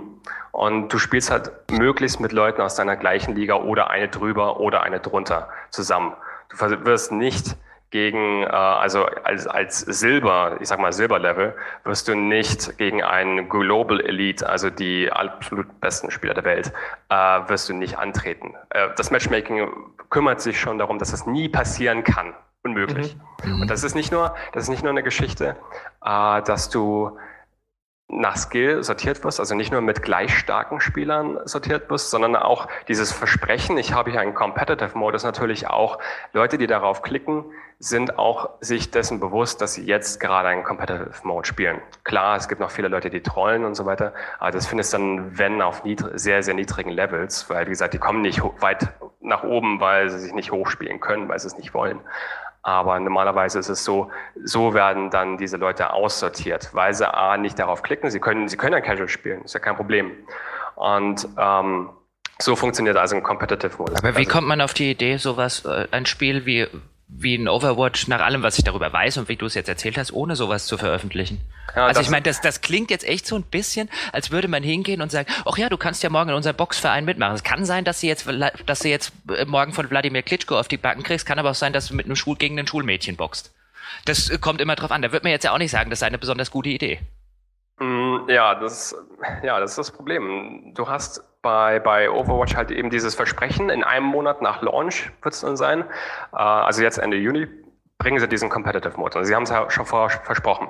[0.52, 4.84] und du spielst halt möglichst mit Leuten aus deiner gleichen Liga oder eine drüber oder
[4.84, 6.14] eine drunter zusammen.
[6.50, 7.56] Du wirst nicht
[7.94, 13.48] gegen, äh, also als, als Silber, ich sag mal Silberlevel, wirst du nicht gegen einen
[13.50, 16.74] Global Elite, also die absolut besten Spieler der Welt,
[17.10, 17.16] äh,
[17.48, 18.56] wirst du nicht antreten.
[18.72, 19.70] Äh, das Matchmaking
[20.10, 22.34] kümmert sich schon darum, dass das nie passieren kann
[22.64, 23.16] unmöglich.
[23.44, 23.62] Mhm.
[23.62, 25.56] Und das ist nicht nur, das ist nicht nur eine Geschichte,
[26.04, 27.20] äh, dass du
[28.08, 32.68] nach Skill sortiert wirst, also nicht nur mit gleich starken Spielern sortiert wirst, sondern auch
[32.88, 36.00] dieses Versprechen, ich habe hier einen Competitive Mode, ist natürlich auch
[36.32, 37.46] Leute, die darauf klicken,
[37.80, 41.82] sind auch sich dessen bewusst, dass sie jetzt gerade einen Competitive Mode spielen.
[42.04, 45.38] Klar, es gibt noch viele Leute, die trollen und so weiter, aber das findest dann,
[45.38, 48.90] wenn, auf sehr, sehr niedrigen Levels, weil, wie gesagt, die kommen nicht weit
[49.22, 52.00] nach oben, weil sie sich nicht hochspielen können, weil sie es nicht wollen.
[52.62, 54.10] Aber normalerweise ist es so,
[54.42, 58.56] so werden dann diese Leute aussortiert, weil sie A nicht darauf klicken, sie können, sie
[58.56, 60.12] können ja Casual spielen, ist ja kein Problem.
[60.76, 61.90] Und ähm,
[62.40, 64.00] so funktioniert also ein Competitive Modus.
[64.00, 66.68] Aber wie also, kommt man auf die Idee, sowas, äh, ein Spiel wie
[67.08, 69.98] wie ein Overwatch nach allem, was ich darüber weiß und wie du es jetzt erzählt
[69.98, 71.42] hast, ohne sowas zu veröffentlichen.
[71.76, 74.64] Ja, also ich meine, das, das klingt jetzt echt so ein bisschen, als würde man
[74.64, 77.36] hingehen und sagen, ach ja, du kannst ja morgen in unserem Boxverein mitmachen.
[77.36, 78.28] Es kann sein, dass sie jetzt,
[78.66, 81.56] dass du jetzt äh, morgen von Wladimir Klitschko auf die Backen kriegst, kann aber auch
[81.56, 83.54] sein, dass du mit einem Schul gegen ein Schulmädchen boxt.
[84.06, 85.02] Das äh, kommt immer drauf an.
[85.02, 87.00] Da wird man jetzt ja auch nicht sagen, das sei eine besonders gute Idee.
[87.80, 88.96] Mm, ja, das,
[89.44, 90.74] ja, das ist das Problem.
[90.76, 95.36] Du hast bei, bei Overwatch halt eben dieses Versprechen, in einem Monat nach Launch wird
[95.36, 95.82] es dann sein,
[96.32, 97.48] äh, also jetzt Ende Juni,
[98.00, 99.18] bringen sie diesen Competitive Mode.
[99.18, 100.68] Also sie haben es ja schon vorher versprochen.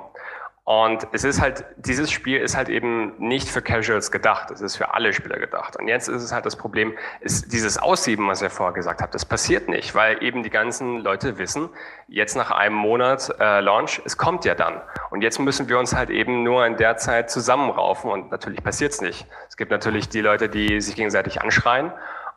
[0.66, 4.76] Und es ist halt, dieses Spiel ist halt eben nicht für Casuals gedacht, es ist
[4.76, 5.76] für alle Spieler gedacht.
[5.76, 9.14] Und jetzt ist es halt das Problem, ist dieses Aussieben, was ihr vorher gesagt habt,
[9.14, 11.68] das passiert nicht, weil eben die ganzen Leute wissen,
[12.08, 14.80] jetzt nach einem Monat äh, Launch, es kommt ja dann.
[15.10, 18.92] Und jetzt müssen wir uns halt eben nur in der Zeit zusammenraufen und natürlich passiert
[18.92, 19.26] es nicht.
[19.50, 21.92] Es gibt natürlich die Leute, die sich gegenseitig anschreien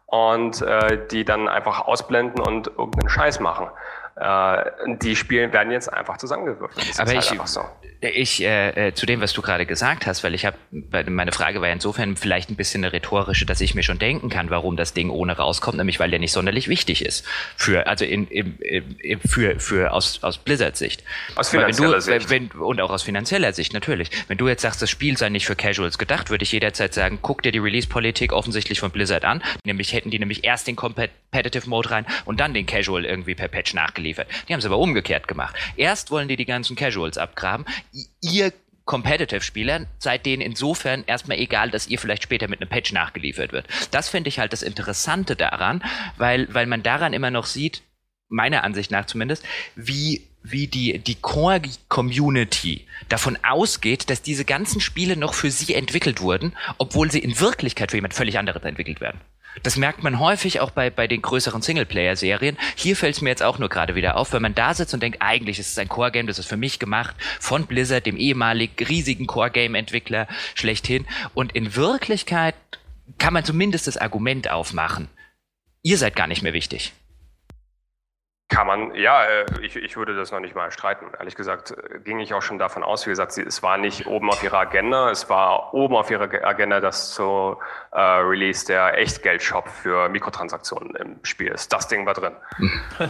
[0.05, 3.69] und äh, die dann einfach ausblenden und irgendeinen Scheiß machen.
[4.19, 6.99] Äh, die Spiele werden jetzt einfach zusammengewürfelt.
[6.99, 7.61] Aber halt ich, so.
[8.02, 10.57] ich äh, äh, zu dem, was du gerade gesagt hast, weil ich habe,
[11.07, 14.49] meine Frage war insofern vielleicht ein bisschen eine rhetorische, dass ich mir schon denken kann,
[14.49, 18.26] warum das Ding ohne rauskommt, nämlich weil der nicht sonderlich wichtig ist für, also in,
[18.27, 21.03] in, in für für aus aus Blizzards Sicht.
[21.35, 22.30] Aus finanzieller du, Sicht.
[22.31, 24.10] Wenn, und auch aus finanzieller Sicht natürlich.
[24.27, 27.19] Wenn du jetzt sagst, das Spiel sei nicht für Casuals gedacht, würde ich jederzeit sagen,
[27.22, 29.44] guck dir die Release-Politik offensichtlich von Blizzard an.
[29.64, 33.48] Nämlich hätten die nämlich erst den Competitive Mode rein und dann den Casual irgendwie per
[33.48, 34.27] Patch nachgelegt geliefert.
[34.47, 35.55] Die haben es aber umgekehrt gemacht.
[35.75, 37.65] Erst wollen die die ganzen Casuals abgraben.
[38.21, 38.53] Ihr
[38.85, 43.67] Competitive-Spieler seid denen insofern erstmal egal, dass ihr vielleicht später mit einem Patch nachgeliefert wird.
[43.91, 45.84] Das finde ich halt das Interessante daran,
[46.15, 47.84] weil, weil man daran immer noch sieht,
[48.29, 49.43] meiner Ansicht nach zumindest,
[49.75, 56.21] wie wie die, die Core-Community davon ausgeht, dass diese ganzen Spiele noch für sie entwickelt
[56.21, 59.19] wurden, obwohl sie in Wirklichkeit für jemand völlig anderes entwickelt werden.
[59.63, 62.57] Das merkt man häufig auch bei, bei den größeren Singleplayer-Serien.
[62.75, 65.01] Hier fällt es mir jetzt auch nur gerade wieder auf, wenn man da sitzt und
[65.01, 68.85] denkt, eigentlich ist es ein Core-Game, das ist für mich gemacht von Blizzard, dem ehemaligen
[68.85, 71.05] riesigen Core-Game-Entwickler schlechthin.
[71.34, 72.55] Und in Wirklichkeit
[73.17, 75.07] kann man zumindest das Argument aufmachen.
[75.81, 76.93] Ihr seid gar nicht mehr wichtig.
[78.49, 81.07] Kann man, ja, äh, ich, ich würde das noch nicht mal streiten.
[81.19, 84.30] Ehrlich gesagt äh, ging ich auch schon davon aus, wie gesagt, es war nicht oben
[84.30, 87.57] auf ihrer Agenda, es war oben auf ihrer Agenda, dass zu
[87.91, 91.74] äh, Release der Echtgeldshop für Mikrotransaktionen im Spiel ist.
[91.74, 92.38] Das Ding war drin.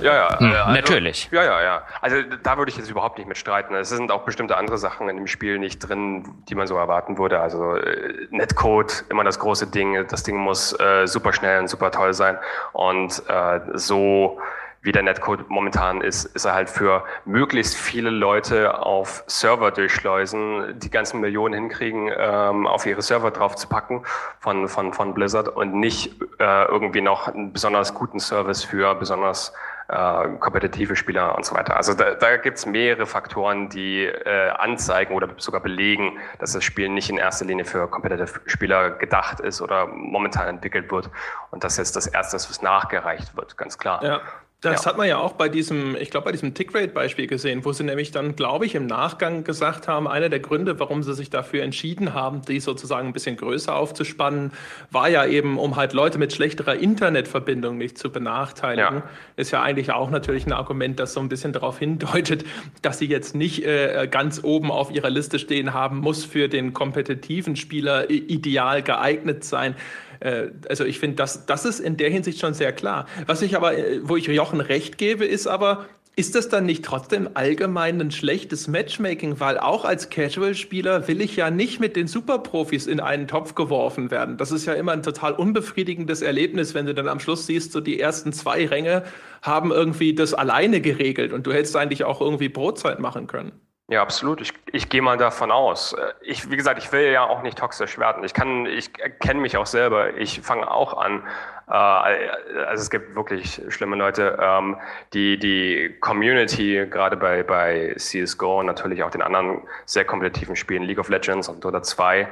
[0.01, 0.39] Ja, ja.
[0.39, 1.29] Hm, also, natürlich.
[1.31, 1.83] Ja, ja, ja.
[2.01, 3.75] Also da würde ich jetzt überhaupt nicht mit streiten.
[3.75, 7.19] Es sind auch bestimmte andere Sachen in dem Spiel nicht drin, die man so erwarten
[7.19, 7.39] würde.
[7.39, 10.07] Also äh, Netcode, immer das große Ding.
[10.07, 12.39] Das Ding muss äh, super schnell und super toll sein.
[12.73, 14.39] Und äh, so
[14.87, 20.79] wie der Netcode momentan ist, ist er halt für möglichst viele Leute auf Server durchschleusen,
[20.79, 24.03] die ganzen Millionen hinkriegen, ähm, auf ihre Server drauf zu packen
[24.39, 29.51] von, von, von Blizzard und nicht äh, irgendwie noch einen besonders guten Service für besonders
[29.89, 31.75] äh, kompetitive Spieler und so weiter.
[31.75, 36.63] Also da, da gibt es mehrere Faktoren, die äh, anzeigen oder sogar belegen, dass das
[36.63, 41.09] Spiel nicht in erster Linie für competitive Spieler gedacht ist oder momentan entwickelt wird
[41.51, 44.01] und das jetzt das erste ist, was nachgereicht wird, ganz klar.
[44.01, 44.21] Ja.
[44.61, 44.89] Das ja.
[44.89, 48.09] hat man ja auch bei diesem, ich glaube, bei diesem Tickrate-Beispiel gesehen, wo sie nämlich
[48.09, 52.15] dann, glaube ich, im Nachgang gesagt haben, einer der Gründe, warum sie sich dafür entschieden
[52.15, 54.51] haben, die sozusagen ein bisschen größer aufzuspannen,
[54.89, 58.95] war ja eben, um halt Leute mit schlechterer Internetverbindung nicht zu benachteiligen.
[58.95, 59.09] Ja.
[59.35, 62.43] Ist ja eigentlich auch natürlich ein Argument, das so ein bisschen darauf hindeutet,
[62.81, 66.73] dass sie jetzt nicht äh, ganz oben auf ihrer Liste stehen haben, muss für den
[66.73, 69.75] kompetitiven Spieler ideal geeignet sein.
[70.19, 73.07] Äh, also ich finde, das, das ist in der Hinsicht schon sehr klar.
[73.25, 75.85] Was ich aber, äh, wo ich Jochen recht gebe, ist aber,
[76.19, 79.39] ist das dann nicht trotzdem allgemein ein schlechtes Matchmaking?
[79.39, 84.09] Weil auch als Casual-Spieler will ich ja nicht mit den Superprofis in einen Topf geworfen
[84.09, 84.35] werden.
[84.37, 87.81] Das ist ja immer ein total unbefriedigendes Erlebnis, wenn du dann am Schluss siehst, so
[87.81, 89.03] die ersten zwei Ränge
[89.43, 93.51] haben irgendwie das alleine geregelt und du hättest eigentlich auch irgendwie Brotzeit machen können.
[93.89, 94.41] Ja, absolut.
[94.41, 95.95] Ich, ich gehe mal davon aus.
[96.21, 98.23] Ich, wie gesagt, ich will ja auch nicht toxisch werden.
[98.25, 100.17] Ich kann, ich kenne mich auch selber.
[100.17, 101.23] Ich fange auch an.
[101.69, 104.77] Äh, also es gibt wirklich schlimme Leute, ähm,
[105.13, 110.83] die die Community gerade bei bei CS:GO und natürlich auch den anderen sehr kompetitiven Spielen
[110.83, 112.27] League of Legends und Dota 2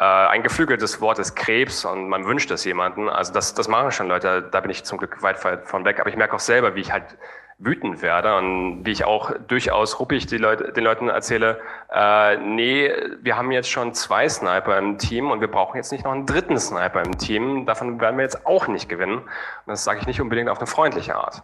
[0.00, 3.08] äh, ein geflügeltes Wort ist Krebs und man wünscht es jemanden.
[3.08, 6.00] Also das, das machen schon Leute, da bin ich zum Glück weit von weg.
[6.00, 7.16] Aber ich merke auch selber, wie ich halt
[7.58, 11.60] wütend werde und wie ich auch durchaus ruppig die Leute, den Leuten erzähle,
[11.92, 12.90] äh, nee,
[13.20, 16.26] wir haben jetzt schon zwei Sniper im Team und wir brauchen jetzt nicht noch einen
[16.26, 17.66] dritten Sniper im Team.
[17.66, 19.18] Davon werden wir jetzt auch nicht gewinnen.
[19.18, 19.28] Und
[19.66, 21.42] das sage ich nicht unbedingt auf eine freundliche Art.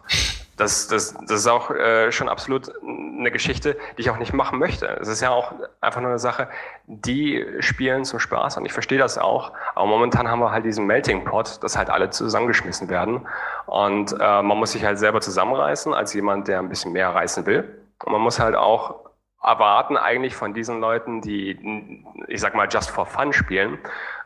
[0.57, 4.57] Das, das, das ist auch äh, schon absolut eine Geschichte, die ich auch nicht machen
[4.57, 4.87] möchte.
[5.01, 6.47] Es ist ja auch einfach nur eine Sache,
[6.87, 9.51] die spielen zum Spaß und ich verstehe das auch.
[9.73, 13.27] Aber momentan haben wir halt diesen Melting Pot, dass halt alle zusammengeschmissen werden.
[13.65, 17.45] Und äh, man muss sich halt selber zusammenreißen als jemand, der ein bisschen mehr reißen
[17.45, 17.81] will.
[18.03, 19.05] Und man muss halt auch
[19.43, 23.77] erwarten eigentlich von diesen Leuten, die, ich sag mal, just for fun spielen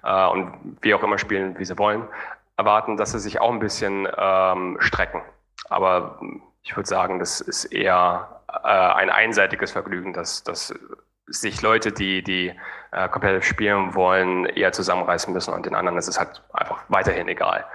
[0.04, 2.08] äh, und wie auch immer spielen, wie sie wollen,
[2.56, 5.22] erwarten, dass sie sich auch ein bisschen ähm, strecken.
[5.68, 6.20] Aber
[6.64, 10.74] ich würde sagen, das ist eher äh, ein einseitiges Vergnügen, dass, dass
[11.28, 12.54] sich Leute, die, die
[12.92, 17.28] äh, komplett spielen wollen, eher zusammenreißen müssen und den anderen ist es halt einfach weiterhin
[17.28, 17.66] egal.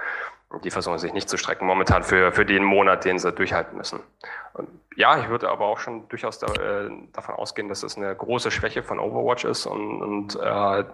[0.63, 3.99] Die versuchen sich nicht zu strecken momentan für, für den Monat, den sie durchhalten müssen.
[4.53, 8.15] Und ja, ich würde aber auch schon durchaus da, äh, davon ausgehen, dass das eine
[8.15, 10.85] große Schwäche von Overwatch ist und, und äh,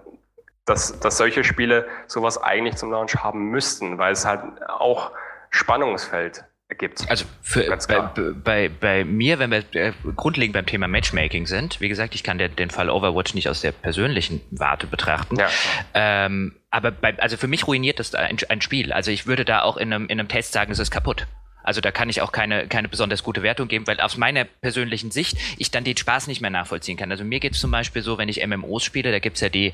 [0.66, 5.12] dass, dass solche Spiele sowas eigentlich zum Launch haben müssten, weil es halt auch
[5.50, 6.46] Spannungsfeld
[6.76, 7.10] gibt.
[7.10, 11.90] Also für, bei, bei, bei mir, wenn wir äh, grundlegend beim Thema Matchmaking sind, wie
[11.90, 15.38] gesagt, ich kann der, den Fall Overwatch nicht aus der persönlichen Warte betrachten.
[15.38, 15.50] Ja.
[15.94, 18.94] Ähm, aber bei, also für mich ruiniert das ein, ein Spiel.
[18.94, 21.28] Also ich würde da auch in einem, in einem Test sagen, es ist kaputt.
[21.64, 25.12] Also da kann ich auch keine, keine besonders gute Wertung geben, weil aus meiner persönlichen
[25.12, 27.12] Sicht ich dann den Spaß nicht mehr nachvollziehen kann.
[27.12, 29.74] Also mir geht es zum Beispiel so, wenn ich MMOs spiele, da gibt's ja die,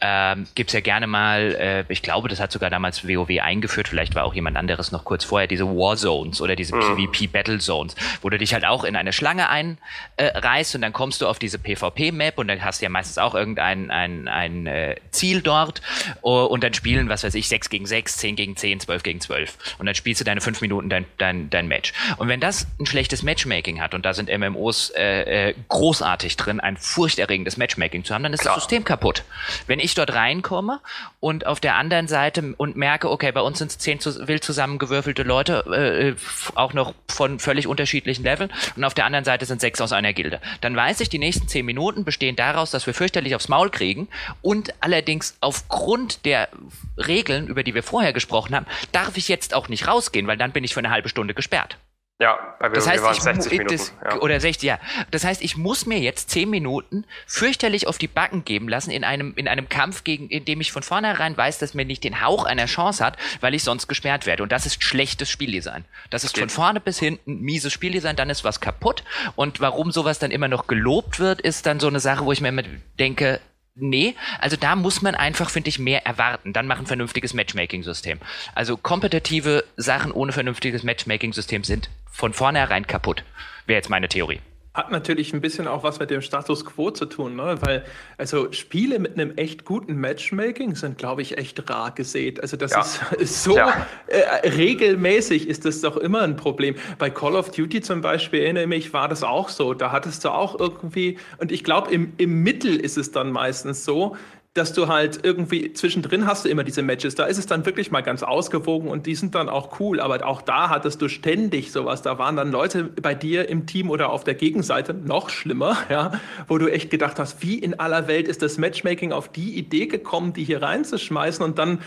[0.00, 4.14] ähm, gibt's ja gerne mal, äh, ich glaube, das hat sogar damals WoW eingeführt, vielleicht
[4.14, 6.80] war auch jemand anderes noch kurz vorher, diese Warzones oder diese mhm.
[6.80, 11.26] PvP-Battle-Zones, wo du dich halt auch in eine Schlange einreißt äh, und dann kommst du
[11.26, 15.42] auf diese PvP-Map und dann hast du ja meistens auch irgendein ein, ein, äh, Ziel
[15.42, 15.82] dort
[16.22, 19.20] uh, und dann spielen, was weiß ich, 6 gegen 6, 10 gegen 10, 12 gegen
[19.20, 21.92] 12 und dann spielst du deine 5 Minuten dein, dein dein, dein Match.
[22.16, 26.60] Und wenn das ein schlechtes Matchmaking hat, und da sind MMOs äh, äh, großartig drin,
[26.60, 28.54] ein furchterregendes Matchmaking zu haben, dann ist Klar.
[28.54, 29.24] das System kaputt.
[29.66, 30.80] Wenn ich dort reinkomme
[31.20, 34.42] und auf der anderen Seite und merke, okay, bei uns sind es zehn zu, wild
[34.42, 36.20] zusammengewürfelte Leute, äh,
[36.54, 40.12] auch noch von völlig unterschiedlichen Leveln, und auf der anderen Seite sind sechs aus einer
[40.12, 43.70] Gilde, dann weiß ich, die nächsten zehn Minuten bestehen daraus, dass wir fürchterlich aufs Maul
[43.70, 44.08] kriegen
[44.42, 46.48] und allerdings aufgrund der
[46.96, 50.52] Regeln, über die wir vorher gesprochen haben, darf ich jetzt auch nicht rausgehen, weil dann
[50.52, 51.78] bin ich für eine halbe Stunde gesperrt.
[52.20, 53.76] Ja, wir, das heißt, ich, 60 Minuten.
[53.76, 54.20] Das, ja.
[54.20, 54.80] Oder 60, ja.
[55.12, 59.04] Das heißt, ich muss mir jetzt 10 Minuten fürchterlich auf die Backen geben lassen in
[59.04, 62.20] einem, in einem Kampf, gegen, in dem ich von vornherein weiß, dass mir nicht den
[62.20, 64.42] Hauch einer Chance hat, weil ich sonst gesperrt werde.
[64.42, 65.84] Und das ist schlechtes Spieldesign.
[66.10, 69.04] Das ist von vorne bis hinten mieses Spieldesign, dann ist was kaputt.
[69.36, 72.40] Und warum sowas dann immer noch gelobt wird, ist dann so eine Sache, wo ich
[72.40, 72.64] mir immer
[72.98, 73.40] denke,
[73.80, 76.52] Nee, also da muss man einfach, finde ich, mehr erwarten.
[76.52, 78.18] Dann machen vernünftiges Matchmaking-System.
[78.54, 83.24] Also kompetitive Sachen ohne vernünftiges Matchmaking-System sind von vornherein kaputt.
[83.66, 84.40] Wäre jetzt meine Theorie.
[84.78, 87.56] Hat natürlich ein bisschen auch was mit dem Status quo zu tun, ne?
[87.62, 87.84] weil
[88.16, 92.40] also Spiele mit einem echt guten Matchmaking sind, glaube ich, echt rar gesät.
[92.40, 92.82] Also das ja.
[92.82, 93.88] ist, ist, so ja.
[94.06, 96.76] äh, regelmäßig ist das doch immer ein Problem.
[96.96, 99.74] Bei Call of Duty zum Beispiel, erinnere ich mich, war das auch so.
[99.74, 103.84] Da hattest du auch irgendwie, und ich glaube, im, im Mittel ist es dann meistens
[103.84, 104.16] so,
[104.58, 107.14] dass du halt irgendwie zwischendrin hast du immer diese Matches.
[107.14, 110.00] Da ist es dann wirklich mal ganz ausgewogen und die sind dann auch cool.
[110.00, 112.02] Aber auch da hattest du ständig sowas.
[112.02, 116.12] Da waren dann Leute bei dir im Team oder auf der Gegenseite noch schlimmer, ja,
[116.48, 119.86] wo du echt gedacht hast, wie in aller Welt ist das Matchmaking auf die Idee
[119.86, 121.78] gekommen, die hier reinzuschmeißen und dann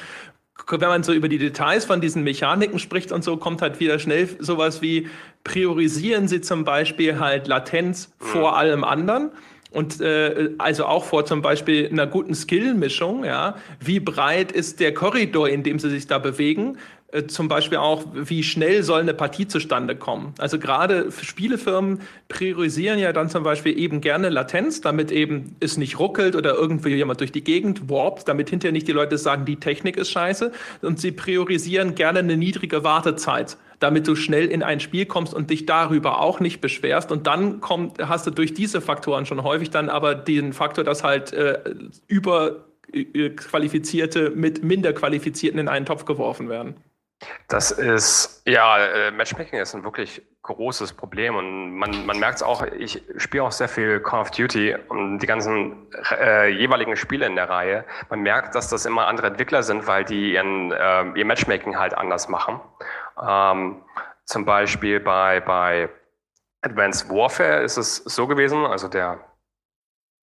[0.69, 3.98] wenn man so über die Details von diesen Mechaniken spricht und so, kommt halt wieder
[3.98, 5.10] schnell sowas wie
[5.43, 9.31] priorisieren Sie zum Beispiel halt Latenz vor allem anderen
[9.72, 14.93] und äh, also auch vor zum Beispiel einer guten Skill-Mischung, ja, wie breit ist der
[14.93, 16.77] Korridor, in dem sie sich da bewegen,
[17.28, 20.34] zum Beispiel auch, wie schnell soll eine Partie zustande kommen.
[20.38, 26.00] Also gerade Spielefirmen priorisieren ja dann zum Beispiel eben gerne Latenz, damit eben es nicht
[26.00, 29.58] ruckelt oder irgendwie jemand durch die Gegend warpt, damit hinterher nicht die Leute sagen, die
[29.58, 30.54] Technik ist scheiße.
[30.82, 35.50] Und sie priorisieren gerne eine niedrige Wartezeit, damit du schnell in ein Spiel kommst und
[35.50, 37.12] dich darüber auch nicht beschwerst.
[37.12, 41.04] Und dann kommt, hast du durch diese Faktoren schon häufig dann aber den Faktor, dass
[41.04, 41.60] halt äh,
[42.08, 43.32] über äh,
[44.36, 46.76] mit minder Qualifizierten in einen Topf geworfen werden.
[47.48, 52.43] Das ist, ja, äh, Matchmaking ist ein wirklich großes Problem und man, man merkt es
[52.43, 57.26] auch, ich spiele auch sehr viel Call of Duty und die ganzen äh, jeweiligen Spiele
[57.26, 57.85] in der Reihe.
[58.10, 61.93] Man merkt, dass das immer andere Entwickler sind, weil die ihren, äh, ihr Matchmaking halt
[61.93, 62.60] anders machen.
[63.22, 63.84] Ähm,
[64.26, 65.89] zum Beispiel bei, bei
[66.61, 69.19] Advanced Warfare ist es so gewesen, also der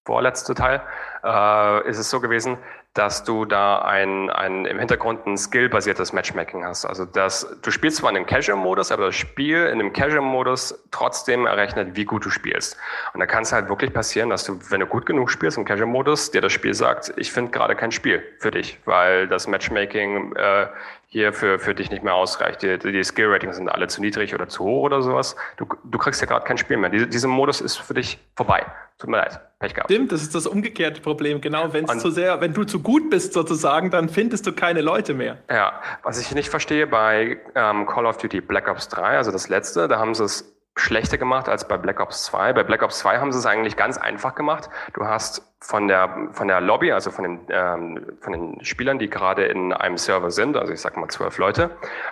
[0.05, 0.83] vorletzte Teil,
[1.23, 2.57] äh, ist es so gewesen,
[2.99, 6.85] dass du da ein, ein im Hintergrund ein skillbasiertes Matchmaking hast.
[6.85, 11.47] Also dass du spielst zwar in einem Casual-Modus, aber das Spiel in dem Casual-Modus trotzdem
[11.47, 12.77] errechnet, wie gut du spielst.
[13.15, 15.65] Und da kann es halt wirklich passieren, dass du, wenn du gut genug spielst im
[15.65, 20.35] Casual-Modus, dir das Spiel sagt, ich finde gerade kein Spiel für dich, weil das Matchmaking
[20.35, 20.67] äh,
[21.11, 22.63] hier für, für dich nicht mehr ausreicht.
[22.63, 25.37] Die, die Skill-Ratings sind alle zu niedrig oder zu hoch oder sowas.
[25.57, 26.91] Du, du kriegst ja gerade kein Spiel mehr.
[26.91, 28.67] Diese, dieser Modus ist für dich vorbei.
[28.99, 29.41] Tut mir leid.
[29.59, 29.91] Pech gehabt.
[29.91, 31.41] Stimmt, das ist das umgekehrte Problem.
[31.41, 34.83] Genau, wenn es zu sehr, wenn du zu gut bist sozusagen, dann findest du keine
[34.83, 35.39] Leute mehr.
[35.51, 39.49] Ja, was ich nicht verstehe bei ähm, Call of Duty Black Ops 3, also das
[39.49, 42.53] letzte, da haben sie es schlechter gemacht als bei Black Ops 2.
[42.53, 44.71] Bei Black Ops 2 haben sie es eigentlich ganz einfach gemacht.
[44.95, 49.11] Du hast von der, von der Lobby, also von den, ähm, von den Spielern, die
[49.11, 51.71] gerade in einem Server sind, also ich sag mal zwölf Leute,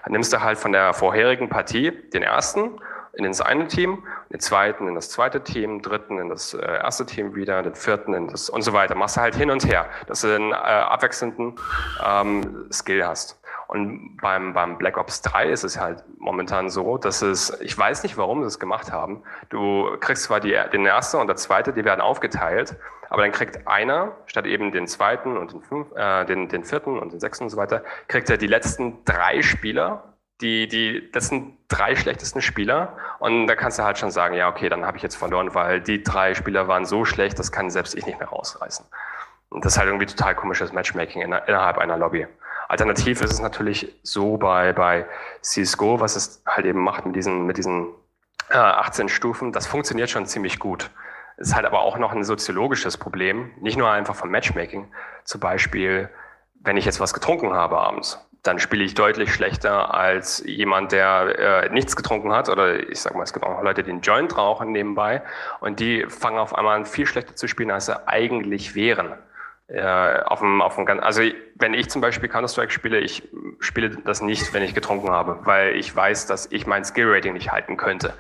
[0.08, 2.80] nimmst du halt von der vorherigen Partie den ersten
[3.16, 7.06] in das eine Team, den zweiten in das zweite Team, dritten in das äh, erste
[7.06, 8.94] Team wieder, den vierten in das und so weiter.
[8.94, 11.54] Machst du halt hin und her, dass du einen äh, abwechselnden
[12.04, 13.40] ähm, Skill hast.
[13.68, 18.04] Und beim, beim Black Ops 3 ist es halt momentan so, dass es, ich weiß
[18.04, 19.22] nicht, warum sie es gemacht haben.
[19.48, 22.76] Du kriegst zwar die, den ersten und der zweite, die werden aufgeteilt,
[23.08, 26.98] aber dann kriegt einer, statt eben den zweiten und den, fünf, äh, den, den vierten
[26.98, 31.56] und den sechsten und so weiter, kriegt er die letzten drei Spieler, die, die letzten
[31.68, 32.96] drei schlechtesten Spieler.
[33.18, 35.80] Und da kannst du halt schon sagen, ja, okay, dann habe ich jetzt verloren, weil
[35.80, 38.86] die drei Spieler waren so schlecht, das kann selbst ich nicht mehr rausreißen.
[39.48, 42.26] Und das ist halt irgendwie total komisches Matchmaking innerhalb einer Lobby.
[42.68, 45.06] Alternativ ist es natürlich so bei, bei
[45.40, 47.88] CSGO, was es halt eben macht mit diesen, mit diesen
[48.50, 50.90] äh, 18 Stufen, das funktioniert schon ziemlich gut.
[51.36, 54.88] Es ist halt aber auch noch ein soziologisches Problem, nicht nur einfach vom Matchmaking.
[55.24, 56.08] Zum Beispiel,
[56.60, 61.64] wenn ich jetzt was getrunken habe abends, dann spiele ich deutlich schlechter als jemand, der
[61.64, 62.48] äh, nichts getrunken hat.
[62.48, 65.22] Oder ich sag mal, es gibt auch Leute, die einen Joint rauchen nebenbei
[65.60, 69.14] und die fangen auf einmal an, viel schlechter zu spielen, als sie eigentlich wären
[69.68, 71.22] äh, auf dem, auf dem, also
[71.56, 73.28] wenn ich zum Beispiel Counter-Strike spiele, ich
[73.58, 77.50] spiele das nicht, wenn ich getrunken habe, weil ich weiß, dass ich mein Skill-Rating nicht
[77.50, 78.14] halten könnte.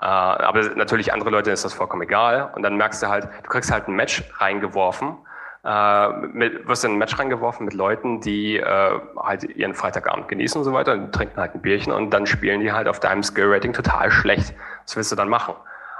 [0.00, 2.50] Äh, aber natürlich andere Leute ist das vollkommen egal.
[2.54, 5.16] Und dann merkst du halt, du kriegst halt ein Match reingeworfen,
[5.64, 10.58] äh, mit, wirst in ein Match reingeworfen mit Leuten, die äh, halt ihren Freitagabend genießen
[10.58, 13.22] und so weiter, und trinken halt ein Bierchen und dann spielen die halt auf deinem
[13.22, 14.54] Skill-Rating total schlecht.
[14.84, 15.54] Was willst du dann machen?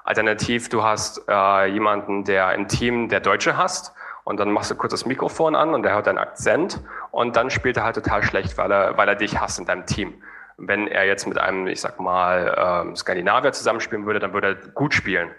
[0.05, 3.93] Alternativ, du hast äh, jemanden, der im Team der Deutsche hast,
[4.27, 6.81] und dann machst du kurz das Mikrofon an und der hört deinen Akzent
[7.13, 9.87] und dann spielt er halt total schlecht, weil er, weil er dich hasst in deinem
[9.87, 10.21] Team.
[10.57, 14.55] Wenn er jetzt mit einem, ich sag mal, ähm, Skandinavier zusammenspielen würde, dann würde er
[14.73, 15.31] gut spielen.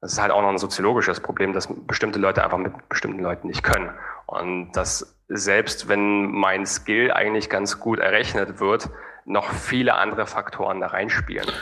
[0.00, 3.46] Das ist halt auch noch ein soziologisches Problem, dass bestimmte Leute einfach mit bestimmten Leuten
[3.46, 3.90] nicht können.
[4.24, 8.88] Und dass selbst wenn mein Skill eigentlich ganz gut errechnet wird,
[9.26, 11.52] noch viele andere Faktoren da reinspielen.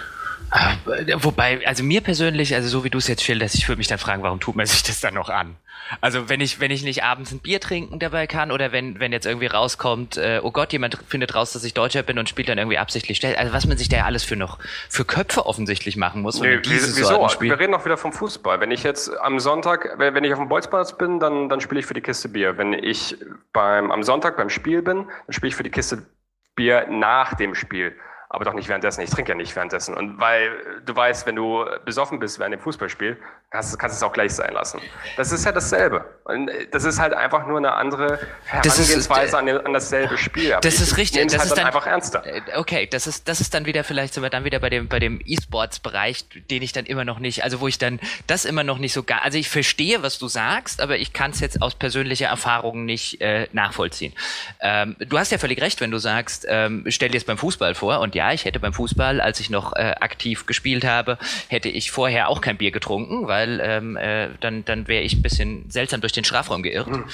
[0.53, 3.89] Äh, wobei, also mir persönlich, also so wie du es jetzt schilderst, ich würde mich
[3.89, 5.57] dann fragen, warum tut man sich das dann noch an?
[6.01, 9.13] Also wenn ich, wenn ich nicht abends ein Bier trinken dabei kann oder wenn, wenn
[9.13, 12.49] jetzt irgendwie rauskommt, äh, oh Gott, jemand findet raus, dass ich Deutscher bin und spielt
[12.49, 13.37] dann irgendwie absichtlich stellt.
[13.39, 14.59] Also was man sich da ja alles für noch
[14.89, 16.41] für Köpfe offensichtlich machen muss.
[16.41, 17.29] Nee, wieso?
[17.41, 18.61] Wir reden doch wieder vom Fußball.
[18.61, 21.87] Wenn ich jetzt am Sonntag, wenn ich auf dem Bolzplatz bin, dann, dann spiele ich
[21.87, 22.57] für die Kiste Bier.
[22.59, 23.17] Wenn ich
[23.53, 26.07] beim, am Sonntag beim Spiel bin, dann spiele ich für die Kiste
[26.55, 27.95] Bier nach dem Spiel
[28.33, 29.03] aber doch nicht währenddessen.
[29.03, 29.95] Ich trinke ja nicht währenddessen.
[29.95, 33.19] Und weil du weißt, wenn du besoffen bist während dem Fußballspiel,
[33.51, 34.81] kannst, kannst du es auch gleich sein lassen.
[35.19, 36.07] Das ist ja dasselbe.
[36.25, 40.53] Und das ist halt einfach nur eine andere Herangehensweise ist, an, an, dasselbe Spiel.
[40.53, 41.25] Aber das ist richtig.
[41.25, 42.25] Das halt ist dann einfach ernster.
[42.25, 44.89] Äh, okay, das ist, das ist dann wieder, vielleicht sind wir dann wieder bei dem,
[44.89, 48.65] bei dem E-Sports-Bereich, den ich dann immer noch nicht, also wo ich dann das immer
[48.65, 51.61] noch nicht so gar, also ich verstehe, was du sagst, aber ich kann es jetzt
[51.61, 54.15] aus persönlicher Erfahrung nicht äh, nachvollziehen.
[54.61, 57.75] Ähm, du hast ja völlig recht, wenn du sagst, ähm, stell dir es beim Fußball
[57.75, 61.19] vor und ja, ja, ich hätte beim Fußball, als ich noch äh, aktiv gespielt habe,
[61.49, 65.23] hätte ich vorher auch kein Bier getrunken, weil ähm, äh, dann, dann wäre ich ein
[65.23, 66.87] bisschen seltsam durch den Strafraum geirrt.
[66.87, 67.05] Mhm.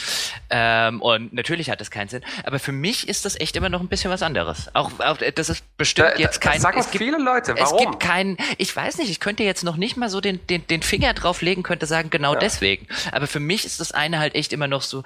[0.51, 2.23] Ähm, und natürlich hat das keinen Sinn.
[2.45, 4.69] Aber für mich ist das echt immer noch ein bisschen was anderes.
[4.75, 6.55] Auch, auch das ist bestimmt da, jetzt kein.
[6.55, 7.55] Das sagen es gibt, viele Leute.
[7.57, 7.79] Warum?
[7.79, 8.37] Es gibt keinen.
[8.59, 9.11] Ich weiß nicht.
[9.11, 12.35] Ich könnte jetzt noch nicht mal so den, den, den Finger drauflegen, könnte sagen genau
[12.35, 12.39] ja.
[12.39, 12.87] deswegen.
[13.13, 15.05] Aber für mich ist das eine halt echt immer noch so.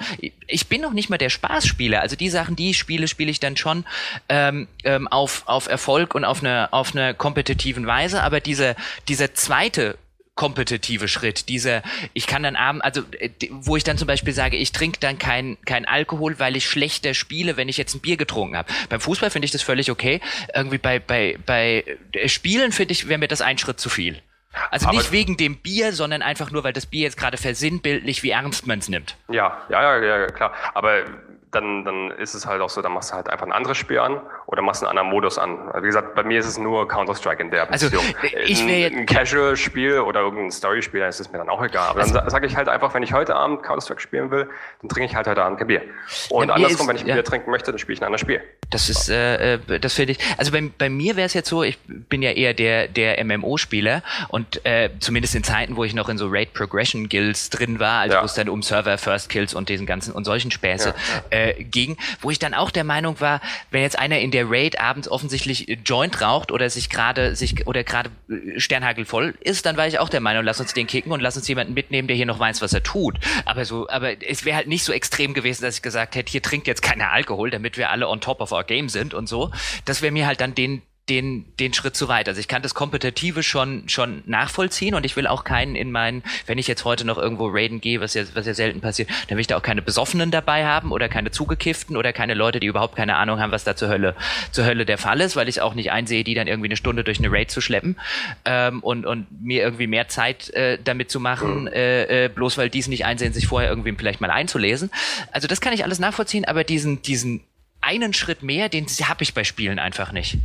[0.48, 2.00] Ich bin noch nicht mal der Spaßspieler.
[2.00, 3.84] Also die Sachen, die ich spiele, spiele ich dann schon
[4.28, 8.76] ähm, ähm, auf auf Erfolg Erfolg und auf einer auf einer kompetitiven Weise, aber diese,
[9.08, 9.98] dieser zweite
[10.34, 11.82] kompetitive Schritt, dieser,
[12.14, 15.18] ich kann dann abends, also äh, wo ich dann zum Beispiel sage, ich trinke dann
[15.18, 18.72] kein, kein Alkohol, weil ich schlechter spiele, wenn ich jetzt ein Bier getrunken habe.
[18.88, 20.22] Beim Fußball finde ich das völlig okay.
[20.54, 24.22] Irgendwie bei, bei, bei äh, Spielen finde ich, wäre mir das ein Schritt zu viel.
[24.70, 28.22] Also aber nicht wegen dem Bier, sondern einfach nur, weil das Bier jetzt gerade versinnbildlich,
[28.22, 29.16] wie ernst man es nimmt.
[29.28, 30.54] Ja, ja, ja, ja, klar.
[30.72, 31.04] Aber
[31.52, 33.98] dann, dann ist es halt auch so, dann machst du halt einfach ein anderes Spiel
[33.98, 35.68] an oder machst einen anderen Modus an.
[35.68, 38.14] Also wie gesagt, bei mir ist es nur Counter-Strike in der also, Beziehung.
[38.22, 41.90] Also, ich ein, ein Casual-Spiel oder irgendein Story-Spiel, dann ist es mir dann auch egal.
[41.90, 44.48] Aber also, dann sage ich halt einfach, wenn ich heute Abend Counter-Strike spielen will,
[44.80, 45.82] dann trinke ich halt heute Abend kein Bier.
[46.30, 47.14] Und ja, andersrum, ist, wenn ich ja.
[47.14, 48.40] Bier trinken möchte, dann spiele ich ein anderes Spiel.
[48.70, 51.62] Das ist, äh, äh, das finde ich, also bei, bei mir wäre es jetzt so,
[51.62, 56.08] ich bin ja eher der, der MMO-Spieler und äh, zumindest in Zeiten, wo ich noch
[56.08, 58.22] in so Raid Progression Guilds drin war, also ja.
[58.22, 60.94] wo es dann um Server First Kills und diesen ganzen und solchen Späße
[61.28, 63.40] äh, ging, wo ich dann auch der Meinung war,
[63.70, 67.84] wenn jetzt einer in der Raid abends offensichtlich Joint raucht oder sich gerade sich oder
[67.84, 71.12] gerade äh, Sternhagel voll ist, dann war ich auch der Meinung, lass uns den kicken
[71.12, 73.18] und lass uns jemanden mitnehmen, der hier noch weiß, was er tut.
[73.44, 76.42] Aber so, aber es wäre halt nicht so extrem gewesen, dass ich gesagt hätte, hier
[76.42, 79.50] trinkt jetzt keiner Alkohol, damit wir alle on top of our game sind und so.
[79.84, 82.28] Das wäre mir halt dann den den, den Schritt zu weit.
[82.28, 86.22] Also ich kann das Kompetitive schon, schon nachvollziehen und ich will auch keinen in meinen,
[86.46, 89.36] wenn ich jetzt heute noch irgendwo raiden gehe, was ja, was ja selten passiert, dann
[89.36, 92.68] will ich da auch keine Besoffenen dabei haben oder keine Zugekifften oder keine Leute, die
[92.68, 94.14] überhaupt keine Ahnung haben, was da zur Hölle,
[94.52, 97.02] zur Hölle der Fall ist, weil ich auch nicht einsehe, die dann irgendwie eine Stunde
[97.02, 97.98] durch eine Raid zu schleppen
[98.44, 102.70] ähm, und, und mir irgendwie mehr Zeit äh, damit zu machen, äh, äh, bloß weil
[102.70, 104.90] die es nicht einsehen, sich vorher irgendwie vielleicht mal einzulesen.
[105.32, 107.40] Also das kann ich alles nachvollziehen, aber diesen, diesen
[107.80, 110.38] einen Schritt mehr, den habe ich bei Spielen einfach nicht.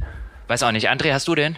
[0.48, 0.90] Weiß auch nicht.
[0.90, 1.58] André, hast du den?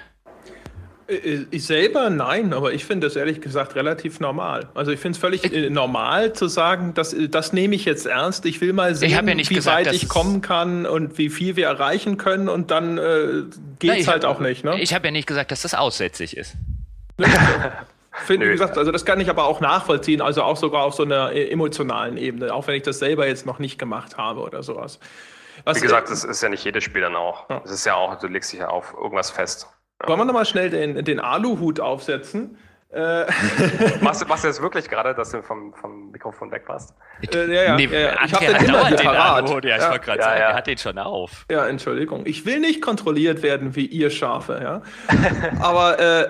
[1.10, 4.70] Äh, äh, ich selber nein, aber ich finde das ehrlich gesagt relativ normal.
[4.74, 8.46] Also ich finde es völlig ich, normal zu sagen, das, das nehme ich jetzt ernst.
[8.46, 11.68] Ich will mal sehen, ja wie gesagt, weit ich kommen kann und wie viel wir
[11.68, 13.44] erreichen können und dann äh,
[13.80, 14.64] geht es halt hab, auch nicht.
[14.64, 14.80] Ne?
[14.80, 16.56] Ich habe ja nicht gesagt, dass das aussätzlich ist.
[18.26, 21.04] Finde, wie gesagt, also das kann ich aber auch nachvollziehen, also auch sogar auf so
[21.04, 25.00] einer emotionalen Ebene, auch wenn ich das selber jetzt noch nicht gemacht habe oder sowas.
[25.66, 27.50] Was, Wie gesagt, das ist ja nicht jedes Spiel dann auch.
[27.50, 27.74] Es ja.
[27.74, 29.68] ist ja auch, du legst dich ja auf irgendwas fest.
[30.02, 30.08] Ja.
[30.08, 32.58] Wollen wir nochmal schnell den, den Aluhut aufsetzen?
[32.92, 33.26] Äh.
[34.02, 36.96] machst, machst du jetzt wirklich gerade, dass du vom, vom Mikrofon weg warst?
[37.22, 37.76] Äh, ja, ja.
[37.76, 39.64] Nee, ja, ich habe den immer den Aluhut.
[39.64, 39.92] Ja, ich ja.
[39.92, 41.46] wollte gerade ja, sagen, er hat den schon auf.
[41.52, 42.26] Ja, Entschuldigung.
[42.26, 44.82] Ich will nicht kontrolliert werden wie ihr Schafe, ja.
[45.60, 46.30] Aber äh,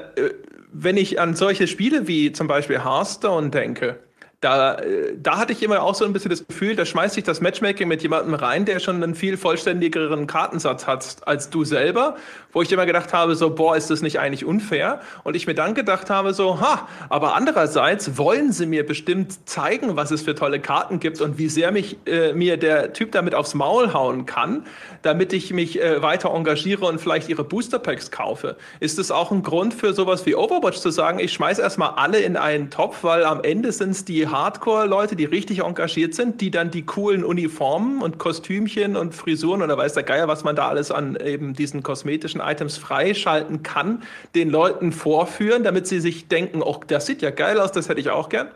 [0.71, 3.99] wenn ich an solche Spiele wie zum Beispiel Hearthstone denke,
[4.41, 7.25] da, äh, da hatte ich immer auch so ein bisschen das Gefühl, da schmeißt sich
[7.25, 12.15] das Matchmaking mit jemandem rein, der schon einen viel vollständigeren Kartensatz hat als du selber,
[12.53, 15.01] wo ich immer gedacht habe, so, boah, ist das nicht eigentlich unfair?
[15.23, 19.97] Und ich mir dann gedacht habe, so, ha, aber andererseits wollen sie mir bestimmt zeigen,
[19.97, 23.35] was es für tolle Karten gibt und wie sehr mich, äh, mir der Typ damit
[23.35, 24.65] aufs Maul hauen kann,
[25.01, 28.55] damit ich mich äh, weiter engagiere und vielleicht ihre Booster Packs kaufe.
[28.79, 32.19] Ist es auch ein Grund für sowas wie Overwatch zu sagen, ich schmeiß erstmal alle
[32.19, 36.51] in einen Topf, weil am Ende sind es die Hardcore-Leute, die richtig engagiert sind, die
[36.51, 40.67] dann die coolen Uniformen und Kostümchen und Frisuren oder weiß der Geier, was man da
[40.67, 44.03] alles an eben diesen kosmetischen Items freischalten kann,
[44.35, 47.99] den Leuten vorführen, damit sie sich denken, oh, das sieht ja geil aus, das hätte
[47.99, 48.49] ich auch gern?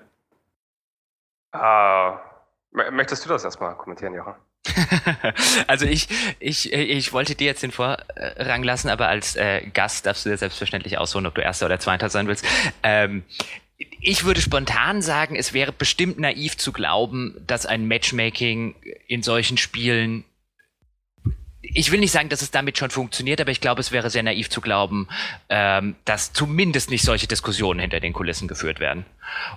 [1.55, 2.17] Uh,
[2.91, 4.33] möchtest du das erstmal kommentieren, Jochen?
[5.67, 6.07] also ich,
[6.39, 10.37] ich, ich wollte dir jetzt den Vorrang lassen, aber als äh, Gast darfst du dir
[10.37, 12.45] selbstverständlich ausholen, ob du erster oder zweiter sein willst.
[12.81, 13.23] Ähm,
[14.03, 18.75] ich würde spontan sagen, es wäre bestimmt naiv zu glauben, dass ein Matchmaking
[19.07, 20.25] in solchen Spielen
[21.75, 24.21] ich will nicht sagen, dass es damit schon funktioniert, aber ich glaube, es wäre sehr
[24.21, 25.07] naiv zu glauben,
[25.47, 29.05] ähm, dass zumindest nicht solche Diskussionen hinter den Kulissen geführt werden.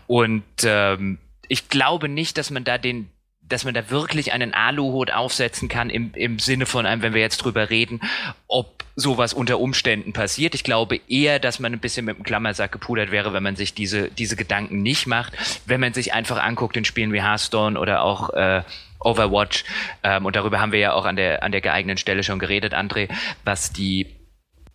[0.07, 1.19] Und ähm,
[1.49, 3.11] ich glaube nicht, dass man da den,
[3.49, 7.21] dass man da wirklich einen Aluhut aufsetzen kann im, im Sinne von einem, wenn wir
[7.21, 8.01] jetzt drüber reden,
[8.49, 10.55] ob sowas unter Umständen passiert.
[10.55, 13.75] Ich glaube eher, dass man ein bisschen mit dem Klammersack gepudert wäre, wenn man sich
[13.75, 15.35] diese, diese Gedanken nicht macht.
[15.67, 18.63] Wenn man sich einfach anguckt in Spielen wie Hearthstone oder auch äh,
[19.01, 19.65] Overwatch,
[20.03, 22.75] ähm, und darüber haben wir ja auch an der, an der geeigneten Stelle schon geredet,
[22.75, 23.09] André,
[23.45, 24.07] was die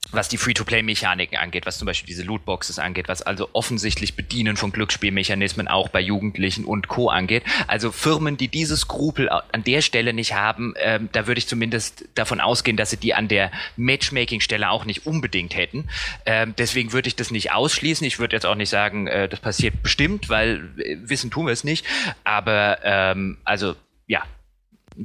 [0.10, 4.72] was die Free-to-Play-Mechaniken angeht, was zum Beispiel diese Lootboxes angeht, was also offensichtlich Bedienen von
[4.72, 7.10] Glücksspielmechanismen auch bei Jugendlichen und Co.
[7.10, 7.44] angeht.
[7.68, 12.06] Also Firmen, die diese Skrupel an der Stelle nicht haben, ähm, da würde ich zumindest
[12.16, 15.88] davon ausgehen, dass sie die an der Matchmaking-Stelle auch nicht unbedingt hätten.
[16.26, 18.06] Ähm, deswegen würde ich das nicht ausschließen.
[18.06, 21.54] Ich würde jetzt auch nicht sagen, äh, das passiert bestimmt, weil äh, wissen tun wir
[21.54, 21.86] es nicht.
[22.24, 23.76] Aber ähm, also
[24.08, 24.24] ja,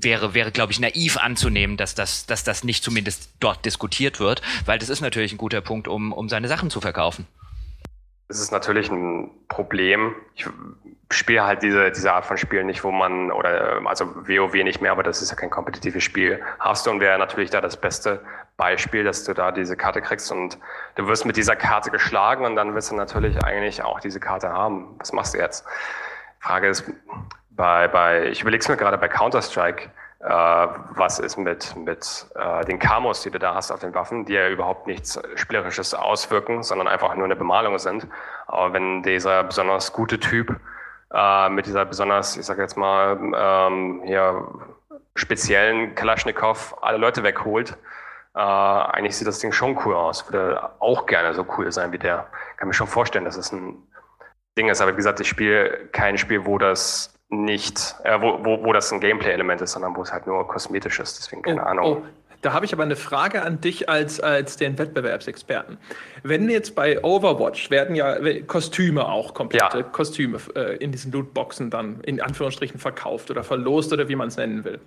[0.02, 4.42] wäre, wäre, glaube ich, naiv anzunehmen, dass das, dass das nicht zumindest dort diskutiert wird,
[4.64, 7.26] weil das ist natürlich ein guter Punkt, um, um seine Sachen zu verkaufen.
[8.28, 10.14] Es ist natürlich ein Problem.
[10.34, 10.46] Ich
[11.12, 14.90] spiele halt diese, diese Art von Spielen nicht, wo man, oder also WoW nicht mehr,
[14.90, 16.42] aber das ist ja kein kompetitives Spiel.
[16.60, 18.20] Hearthstone wäre natürlich da das beste
[18.56, 20.58] Beispiel, dass du da diese Karte kriegst und
[20.96, 24.48] du wirst mit dieser Karte geschlagen und dann wirst du natürlich eigentlich auch diese Karte
[24.48, 24.96] haben.
[24.98, 25.64] Was machst du jetzt?
[26.40, 26.84] Frage ist,
[27.56, 32.64] bei, bei ich überlege es mir gerade bei Counter-Strike, äh, was ist mit, mit äh,
[32.64, 36.62] den Kamos, die du da hast auf den Waffen, die ja überhaupt nichts Spielerisches auswirken,
[36.62, 38.06] sondern einfach nur eine Bemalung sind.
[38.46, 40.54] Aber wenn dieser besonders gute Typ
[41.12, 44.46] äh, mit dieser besonders, ich sage jetzt mal, ähm, hier
[45.14, 47.76] speziellen Kalaschnikow alle Leute wegholt,
[48.34, 50.30] äh, eigentlich sieht das Ding schon cool aus.
[50.30, 52.26] Würde auch gerne so cool sein wie der.
[52.58, 53.82] Kann mir schon vorstellen, dass es ein
[54.58, 54.80] Ding ist.
[54.80, 58.92] Aber wie gesagt, ich spiele kein Spiel, wo das nicht, äh, wo, wo, wo das
[58.92, 61.18] ein Gameplay-Element ist, sondern wo es halt nur kosmetisch ist.
[61.18, 62.02] Deswegen keine oh, Ahnung.
[62.02, 62.06] Oh.
[62.42, 65.78] Da habe ich aber eine Frage an dich als, als den Wettbewerbsexperten.
[66.22, 69.82] Wenn jetzt bei Overwatch werden ja Kostüme auch, komplette ja.
[69.82, 74.36] Kostüme äh, in diesen Lootboxen dann in Anführungsstrichen verkauft oder verlost oder wie man es
[74.36, 74.78] nennen will.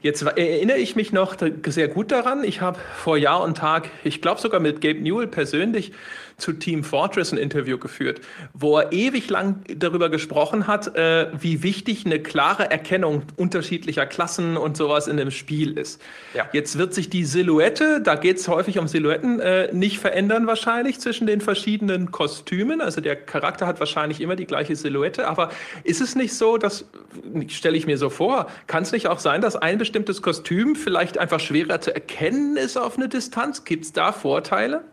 [0.00, 1.36] Jetzt erinnere ich mich noch
[1.66, 2.44] sehr gut daran.
[2.44, 5.92] Ich habe vor Jahr und Tag, ich glaube sogar mit Gabe Newell persönlich,
[6.36, 8.20] zu Team Fortress ein Interview geführt,
[8.52, 14.56] wo er ewig lang darüber gesprochen hat, äh, wie wichtig eine klare Erkennung unterschiedlicher Klassen
[14.56, 16.00] und sowas in dem Spiel ist.
[16.34, 16.48] Ja.
[16.52, 21.00] Jetzt wird sich die Silhouette, da geht es häufig um Silhouetten, äh, nicht verändern wahrscheinlich
[21.00, 22.80] zwischen den verschiedenen Kostümen.
[22.80, 25.50] Also der Charakter hat wahrscheinlich immer die gleiche Silhouette, aber
[25.84, 26.86] ist es nicht so, dass,
[27.48, 31.18] stelle ich mir so vor, kann es nicht auch sein, dass ein bestimmtes Kostüm vielleicht
[31.18, 33.64] einfach schwerer zu erkennen ist auf eine Distanz?
[33.64, 34.84] Gibt es da Vorteile?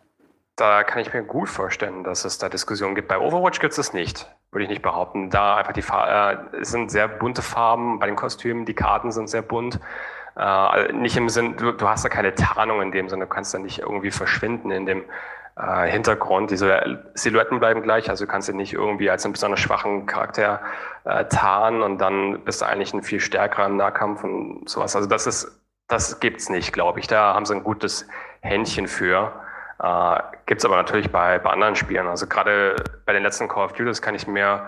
[0.62, 3.08] Da kann ich mir gut vorstellen, dass es da Diskussionen gibt.
[3.08, 5.32] Bei Overwatch gibt es das nicht, würde ich nicht behaupten.
[5.32, 9.28] Da einfach die Farben, äh, sind sehr bunte Farben bei den Kostümen, die Karten sind
[9.28, 9.80] sehr bunt.
[10.38, 13.56] Äh, nicht im Sinn, du, du, hast da keine Tarnung in dem Sinne, du kannst
[13.56, 15.04] da nicht irgendwie verschwinden in dem
[15.58, 16.52] äh, Hintergrund.
[16.52, 20.62] Diese Silhouetten bleiben gleich, also du kannst ihn nicht irgendwie als einen besonders schwachen Charakter
[21.06, 24.96] äh, tarnen und dann bist du eigentlich ein viel stärkerer Nahkampf und sowas.
[24.96, 27.08] Also das ist, das gibt's nicht, glaube ich.
[27.08, 28.08] Da haben sie ein gutes
[28.42, 29.34] Händchen für.
[29.82, 30.22] Äh,
[30.52, 32.08] Gibt es aber natürlich bei, bei anderen Spielen.
[32.08, 32.76] Also gerade
[33.06, 34.68] bei den letzten Call of Duty kann ich mir,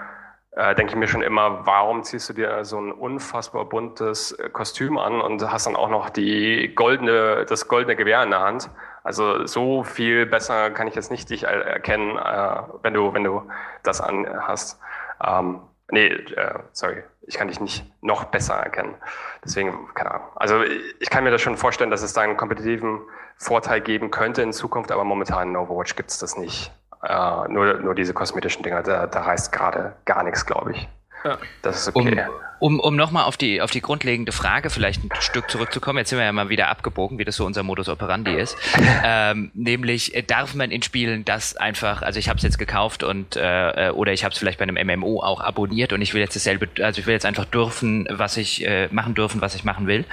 [0.52, 4.48] äh, denke ich mir schon immer, warum ziehst du dir so ein unfassbar buntes äh,
[4.48, 8.70] Kostüm an und hast dann auch noch die goldene, das goldene Gewehr in der Hand?
[9.04, 13.44] Also so viel besser kann ich jetzt nicht dich erkennen, äh, wenn du, wenn du
[13.84, 14.80] das an hast.
[15.22, 18.96] Ähm, nee, äh, sorry, ich kann dich nicht noch besser erkennen.
[19.44, 20.28] Deswegen, keine Ahnung.
[20.36, 20.64] Also
[21.02, 23.02] ich kann mir das schon vorstellen, dass es da einen kompetitiven
[23.38, 26.72] Vorteil geben könnte in Zukunft, aber momentan in Overwatch gibt es das nicht.
[27.04, 30.88] Äh, nur, nur diese kosmetischen Dinger, da, da reißt gerade gar nichts, glaube ich.
[31.24, 31.38] Ja.
[31.62, 32.26] Das ist okay.
[32.60, 36.10] Um, um, um nochmal auf die, auf die grundlegende Frage vielleicht ein Stück zurückzukommen, jetzt
[36.10, 38.58] sind wir ja mal wieder abgebogen, wie das so unser Modus operandi ist.
[39.04, 43.04] ähm, nämlich, äh, darf man in Spielen das einfach, also ich habe es jetzt gekauft
[43.04, 46.22] und äh, oder ich habe es vielleicht bei einem MMO auch abonniert und ich will
[46.22, 49.64] jetzt dasselbe, also ich will jetzt einfach dürfen, was ich äh, machen dürfen, was ich
[49.64, 50.06] machen will.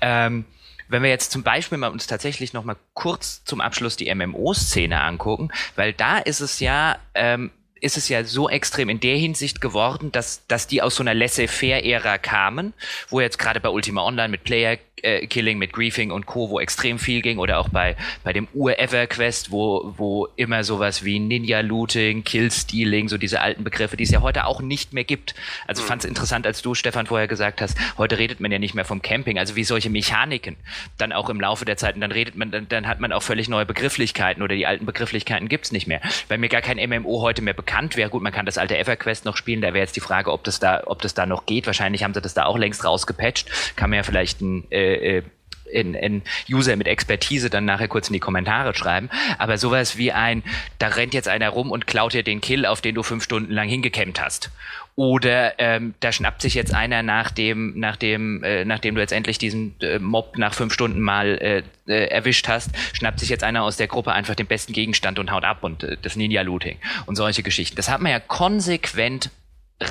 [0.00, 0.44] Ähm,
[0.88, 5.00] wenn wir jetzt zum Beispiel mal uns tatsächlich noch mal kurz zum Abschluss die MMO-Szene
[5.00, 7.50] angucken, weil da ist es ja ähm,
[7.80, 11.14] ist es ja so extrem in der Hinsicht geworden, dass, dass die aus so einer
[11.14, 12.72] Laissez-faire-Ära kamen,
[13.08, 16.58] wo jetzt gerade bei Ultima Online mit Player äh, Killing mit Griefing und Co., wo
[16.58, 22.24] extrem viel ging, oder auch bei, bei dem Ur-Ever-Quest, wo, wo immer sowas wie Ninja-Looting,
[22.24, 25.34] Kill-Stealing, so diese alten Begriffe, die es ja heute auch nicht mehr gibt.
[25.66, 28.58] Also ich fand es interessant, als du, Stefan, vorher gesagt hast, heute redet man ja
[28.58, 30.56] nicht mehr vom Camping, also wie solche Mechaniken
[30.96, 33.22] dann auch im Laufe der Zeit, und dann redet man, dann, dann hat man auch
[33.22, 36.00] völlig neue Begrifflichkeiten oder die alten Begrifflichkeiten gibt's nicht mehr.
[36.26, 38.10] Weil mir gar kein MMO heute mehr bekannt wäre.
[38.10, 40.58] Gut, man kann das alte EverQuest noch spielen, da wäre jetzt die Frage, ob das
[40.58, 41.66] da, ob das da noch geht.
[41.66, 43.76] Wahrscheinlich haben sie das da auch längst rausgepatcht.
[43.76, 45.22] Kann man ja vielleicht ein äh, äh,
[45.70, 49.10] in, in User mit Expertise dann nachher kurz in die Kommentare schreiben.
[49.38, 50.42] Aber sowas wie ein,
[50.78, 53.52] da rennt jetzt einer rum und klaut dir den Kill, auf den du fünf Stunden
[53.52, 54.50] lang hingekämmt hast.
[54.98, 59.12] Oder ähm, da schnappt sich jetzt einer nach dem, nach dem, äh, nachdem du jetzt
[59.12, 63.44] endlich diesen äh, Mob nach fünf Stunden mal äh, äh, erwischt hast, schnappt sich jetzt
[63.44, 66.78] einer aus der Gruppe einfach den besten Gegenstand und haut ab und äh, das Ninja-Looting
[67.06, 67.76] und solche Geschichten.
[67.76, 69.30] Das hat man ja konsequent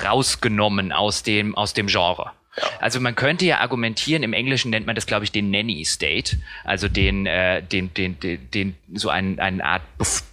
[0.04, 2.32] rausgenommen aus dem, aus dem Genre.
[2.80, 6.38] Also man könnte ja argumentieren, im Englischen nennt man das, glaube ich, den Nanny State,
[6.64, 9.82] also den, äh, den, den, den, den so ein, eine Art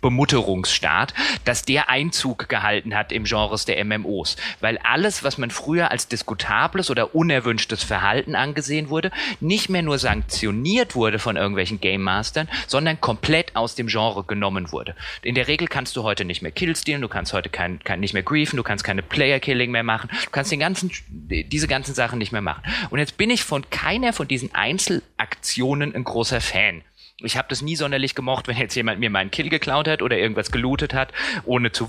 [0.01, 1.13] Bemutterungsstaat,
[1.43, 4.37] dass der Einzug gehalten hat im Genres der MMOs.
[4.61, 9.97] Weil alles, was man früher als diskutables oder unerwünschtes Verhalten angesehen wurde, nicht mehr nur
[9.97, 14.95] sanktioniert wurde von irgendwelchen Game Mastern, sondern komplett aus dem Genre genommen wurde.
[15.21, 17.99] In der Regel kannst du heute nicht mehr Kills stealen, du kannst heute kein, kein,
[17.99, 21.93] nicht mehr griefen, du kannst keine Player-Killing mehr machen, du kannst den ganzen, diese ganzen
[21.93, 22.63] Sachen Sachen nicht mehr machen.
[22.89, 26.81] Und jetzt bin ich von keiner von diesen Einzelaktionen ein großer Fan.
[27.19, 30.17] Ich habe das nie sonderlich gemocht, wenn jetzt jemand mir meinen Kill geklaut hat oder
[30.17, 31.13] irgendwas gelootet hat,
[31.45, 31.87] ohne zu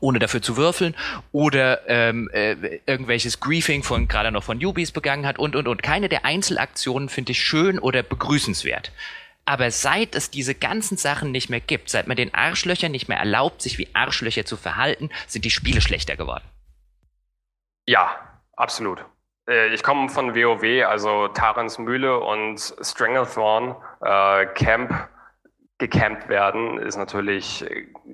[0.00, 0.94] ohne dafür zu würfeln
[1.32, 5.82] oder ähm, äh, irgendwelches Griefing von gerade noch von Newbies begangen hat und und und
[5.82, 8.92] keine der Einzelaktionen finde ich schön oder begrüßenswert.
[9.44, 13.18] Aber seit es diese ganzen Sachen nicht mehr gibt, seit man den Arschlöchern nicht mehr
[13.18, 16.44] erlaubt, sich wie Arschlöcher zu verhalten, sind die Spiele schlechter geworden.
[17.86, 18.14] Ja,
[18.54, 19.04] absolut.
[19.48, 25.08] Äh, ich komme von WoW, also Tarans Mühle und Stranglethorn, äh, Camp
[25.78, 27.64] gecampt werden, ist natürlich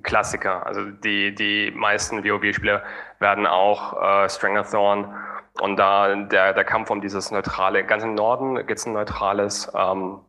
[0.03, 0.67] Klassiker.
[0.67, 2.83] Also die, die meisten WoW-Spieler
[3.21, 5.15] werden auch äh, Stranglethorn
[5.61, 9.71] und da der, der Kampf um dieses neutrale, ganz im Norden gibt es ein neutrales
[9.75, 10.21] ähm,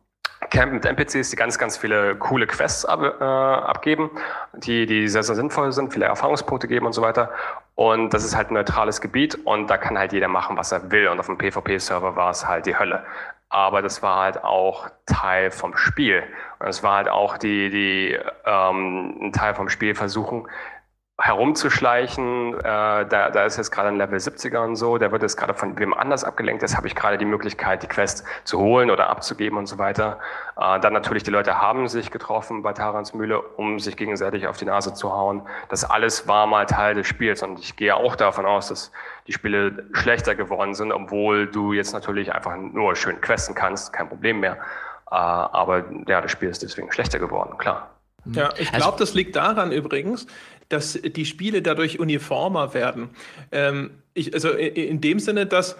[0.50, 4.10] Camp mit NPCs, die ganz, ganz viele coole Quests ab, äh, abgeben,
[4.54, 7.30] die, die sehr, sehr sinnvoll sind, viele Erfahrungspunkte geben und so weiter.
[7.74, 10.90] Und das ist halt ein neutrales Gebiet und da kann halt jeder machen, was er
[10.90, 11.08] will.
[11.08, 13.04] Und auf dem PvP-Server war es halt die Hölle.
[13.48, 16.22] Aber das war halt auch Teil vom Spiel.
[16.58, 20.48] Und es war halt auch die, die ähm, ein Teil vom Spiel versuchen,
[21.18, 22.54] herumzuschleichen.
[22.58, 25.54] Äh, da, da ist jetzt gerade ein Level 70er und so, der wird jetzt gerade
[25.54, 26.60] von wem anders abgelenkt.
[26.60, 30.18] Jetzt habe ich gerade die Möglichkeit, die Quest zu holen oder abzugeben und so weiter.
[30.60, 34.58] Äh, dann natürlich, die Leute haben sich getroffen bei Tarans Mühle, um sich gegenseitig auf
[34.58, 35.42] die Nase zu hauen.
[35.70, 38.92] Das alles war mal Teil des Spiels und ich gehe auch davon aus, dass
[39.26, 44.08] die Spiele schlechter geworden sind, obwohl du jetzt natürlich einfach nur schön questen kannst, kein
[44.08, 44.58] Problem mehr.
[45.10, 47.90] Äh, aber ja, das Spiel ist deswegen schlechter geworden, klar.
[48.32, 50.26] Ja, ich glaube, also, das liegt daran übrigens,
[50.68, 53.10] dass die Spiele dadurch uniformer werden.
[53.52, 55.76] Ähm, ich, also in dem Sinne, dass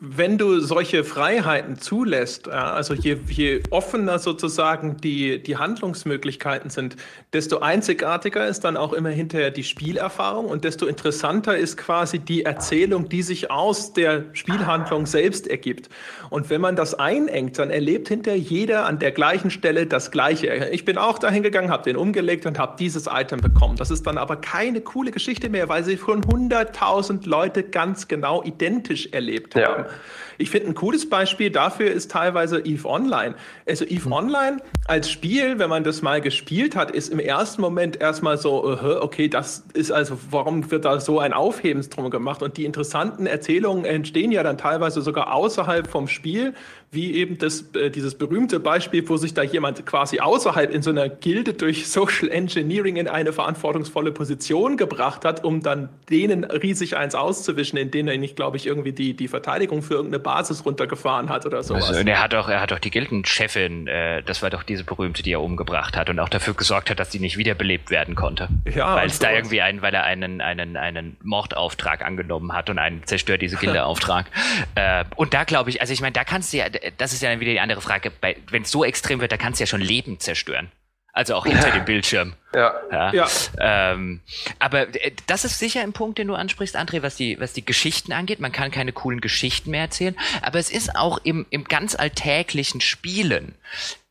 [0.00, 6.96] wenn du solche Freiheiten zulässt, also je, je offener sozusagen die, die Handlungsmöglichkeiten sind,
[7.32, 12.44] desto einzigartiger ist dann auch immer hinterher die Spielerfahrung und desto interessanter ist quasi die
[12.44, 15.88] Erzählung, die sich aus der Spielhandlung selbst ergibt.
[16.28, 20.68] Und wenn man das einengt, dann erlebt hinterher jeder an der gleichen Stelle das Gleiche.
[20.72, 23.76] Ich bin auch dahin gegangen, habe den umgelegt und habe dieses Item bekommen.
[23.76, 28.42] Das ist dann aber keine coole Geschichte mehr, weil sie von 100.000 Leute ganz genau
[28.42, 29.85] identisch erlebt haben.
[29.86, 29.94] Ja.
[30.38, 33.34] Ich finde, ein cooles Beispiel dafür ist teilweise EVE Online.
[33.66, 34.12] Also EVE hm.
[34.12, 34.56] Online
[34.86, 39.00] als Spiel, wenn man das mal gespielt hat, ist im ersten Moment erstmal so, uh,
[39.00, 42.42] okay, das ist also, warum wird da so ein Aufhebens drum gemacht?
[42.42, 46.54] Und die interessanten Erzählungen entstehen ja dann teilweise sogar außerhalb vom Spiel,
[46.96, 50.90] wie eben das, äh, dieses berühmte Beispiel, wo sich da jemand quasi außerhalb in so
[50.90, 56.96] einer Gilde durch Social Engineering in eine verantwortungsvolle Position gebracht hat, um dann denen riesig
[56.96, 60.64] eins auszuwischen, in denen er nicht, glaube ich, irgendwie die, die Verteidigung für irgendeine Basis
[60.64, 61.88] runtergefahren hat oder sowas.
[61.88, 64.82] Also, und er hat doch, er hat doch die Gildenchefin, äh, das war doch diese
[64.82, 68.14] berühmte, die er umgebracht hat und auch dafür gesorgt hat, dass sie nicht wiederbelebt werden
[68.14, 68.48] konnte.
[68.74, 72.78] Ja, weil es da irgendwie einen, weil er einen, einen, einen Mordauftrag angenommen hat und
[72.78, 74.30] einen zerstört diese Gildeauftrag.
[74.74, 76.66] äh, und da glaube ich, also ich meine, da kannst du ja,
[76.98, 78.12] das ist ja dann wieder die andere Frage,
[78.50, 80.70] wenn es so extrem wird, da kannst du ja schon Leben zerstören.
[81.16, 82.34] Also auch hinter dem Bildschirm.
[82.54, 82.74] Ja.
[82.92, 83.12] ja.
[83.14, 83.28] ja.
[83.58, 84.20] Ähm,
[84.58, 87.64] aber äh, das ist sicher ein Punkt, den du ansprichst, André, was die, was die
[87.64, 88.38] Geschichten angeht.
[88.38, 90.14] Man kann keine coolen Geschichten mehr erzählen.
[90.42, 93.54] Aber es ist auch im, im ganz alltäglichen Spielen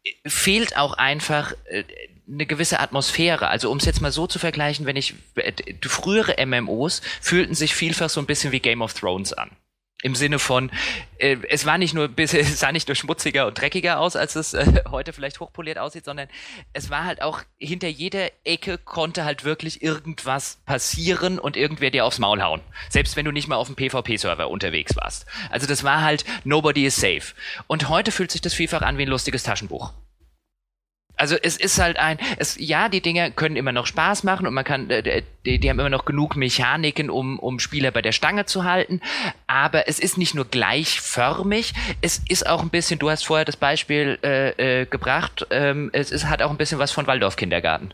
[0.04, 1.84] äh, fehlt auch einfach äh,
[2.28, 3.50] eine gewisse Atmosphäre.
[3.50, 5.14] Also um es jetzt mal so zu vergleichen, wenn ich
[5.84, 9.52] frühere MMOs fühlten sich vielfach so ein bisschen wie Game of Thrones an.
[10.04, 10.72] Im Sinne von,
[11.18, 14.54] äh, es war nicht nur, es sah nicht nur schmutziger und dreckiger aus, als es
[14.54, 16.28] äh, heute vielleicht hochpoliert aussieht, sondern
[16.74, 22.06] es war halt auch hinter jeder Ecke konnte halt wirklich irgendwas passieren und irgendwer dir
[22.06, 22.62] aufs Maul hauen.
[22.90, 25.26] Selbst wenn du nicht mal auf dem PvP-Server unterwegs warst.
[25.50, 27.34] Also das war halt nobody is safe.
[27.68, 29.94] Und heute fühlt sich das vielfach an wie ein lustiges Taschenbuch.
[31.18, 34.54] Also es ist halt ein, es, ja, die Dinge können immer noch Spaß machen und
[34.54, 38.12] man kann, äh, die, die haben immer noch genug Mechaniken, um, um Spieler bei der
[38.12, 39.02] Stange zu halten,
[39.48, 43.58] aber es ist nicht nur gleichförmig, es ist auch ein bisschen, du hast vorher das
[43.58, 47.94] Beispiel äh, äh, gebracht, ähm, es ist, hat auch ein bisschen was von Waldorf-Kindergarten.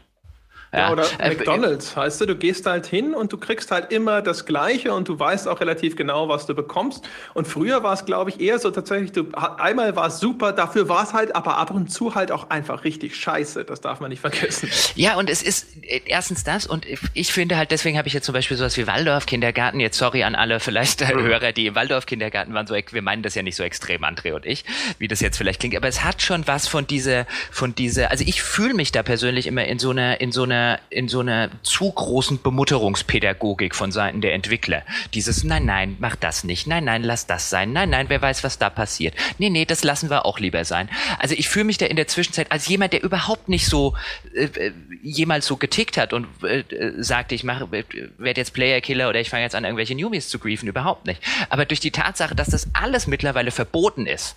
[0.74, 4.22] Ja, oder äh, McDonalds, heißt du, du gehst halt hin und du kriegst halt immer
[4.22, 7.06] das Gleiche und du weißt auch relativ genau, was du bekommst.
[7.34, 10.88] Und früher war es, glaube ich, eher so tatsächlich, du, einmal war es super, dafür
[10.88, 13.66] war es halt, aber ab und zu halt auch einfach richtig scheiße.
[13.66, 14.70] Das darf man nicht vergessen.
[14.96, 18.26] Ja, und es ist äh, erstens das und ich finde halt, deswegen habe ich jetzt
[18.26, 21.22] zum Beispiel sowas wie Waldorf-Kindergarten, jetzt sorry an alle vielleicht mhm.
[21.22, 24.46] Hörer, die im Waldorf-Kindergarten waren, so, wir meinen das ja nicht so extrem, André und
[24.46, 24.64] ich,
[25.00, 28.24] wie das jetzt vielleicht klingt, aber es hat schon was von dieser, von dieser, also
[28.26, 31.50] ich fühle mich da persönlich immer in so einer, in so einer in so einer
[31.64, 34.84] zu großen Bemutterungspädagogik von Seiten der Entwickler.
[35.14, 36.68] Dieses Nein, nein, mach das nicht.
[36.68, 37.74] Nein, nein, lass das sein.
[37.74, 39.16] Nein, nein, wer weiß, was da passiert.
[39.38, 40.90] Nee, nee, das lassen wir auch lieber sein.
[41.20, 43.96] Also ich fühle mich da in der Zwischenzeit als jemand, der überhaupt nicht so
[44.34, 44.72] äh, äh
[45.04, 46.64] jemals so getickt hat und äh,
[46.98, 50.40] sagte, ich mache werde jetzt Player Killer oder ich fange jetzt an irgendwelche Newbies zu
[50.40, 51.22] griefen, überhaupt nicht.
[51.50, 54.36] Aber durch die Tatsache, dass das alles mittlerweile verboten ist,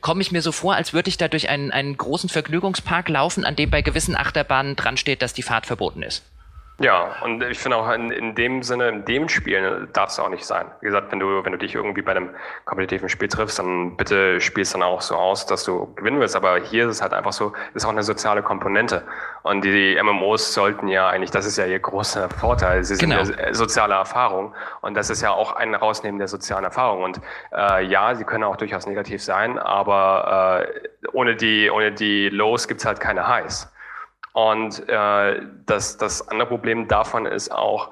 [0.00, 3.44] komme ich mir so vor, als würde ich da durch einen, einen großen Vergnügungspark laufen,
[3.44, 6.22] an dem bei gewissen Achterbahnen dran steht, dass die Fahrt verboten ist.
[6.82, 10.30] Ja, und ich finde auch in, in, dem Sinne, in dem Spiel darf es auch
[10.30, 10.64] nicht sein.
[10.80, 12.30] Wie gesagt, wenn du, wenn du dich irgendwie bei einem
[12.64, 16.36] kompetitiven Spiel triffst, dann bitte spielst dann auch so aus, dass du gewinnen willst.
[16.36, 19.02] Aber hier ist es halt einfach so, ist auch eine soziale Komponente.
[19.42, 23.10] Und die, die MMOs sollten ja eigentlich, das ist ja ihr großer Vorteil, sie sind
[23.10, 23.30] genau.
[23.30, 24.54] eine soziale Erfahrung.
[24.80, 27.02] Und das ist ja auch ein Rausnehmen der sozialen Erfahrung.
[27.02, 27.20] Und
[27.54, 32.68] äh, ja, sie können auch durchaus negativ sein, aber äh, ohne die, ohne die Lows
[32.68, 33.70] gibt's halt keine Highs.
[34.32, 37.90] Und äh, das, das andere Problem davon ist auch,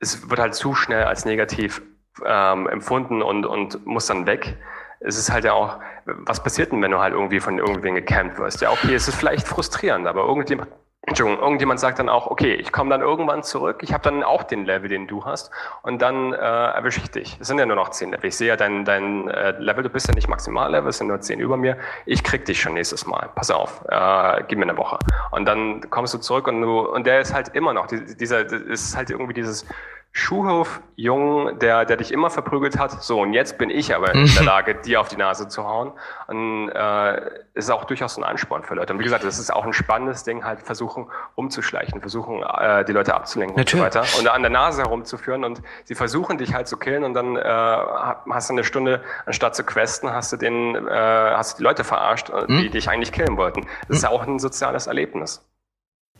[0.00, 1.82] es wird halt zu schnell als negativ
[2.24, 4.56] ähm, empfunden und, und muss dann weg.
[5.00, 8.38] Es ist halt ja auch, was passiert denn, wenn du halt irgendwie von irgendwen gecampt
[8.38, 8.60] wirst?
[8.60, 10.70] Ja, okay, es ist vielleicht frustrierend, aber irgendjemand
[11.06, 14.42] Entschuldigung, irgendjemand sagt dann auch, okay, ich komme dann irgendwann zurück, ich habe dann auch
[14.42, 15.50] den Level, den du hast,
[15.82, 17.36] und dann äh, erwische ich dich.
[17.40, 18.26] Es sind ja nur noch zehn Level.
[18.26, 21.20] Ich sehe ja dein, dein äh, Level, du bist ja nicht Maximallevel, es sind nur
[21.20, 21.76] zehn über mir.
[22.06, 23.28] Ich krieg dich schon nächstes Mal.
[23.34, 24.98] Pass auf, äh, gib mir eine Woche.
[25.30, 28.96] Und dann kommst du zurück und du, und der ist halt immer noch, dieser, ist
[28.96, 29.66] halt irgendwie dieses
[30.16, 33.02] Schuhhof-Jungen, der, der dich immer verprügelt hat.
[33.02, 35.92] So, und jetzt bin ich aber in der Lage, dir auf die Nase zu hauen.
[36.28, 37.20] Und äh,
[37.54, 38.92] ist auch durchaus ein Ansporn für Leute.
[38.92, 42.92] Und wie gesagt, das ist auch ein spannendes Ding, halt versuchen umzuschleichen, versuchen äh, die
[42.92, 43.84] Leute abzulenken Natürlich.
[43.84, 44.18] und so weiter.
[44.20, 45.42] Und an der Nase herumzuführen.
[45.42, 49.56] Und sie versuchen dich halt zu killen und dann äh, hast du eine Stunde, anstatt
[49.56, 52.46] zu questen, hast du den, äh, hast du die Leute verarscht, hm?
[52.46, 53.66] die dich eigentlich killen wollten.
[53.88, 54.12] Das ist hm?
[54.12, 55.44] auch ein soziales Erlebnis.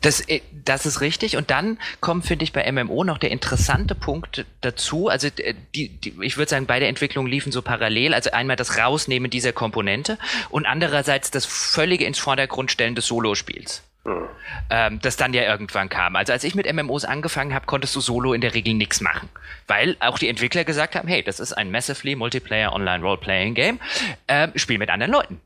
[0.04, 1.36] Das, äh, das ist richtig.
[1.36, 5.08] Und dann kommt, finde ich, bei MMO noch der interessante Punkt dazu.
[5.08, 8.12] Also äh, die, die, ich würde sagen, beide Entwicklungen liefen so parallel.
[8.12, 10.18] Also einmal das Rausnehmen dieser Komponente
[10.50, 13.82] und andererseits das völlige ins Vordergrund stellen des Solospiels.
[14.04, 14.28] Mhm.
[14.68, 16.16] Ähm, das dann ja irgendwann kam.
[16.16, 19.30] Also als ich mit MMOs angefangen habe, konntest du solo in der Regel nichts machen.
[19.66, 23.80] Weil auch die Entwickler gesagt haben, hey, das ist ein massively Multiplayer Online Role-Playing Game.
[24.28, 25.40] Ähm, spiel mit anderen Leuten.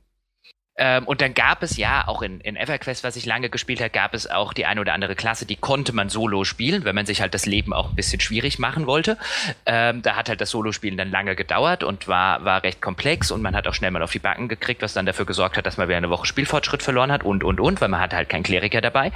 [0.78, 3.90] Ähm, und dann gab es ja, auch in, in EverQuest, was ich lange gespielt habe,
[3.90, 7.05] gab es auch die eine oder andere Klasse, die konnte man solo spielen, wenn man
[7.05, 9.18] sich halt das Leben auch ein bisschen schwierig machen wollte.
[9.66, 13.42] Ähm, da hat halt das Solo-Spielen dann lange gedauert und war, war recht komplex und
[13.42, 15.76] man hat auch schnell mal auf die Backen gekriegt, was dann dafür gesorgt hat, dass
[15.76, 18.44] man wieder eine Woche Spielfortschritt verloren hat und, und, und, weil man hat halt keinen
[18.44, 19.12] Kleriker dabei.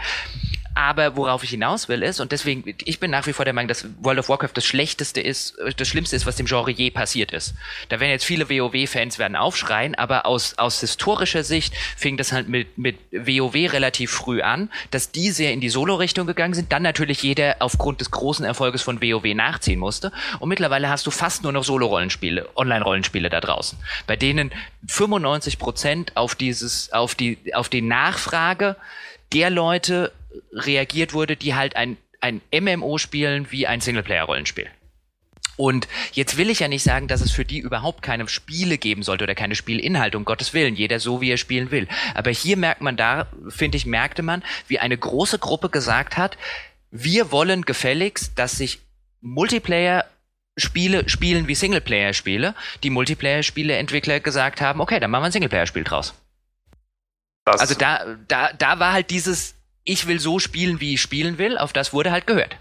[0.75, 3.69] Aber worauf ich hinaus will ist, und deswegen, ich bin nach wie vor der Meinung,
[3.69, 7.33] dass World of Warcraft das Schlechteste ist, das Schlimmste ist, was dem Genre je passiert
[7.33, 7.55] ist.
[7.89, 12.49] Da werden jetzt viele WoW-Fans werden aufschreien, aber aus, aus historischer Sicht fing das halt
[12.49, 16.83] mit, mit WoW relativ früh an, dass die sehr in die Solo-Richtung gegangen sind, dann
[16.83, 20.11] natürlich jeder aufgrund des großen Erfolges von WoW nachziehen musste.
[20.41, 24.51] Und mittlerweile hast du fast nur noch Solo-Rollenspiele, Online-Rollenspiele da draußen, bei denen
[24.89, 28.77] 95 Prozent auf dieses, auf die, auf die Nachfrage
[29.33, 30.13] der Leute
[30.53, 34.69] reagiert wurde, die halt ein, ein MMO spielen wie ein Singleplayer-Rollenspiel.
[35.57, 39.03] Und jetzt will ich ja nicht sagen, dass es für die überhaupt keine Spiele geben
[39.03, 41.89] sollte oder keine Spielinhalte, um Gottes Willen, jeder so, wie er spielen will.
[42.15, 46.39] Aber hier merkt man da, finde ich, merkte man, wie eine große Gruppe gesagt hat,
[46.91, 48.81] wir wollen gefälligst, dass sich
[49.21, 50.05] Multiplayer
[50.57, 56.15] Spiele spielen wie Singleplayer-Spiele, die Multiplayer-Spiele-Entwickler gesagt haben, okay, dann machen wir ein Singleplayer-Spiel draus.
[57.45, 59.55] Das also da, da, da war halt dieses,
[59.85, 62.57] ich will so spielen, wie ich spielen will, auf das wurde halt gehört.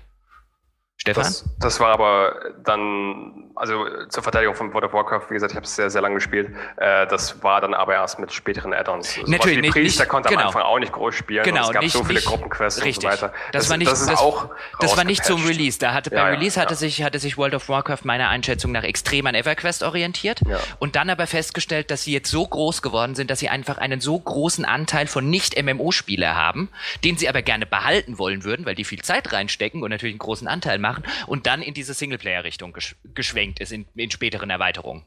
[1.02, 1.24] Stefan?
[1.24, 5.56] Das, das, war aber dann, also zur Verteidigung von World of Warcraft, wie gesagt, ich
[5.56, 6.56] habe es sehr, sehr lange gespielt.
[6.78, 9.18] Äh, das war dann aber erst mit späteren Add-ons.
[9.26, 9.72] Natürlich nicht.
[9.72, 10.42] Priest, der konnte genau.
[10.42, 11.44] am Anfang auch nicht groß spielen.
[11.44, 13.04] Genau, es gab nicht, so viele Gruppenquests richtig.
[13.04, 13.34] und so weiter.
[13.52, 14.24] Das, das war nicht, das, das,
[14.80, 15.80] das war nicht zum Release.
[15.80, 16.78] Da hatte, ja, beim Release ja, hatte, ja.
[16.78, 20.42] Sich, hatte sich World of Warcraft meiner Einschätzung nach extrem an EverQuest orientiert
[20.78, 24.02] und dann aber festgestellt, dass sie jetzt so groß geworden sind, dass sie einfach einen
[24.02, 26.70] so großen Anteil von Nicht-MMO-Spieler haben,
[27.04, 30.20] den sie aber gerne behalten wollen würden, weil die viel Zeit reinstecken und natürlich einen
[30.20, 30.91] großen Anteil machen
[31.28, 35.06] und dann in diese Singleplayer-Richtung gesch geschwenkt ist in, in späteren Erweiterungen.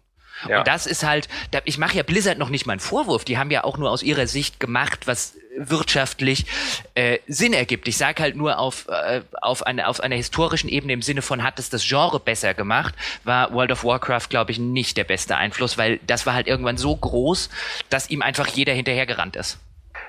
[0.48, 0.58] Ja.
[0.58, 1.28] Und das ist halt,
[1.64, 4.02] ich mache ja Blizzard noch nicht mal einen Vorwurf, die haben ja auch nur aus
[4.02, 6.46] ihrer Sicht gemacht, was wirtschaftlich
[6.94, 7.86] äh, Sinn ergibt.
[7.86, 11.44] Ich sage halt nur auf, äh, auf, eine, auf einer historischen Ebene im Sinne von,
[11.44, 15.36] hat es das Genre besser gemacht, war World of Warcraft, glaube ich, nicht der beste
[15.36, 17.48] Einfluss, weil das war halt irgendwann so groß,
[17.88, 19.58] dass ihm einfach jeder hinterhergerannt ist.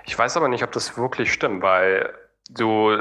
[0.08, 2.12] Ich weiß aber nicht, ob das wirklich stimmt, weil
[2.50, 2.92] du,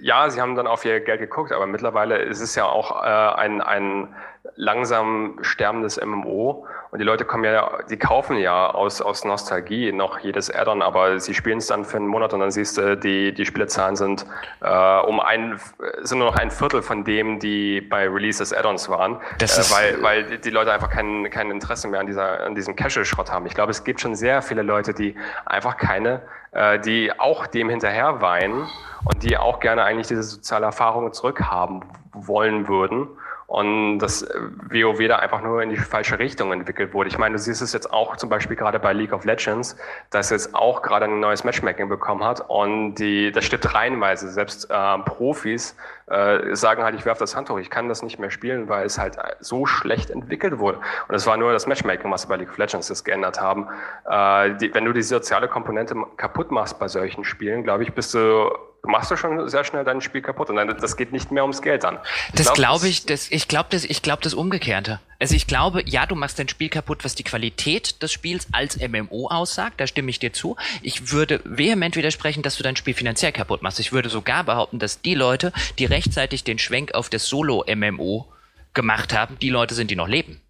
[0.00, 3.06] ja, sie haben dann auf ihr Geld geguckt, aber mittlerweile ist es ja auch äh,
[3.06, 4.14] ein, ein
[4.56, 10.18] langsam sterbendes MMO und die Leute kommen ja, die kaufen ja aus, aus Nostalgie noch
[10.18, 13.32] jedes Add-on, aber sie spielen es dann für einen Monat und dann siehst du, die,
[13.32, 14.26] die Spielerzahlen sind
[14.60, 15.60] äh, um ein,
[16.00, 19.74] sind nur noch ein Viertel von dem, die bei Release des Add-ons waren, das äh,
[19.74, 23.46] weil, weil die Leute einfach kein, kein Interesse mehr an, dieser, an diesem Casual-Schrott haben.
[23.46, 25.14] Ich glaube, es gibt schon sehr viele Leute, die
[25.46, 28.68] einfach keine, äh, die auch dem hinterher weinen
[29.04, 33.08] und die auch gerne eigentlich diese soziale Erfahrung zurückhaben wollen würden
[33.52, 34.26] und dass
[34.70, 37.10] WoW äh, da einfach nur in die falsche Richtung entwickelt wurde.
[37.10, 39.76] Ich meine, du siehst es jetzt auch zum Beispiel gerade bei League of Legends,
[40.08, 44.30] dass es auch gerade ein neues Matchmaking bekommen hat und die, das stirbt reihenweise.
[44.30, 45.76] Selbst äh, Profis
[46.06, 48.96] äh, sagen halt, ich werfe das Handtuch, ich kann das nicht mehr spielen, weil es
[48.98, 50.78] halt so schlecht entwickelt wurde.
[51.08, 53.68] Und es war nur das Matchmaking, was bei League of Legends das geändert haben.
[54.08, 58.14] Äh, die, wenn du die soziale Komponente kaputt machst bei solchen Spielen, glaube ich, bist
[58.14, 58.50] du
[58.84, 61.62] machst du schon sehr schnell dein Spiel kaputt und dann, das geht nicht mehr ums
[61.62, 61.98] Geld an.
[62.28, 65.00] Ich das glaube ich, das, ich glaube das, ich glaube das Umgekehrte.
[65.20, 68.76] Also ich glaube, ja, du machst dein Spiel kaputt, was die Qualität des Spiels als
[68.80, 70.56] MMO aussagt, da stimme ich dir zu.
[70.82, 73.78] Ich würde vehement widersprechen, dass du dein Spiel finanziell kaputt machst.
[73.78, 78.26] Ich würde sogar behaupten, dass die Leute, die rechtzeitig den Schwenk auf das Solo-MMO
[78.74, 80.40] gemacht haben, die Leute sind, die noch leben.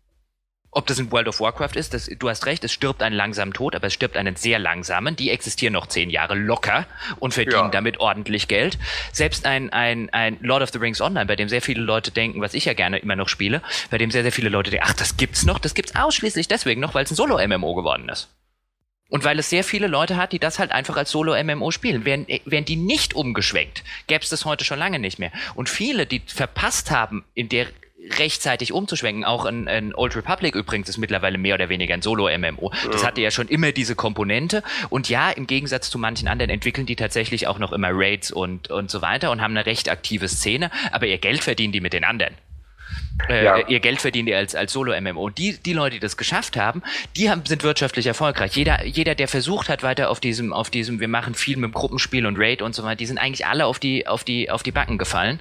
[0.74, 3.52] Ob das in World of Warcraft ist, das, du hast recht, es stirbt einen langsamen
[3.52, 5.16] Tod, aber es stirbt einen sehr langsamen.
[5.16, 6.86] Die existieren noch zehn Jahre locker
[7.18, 7.68] und verdienen ja.
[7.68, 8.78] damit ordentlich Geld.
[9.12, 12.40] Selbst ein, ein, ein Lord of the Rings Online, bei dem sehr viele Leute denken,
[12.40, 14.94] was ich ja gerne immer noch spiele, bei dem sehr, sehr viele Leute denken, ach,
[14.94, 18.30] das gibt's noch, das gibt's ausschließlich deswegen noch, weil es ein Solo-MMO geworden ist.
[19.10, 22.06] Und weil es sehr viele Leute hat, die das halt einfach als Solo-MMO spielen.
[22.06, 25.32] Wären, wären die nicht umgeschwenkt, gäbe es das heute schon lange nicht mehr.
[25.54, 27.66] Und viele, die verpasst haben, in der
[28.10, 29.24] rechtzeitig umzuschwenken.
[29.24, 32.72] Auch in, in Old Republic übrigens ist mittlerweile mehr oder weniger ein Solo-MMO.
[32.90, 34.62] Das hatte ja schon immer diese Komponente.
[34.90, 38.70] Und ja, im Gegensatz zu manchen anderen entwickeln die tatsächlich auch noch immer Raids und,
[38.70, 41.92] und so weiter und haben eine recht aktive Szene, aber ihr Geld verdienen die mit
[41.92, 42.34] den anderen
[43.28, 43.68] äh, ja.
[43.68, 45.30] ihr Geld verdienen die als, als Solo-MMO.
[45.30, 46.82] Die, die Leute, die das geschafft haben,
[47.16, 48.54] die haben, sind wirtschaftlich erfolgreich.
[48.56, 52.26] Jeder, jeder, der versucht hat, weiter auf diesem, auf diesem, wir machen viel mit Gruppenspiel
[52.26, 54.72] und Raid und so weiter, die sind eigentlich alle auf die, auf die, auf die
[54.72, 55.40] Backen gefallen,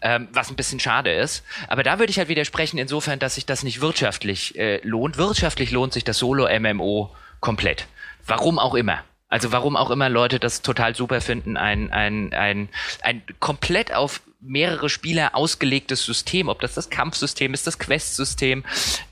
[0.00, 1.44] ähm, was ein bisschen schade ist.
[1.68, 5.18] Aber da würde ich halt widersprechen, insofern, dass sich das nicht wirtschaftlich äh, lohnt.
[5.18, 7.86] Wirtschaftlich lohnt sich das Solo-MMO komplett.
[8.26, 9.04] Warum auch immer.
[9.28, 12.68] Also warum auch immer Leute das total super finden, ein, ein, ein,
[13.00, 18.64] ein komplett auf mehrere Spieler ausgelegtes System, ob das das Kampfsystem ist, das Questsystem,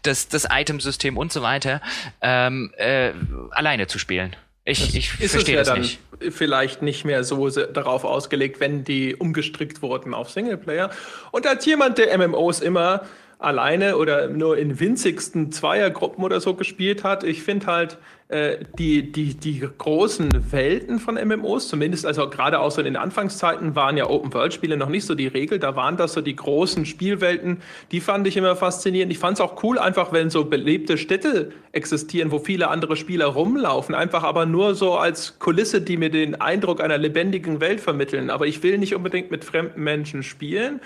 [0.02, 1.80] das, das Itemsystem und so weiter,
[2.20, 3.12] ähm, äh,
[3.50, 4.36] alleine zu spielen.
[4.64, 5.98] Ich, ich verstehe ja das nicht.
[6.30, 10.90] Vielleicht nicht mehr so darauf ausgelegt, wenn die umgestrickt wurden auf Singleplayer.
[11.30, 13.06] Und als jemand, der MMOs immer
[13.40, 17.24] alleine oder nur in winzigsten Zweiergruppen oder so gespielt hat.
[17.24, 17.98] Ich finde halt
[18.28, 22.96] äh, die, die, die großen Welten von MMOs, zumindest also gerade auch so in den
[22.96, 25.58] Anfangszeiten, waren ja Open-World-Spiele noch nicht so die Regel.
[25.58, 27.62] Da waren das so die großen Spielwelten,
[27.92, 29.10] die fand ich immer faszinierend.
[29.10, 33.26] Ich fand es auch cool, einfach wenn so belebte Städte existieren, wo viele andere Spieler
[33.26, 38.28] rumlaufen, einfach aber nur so als Kulisse, die mir den Eindruck einer lebendigen Welt vermitteln.
[38.28, 40.80] Aber ich will nicht unbedingt mit fremden Menschen spielen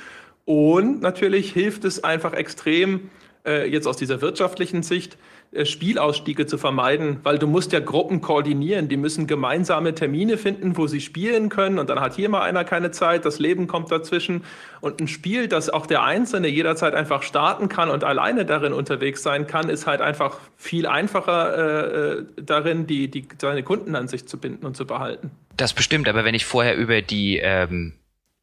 [0.45, 3.11] und natürlich hilft es einfach extrem,
[3.47, 5.16] äh, jetzt aus dieser wirtschaftlichen Sicht,
[5.53, 10.77] äh, Spielausstiege zu vermeiden, weil du musst ja Gruppen koordinieren, die müssen gemeinsame Termine finden,
[10.77, 11.79] wo sie spielen können.
[11.79, 14.45] Und dann hat hier mal einer keine Zeit, das Leben kommt dazwischen.
[14.81, 19.23] Und ein Spiel, das auch der Einzelne jederzeit einfach starten kann und alleine darin unterwegs
[19.23, 24.09] sein kann, ist halt einfach viel einfacher äh, äh darin, die, die, seine Kunden an
[24.09, 25.31] sich zu binden und zu behalten.
[25.57, 27.95] Das bestimmt, aber wenn ich vorher über die ähm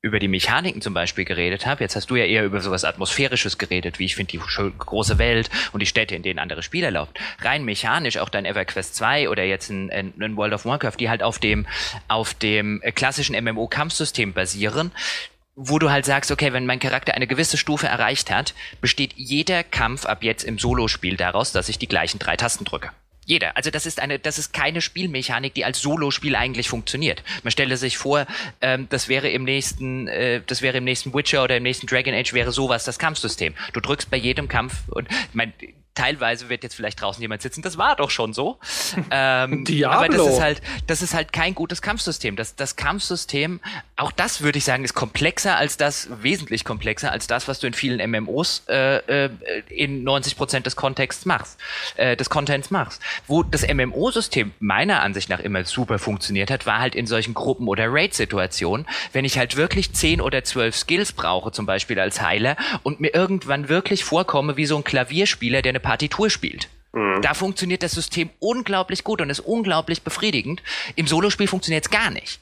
[0.01, 3.57] über die Mechaniken zum Beispiel geredet habe, jetzt hast du ja eher über sowas Atmosphärisches
[3.57, 7.13] geredet, wie ich finde, die große Welt und die Städte, in denen andere Spieler laufen.
[7.41, 11.21] Rein mechanisch, auch dein EverQuest 2 oder jetzt ein, ein World of Warcraft, die halt
[11.21, 11.67] auf dem,
[12.07, 14.91] auf dem klassischen MMO-Kampfsystem basieren,
[15.55, 19.63] wo du halt sagst, okay, wenn mein Charakter eine gewisse Stufe erreicht hat, besteht jeder
[19.63, 22.89] Kampf ab jetzt im Solospiel daraus, dass ich die gleichen drei Tasten drücke.
[23.25, 23.55] Jeder.
[23.55, 27.23] Also das ist eine, das ist keine Spielmechanik, die als Solospiel eigentlich funktioniert.
[27.43, 28.25] Man stelle sich vor,
[28.61, 32.13] ähm, das wäre im nächsten, äh, das wäre im nächsten Witcher oder im nächsten Dragon
[32.13, 33.53] Age wäre sowas das Kampfsystem.
[33.73, 35.53] Du drückst bei jedem Kampf und mein,
[35.95, 38.57] teilweise wird jetzt vielleicht draußen jemand sitzen, das war doch schon so.
[39.11, 39.97] ähm, Diablo.
[39.97, 42.35] Aber das ist halt, das ist halt kein gutes Kampfsystem.
[42.35, 43.59] Das, das Kampfsystem,
[43.97, 47.67] auch das würde ich sagen, ist komplexer als das, wesentlich komplexer als das, was du
[47.67, 49.29] in vielen MMOs äh, äh,
[49.67, 51.59] in 90 Prozent des Kontexts machst,
[51.97, 53.01] äh, des Contents machst.
[53.27, 57.67] Wo das MMO-System meiner Ansicht nach immer super funktioniert hat, war halt in solchen Gruppen-
[57.67, 62.55] oder Raid-Situationen, wenn ich halt wirklich 10 oder 12 Skills brauche, zum Beispiel als Heiler,
[62.83, 66.69] und mir irgendwann wirklich vorkomme wie so ein Klavierspieler, der eine Partitur spielt.
[66.93, 67.21] Mhm.
[67.21, 70.61] Da funktioniert das System unglaublich gut und ist unglaublich befriedigend.
[70.95, 72.39] Im Solospiel funktioniert es gar nicht.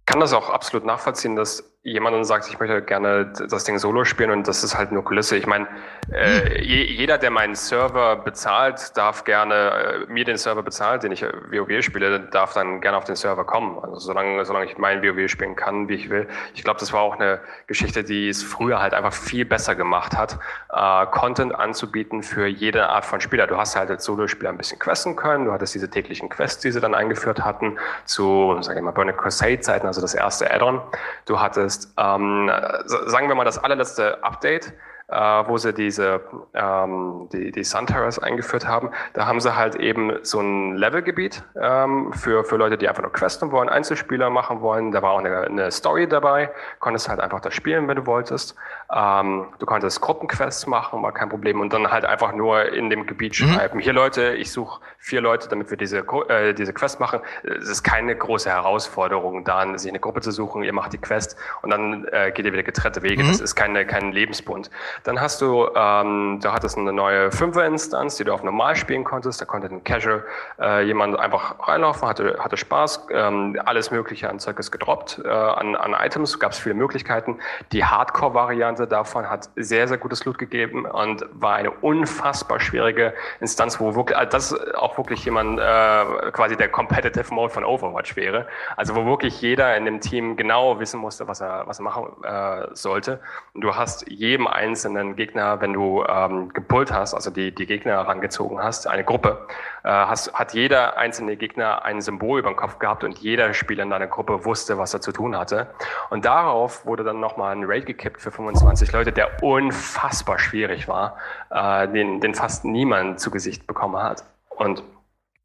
[0.00, 3.78] Ich kann das auch absolut nachvollziehen, dass jemand dann sagt, ich möchte gerne das Ding
[3.78, 5.36] solo spielen und das ist halt nur Kulisse.
[5.36, 5.68] Ich meine,
[6.10, 11.22] äh, jeder, der meinen Server bezahlt, darf gerne, äh, mir den Server bezahlt, den ich
[11.22, 13.78] äh, WoW spiele, darf dann gerne auf den Server kommen.
[13.82, 16.26] Also solange, solange ich mein WoW spielen kann, wie ich will.
[16.54, 20.16] Ich glaube, das war auch eine Geschichte, die es früher halt einfach viel besser gemacht
[20.16, 20.38] hat,
[20.72, 23.46] äh, Content anzubieten für jede Art von Spieler.
[23.46, 26.70] Du hast halt als Solo-Spieler ein bisschen questen können, du hattest diese täglichen Quests, die
[26.70, 30.80] sie dann eingeführt hatten, zu, sag ich mal, Burning Crusade-Zeiten, also das erste Add-on.
[31.26, 32.50] Du hattest, ähm,
[32.86, 34.72] sagen wir mal, das allerletzte Update
[35.08, 36.20] äh, wo sie diese
[36.54, 38.90] ähm, die, die Sun Terrace eingeführt haben.
[39.12, 43.12] Da haben sie halt eben so ein Levelgebiet ähm, für, für Leute, die einfach nur
[43.12, 44.92] questen wollen, Einzelspieler machen wollen.
[44.92, 48.54] Da war auch eine, eine Story dabei, konntest halt einfach das spielen, wenn du wolltest.
[48.94, 51.60] Ähm, du konntest Gruppenquests machen, war kein Problem.
[51.60, 53.48] Und dann halt einfach nur in dem Gebiet mhm.
[53.48, 55.98] schreiben, hier Leute, ich suche vier Leute, damit wir diese,
[56.28, 57.20] äh, diese Quest machen.
[57.42, 61.36] Es ist keine große Herausforderung, dann sich eine Gruppe zu suchen, ihr macht die Quest
[61.60, 63.22] und dann äh, geht ihr wieder getrennte Wege.
[63.22, 63.28] Mhm.
[63.28, 64.70] Das ist keine, kein Lebensbund.
[65.02, 69.42] Dann hast du, ähm, da hattest eine neue Fünfer-Instanz, die du auf normal spielen konntest.
[69.42, 70.24] Da konnte ein Casual
[70.58, 75.28] äh, jemand einfach reinlaufen, hatte, hatte Spaß, ähm, alles Mögliche an Zeug ist gedroppt, äh,
[75.28, 77.40] an, an Items, gab es viele Möglichkeiten.
[77.72, 83.78] Die Hardcore-Variante davon hat sehr, sehr gutes Loot gegeben und war eine unfassbar schwierige Instanz,
[83.80, 88.46] wo wirklich, also das auch wirklich jemand, äh, quasi der Competitive Mode von Overwatch wäre.
[88.76, 92.24] Also wo wirklich jeder in dem Team genau wissen musste, was er, was er machen
[92.24, 93.20] äh, sollte.
[93.54, 97.92] Und du hast jedem einzelnen Gegner, wenn du ähm, gepullt hast, also die, die Gegner
[97.92, 99.46] herangezogen hast, eine Gruppe,
[99.84, 103.82] äh, hast, hat jeder einzelne Gegner ein Symbol über dem Kopf gehabt und jeder Spieler
[103.82, 105.68] in deiner Gruppe wusste, was er zu tun hatte.
[106.10, 111.16] Und darauf wurde dann nochmal ein Raid gekippt für 25 Leute, der unfassbar schwierig war,
[111.50, 114.24] äh, den, den fast niemand zu Gesicht bekommen hat.
[114.56, 114.82] Und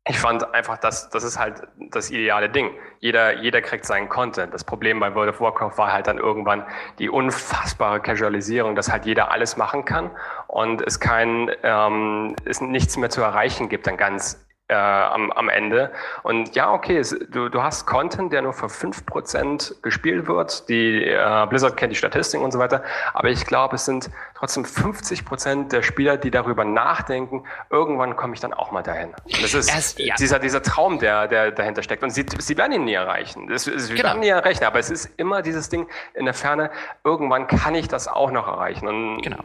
[0.07, 2.71] ich fand einfach, dass das ist halt das ideale Ding.
[2.99, 4.53] Jeder, jeder kriegt seinen Content.
[4.53, 6.65] Das Problem bei World of Warcraft war halt dann irgendwann
[6.97, 10.09] die unfassbare Casualisierung, dass halt jeder alles machen kann
[10.47, 15.49] und es kein, ähm, es nichts mehr zu erreichen gibt dann ganz äh, am, am
[15.49, 15.91] Ende.
[16.23, 20.69] Und ja, okay, es, du, du hast Content, der nur für fünf Prozent gespielt wird.
[20.69, 22.83] Die äh, Blizzard kennt die Statistiken und so weiter.
[23.13, 28.35] Aber ich glaube, es sind trotzdem 50 Prozent der Spieler, die darüber nachdenken, irgendwann komme
[28.35, 29.09] ich dann auch mal dahin.
[29.09, 30.15] Und das ist Erst, ja.
[30.15, 32.03] dieser, dieser Traum, der, der dahinter steckt.
[32.03, 33.47] Und sie, sie werden ihn nie erreichen.
[33.47, 34.03] Das, sie genau.
[34.03, 34.63] werden ihn nie erreichen.
[34.63, 36.69] Aber es ist immer dieses Ding in der Ferne,
[37.03, 38.87] irgendwann kann ich das auch noch erreichen.
[38.87, 39.43] Und genau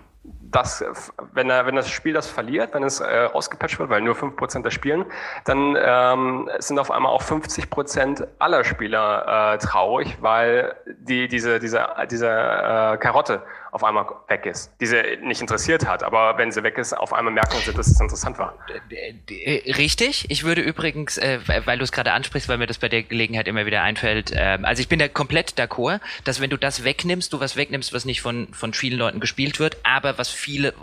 [0.50, 0.84] das,
[1.32, 4.62] wenn, er, wenn das Spiel das verliert, wenn es äh, rausgepatcht wird, weil nur 5%
[4.62, 5.04] der spielen,
[5.44, 11.86] dann ähm, sind auf einmal auch 50% aller Spieler äh, traurig, weil die, diese, diese,
[12.10, 13.42] diese äh, Karotte
[13.74, 16.04] auf einmal weg ist, die sie nicht interessiert hat.
[16.04, 18.56] Aber wenn sie weg ist, auf einmal merken sie, dass es interessant war.
[18.88, 20.30] Äh, richtig.
[20.30, 23.48] Ich würde übrigens, äh, weil du es gerade ansprichst, weil mir das bei der Gelegenheit
[23.48, 27.32] immer wieder einfällt, äh, also ich bin da komplett d'accord, dass wenn du das wegnimmst,
[27.32, 30.74] du was wegnimmst, was nicht von, von vielen Leuten gespielt wird, aber was viele,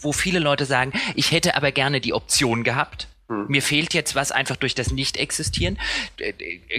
[0.00, 3.46] wo viele Leute sagen, ich hätte aber gerne die Option gehabt, hm.
[3.48, 5.78] Mir fehlt jetzt was einfach durch das Nicht-Existieren.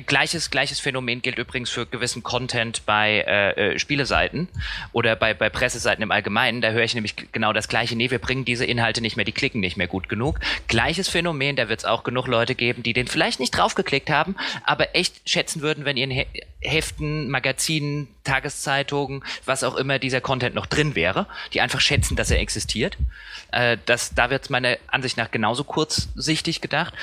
[0.06, 4.48] Gleiches, gleiches Phänomen gilt übrigens für gewissen Content bei äh, äh, Spieleseiten
[4.92, 6.62] oder bei, bei Presseseiten im Allgemeinen.
[6.62, 7.96] Da höre ich nämlich genau das Gleiche.
[7.96, 10.40] Nee, wir bringen diese Inhalte nicht mehr, die klicken nicht mehr gut genug.
[10.68, 14.36] Gleiches Phänomen, da wird es auch genug Leute geben, die den vielleicht nicht draufgeklickt haben,
[14.64, 16.28] aber echt schätzen würden, wenn ihren He
[16.66, 22.32] Heften, Magazinen, Tageszeitungen, was auch immer dieser Content noch drin wäre, die einfach schätzen, dass
[22.32, 22.98] er existiert.
[23.52, 26.94] Äh, das, da wird es meiner Ansicht nach genauso kurzsichtig gedacht.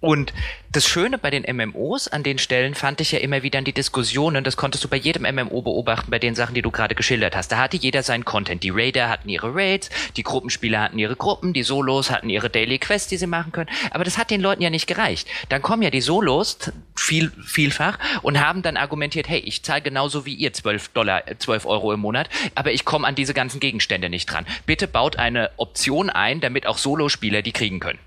[0.00, 0.34] Und
[0.72, 3.72] das Schöne bei den MMOs an den Stellen fand ich ja immer wieder in die
[3.72, 7.34] Diskussionen, das konntest du bei jedem MMO beobachten, bei den Sachen, die du gerade geschildert
[7.34, 7.50] hast.
[7.50, 8.62] Da hatte jeder seinen Content.
[8.62, 12.78] Die Raider hatten ihre Raids, die Gruppenspieler hatten ihre Gruppen, die Solos hatten ihre Daily
[12.78, 13.70] Quests, die sie machen können.
[13.90, 15.28] Aber das hat den Leuten ja nicht gereicht.
[15.48, 16.58] Dann kommen ja die Solos
[16.94, 21.64] viel, vielfach und haben dann argumentiert, hey, ich zahle genauso wie ihr 12 Dollar, 12
[21.64, 24.46] äh, Euro im Monat, aber ich komme an diese ganzen Gegenstände nicht dran.
[24.66, 27.98] Bitte baut eine Option ein, damit auch Solospieler die kriegen können.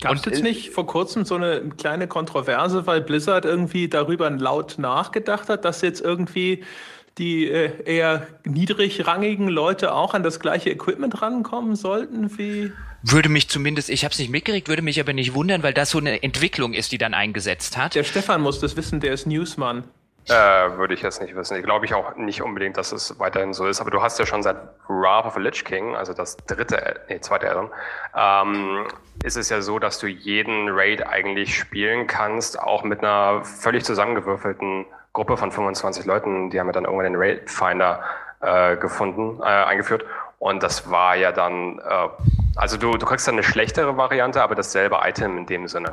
[0.00, 4.76] Gab es jetzt nicht vor kurzem so eine kleine Kontroverse, weil Blizzard irgendwie darüber laut
[4.78, 6.64] nachgedacht hat, dass jetzt irgendwie
[7.16, 12.72] die äh, eher niedrigrangigen Leute auch an das gleiche Equipment rankommen sollten wie
[13.06, 15.90] würde mich zumindest, ich habe es nicht mitgekriegt, würde mich aber nicht wundern, weil das
[15.90, 17.94] so eine Entwicklung ist, die dann eingesetzt hat.
[17.94, 19.84] Der Stefan muss das wissen, der ist Newsmann.
[20.28, 21.58] Äh, würde ich jetzt nicht wissen.
[21.58, 23.80] Ich glaube ich auch nicht unbedingt, dass es weiterhin so ist.
[23.80, 24.56] Aber du hast ja schon seit
[24.88, 27.70] Wrath of the Lich King, also das dritte, nee, zweite Addon,
[28.16, 28.86] ähm,
[29.22, 33.84] ist es ja so, dass du jeden Raid eigentlich spielen kannst, auch mit einer völlig
[33.84, 36.48] zusammengewürfelten Gruppe von 25 Leuten.
[36.48, 38.02] Die haben ja dann irgendwann den Raid Finder
[38.40, 40.04] äh, gefunden, äh, eingeführt.
[40.38, 42.08] Und das war ja dann, äh,
[42.56, 45.92] also du, du kriegst dann eine schlechtere Variante, aber dasselbe Item in dem Sinne.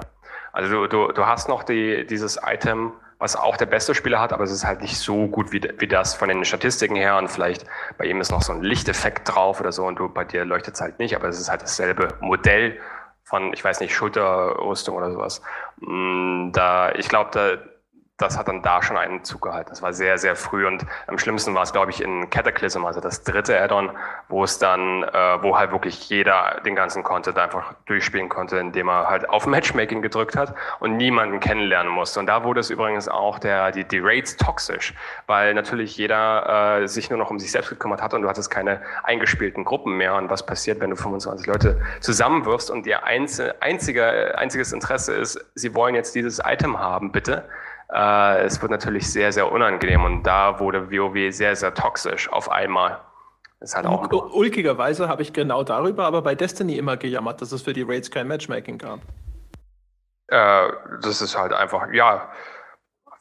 [0.54, 4.34] Also du, du, du hast noch die, dieses Item, was auch der beste Spieler hat,
[4.34, 7.30] aber es ist halt nicht so gut wie, wie das von den Statistiken her und
[7.30, 7.66] vielleicht
[7.98, 10.74] bei ihm ist noch so ein Lichteffekt drauf oder so und du, bei dir leuchtet
[10.74, 12.80] es halt nicht, aber es ist halt dasselbe Modell
[13.24, 15.42] von, ich weiß nicht, Schulterrüstung oder sowas.
[15.78, 17.58] Mm, da, ich glaube, da,
[18.22, 19.70] das hat dann da schon einen Zug gehalten.
[19.70, 23.02] Das war sehr, sehr früh und am schlimmsten war es, glaube ich, in Cataclysm, also
[23.02, 23.92] das dritte Add-on,
[24.30, 28.90] wo es dann, äh, wo halt wirklich jeder den ganzen Content einfach durchspielen konnte, indem
[28.90, 32.20] er halt auf Matchmaking gedrückt hat und niemanden kennenlernen musste.
[32.20, 34.94] Und da wurde es übrigens auch der, die, die Raids toxisch,
[35.28, 38.52] weil natürlich jeder äh, sich nur noch um sich selbst gekümmert hat und du hattest
[38.52, 40.16] keine eingespielten Gruppen mehr.
[40.16, 45.74] Und was passiert, wenn du 25 Leute zusammenwirfst und ihr einzige, einziges Interesse ist, sie
[45.74, 47.46] wollen jetzt dieses Item haben, bitte
[47.94, 52.50] äh, es wird natürlich sehr, sehr unangenehm und da wurde WoW sehr, sehr toxisch auf
[52.50, 53.02] einmal.
[53.60, 57.62] Das hat auch Ulkigerweise habe ich genau darüber aber bei Destiny immer gejammert, dass es
[57.62, 59.00] für die Raids kein Matchmaking gab.
[60.28, 60.70] Äh,
[61.02, 62.32] das ist halt einfach, ja,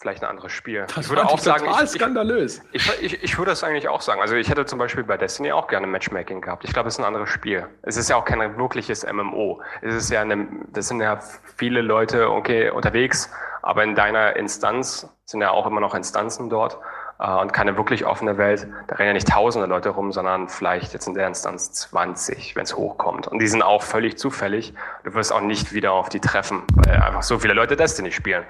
[0.01, 0.87] vielleicht ein anderes Spiel.
[0.95, 2.63] Das ich würde auch sagen, total ich, skandalös.
[2.73, 4.23] Ich, ich, ich, würde das eigentlich auch sagen.
[4.23, 6.65] Also ich hätte zum Beispiel bei Destiny auch gerne Matchmaking gehabt.
[6.65, 7.67] Ich glaube, es ist ein anderes Spiel.
[7.83, 9.61] Es ist ja auch kein wirkliches MMO.
[9.83, 11.21] Es ist ja eine, das sind ja
[11.57, 13.31] viele Leute okay unterwegs,
[13.63, 16.79] aber in deiner Instanz sind ja auch immer noch Instanzen dort
[17.19, 18.67] äh, und keine wirklich offene Welt.
[18.89, 22.65] Da rennen ja nicht tausende Leute rum, sondern vielleicht jetzt in der Instanz 20, wenn
[22.65, 23.29] es hochkommt.
[23.29, 24.75] Und die sind auch völlig zufällig.
[25.05, 28.45] Du wirst auch nicht wieder auf die treffen, weil einfach so viele Leute Destiny spielen.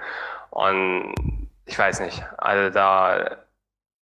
[0.51, 1.15] Und
[1.66, 3.37] ich weiß nicht, also da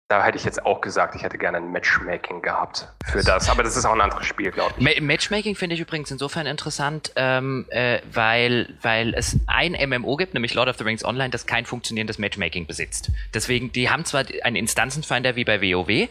[0.09, 3.51] da hätte ich jetzt auch gesagt, ich hätte gerne ein Matchmaking gehabt für das.
[3.51, 5.01] Aber das ist auch ein anderes Spiel, glaube ich.
[5.03, 10.55] Matchmaking finde ich übrigens insofern interessant, ähm, äh, weil, weil es ein MMO gibt, nämlich
[10.55, 13.11] Lord of the Rings Online, das kein funktionierendes Matchmaking besitzt.
[13.35, 16.09] Deswegen, die haben zwar einen Instanzenfinder wie bei WoW,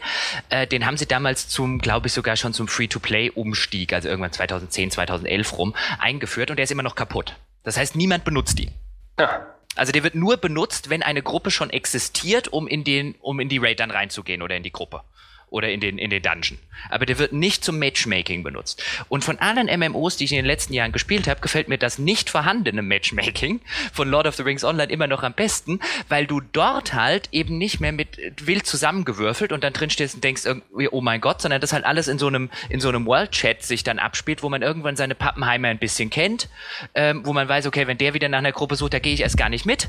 [0.48, 4.92] äh, den haben sie damals zum, glaube ich, sogar schon zum Free-to-Play-Umstieg, also irgendwann 2010,
[4.92, 7.34] 2011 rum, eingeführt und der ist immer noch kaputt.
[7.64, 8.70] Das heißt, niemand benutzt ihn.
[9.18, 9.57] Ja.
[9.78, 13.48] Also der wird nur benutzt, wenn eine Gruppe schon existiert, um in den, um in
[13.48, 15.02] die Raid dann reinzugehen oder in die Gruppe
[15.50, 16.58] oder in den, in den Dungeon.
[16.90, 18.82] Aber der wird nicht zum Matchmaking benutzt.
[19.08, 21.98] Und von allen MMOs, die ich in den letzten Jahren gespielt habe, gefällt mir das
[21.98, 23.60] nicht vorhandene Matchmaking
[23.92, 27.58] von Lord of the Rings Online immer noch am besten, weil du dort halt eben
[27.58, 31.42] nicht mehr mit wild zusammengewürfelt und dann drin stehst und denkst irgendwie, oh mein Gott,
[31.42, 34.42] sondern das halt alles in so einem, in so einem World Chat sich dann abspielt,
[34.42, 36.48] wo man irgendwann seine Pappenheimer ein bisschen kennt,
[36.94, 39.20] ähm, wo man weiß, okay, wenn der wieder nach einer Gruppe sucht, da gehe ich
[39.20, 39.88] erst gar nicht mit.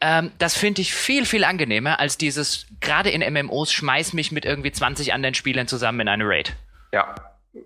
[0.00, 4.44] Ähm, das finde ich viel, viel angenehmer als dieses, gerade in MMOs, schmeiß mich mit
[4.44, 6.54] irgendwie 20 anderen Spielern zusammen in eine Raid.
[6.92, 7.14] Ja,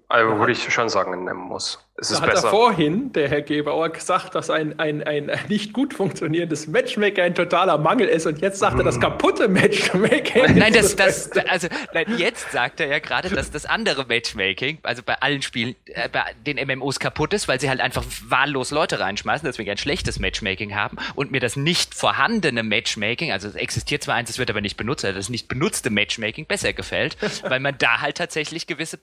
[0.08, 1.78] also würde ich schon sagen, nehmen muss.
[2.00, 2.48] Es ist da hat besser.
[2.48, 7.34] er vorhin, der Herr Gebauer, gesagt, dass ein, ein, ein nicht gut funktionierendes Matchmaker ein
[7.34, 10.58] totaler Mangel ist und jetzt sagt er, das kaputte Matchmaking.
[10.58, 15.02] Nein, das, das, also, nein, jetzt sagt er ja gerade, dass das andere Matchmaking, also
[15.02, 18.98] bei allen Spielen, äh, bei den MMOs kaputt ist, weil sie halt einfach wahllos Leute
[18.98, 24.02] reinschmeißen, deswegen ein schlechtes Matchmaking haben und mir das nicht vorhandene Matchmaking, also es existiert
[24.02, 27.60] zwar eins, es wird aber nicht benutzt, also das nicht benutzte Matchmaking besser gefällt, weil
[27.60, 28.98] man da halt tatsächlich gewisse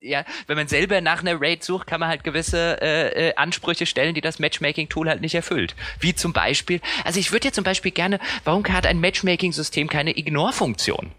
[0.00, 3.86] ja, wenn man selber nach einer Raid sucht, kann man halt gewisse äh, äh, Ansprüche
[3.86, 5.74] stellen, die das Matchmaking-Tool halt nicht erfüllt.
[5.98, 10.16] Wie zum Beispiel, also ich würde ja zum Beispiel gerne, warum hat ein Matchmaking-System keine
[10.16, 11.12] Ignore-Funktion?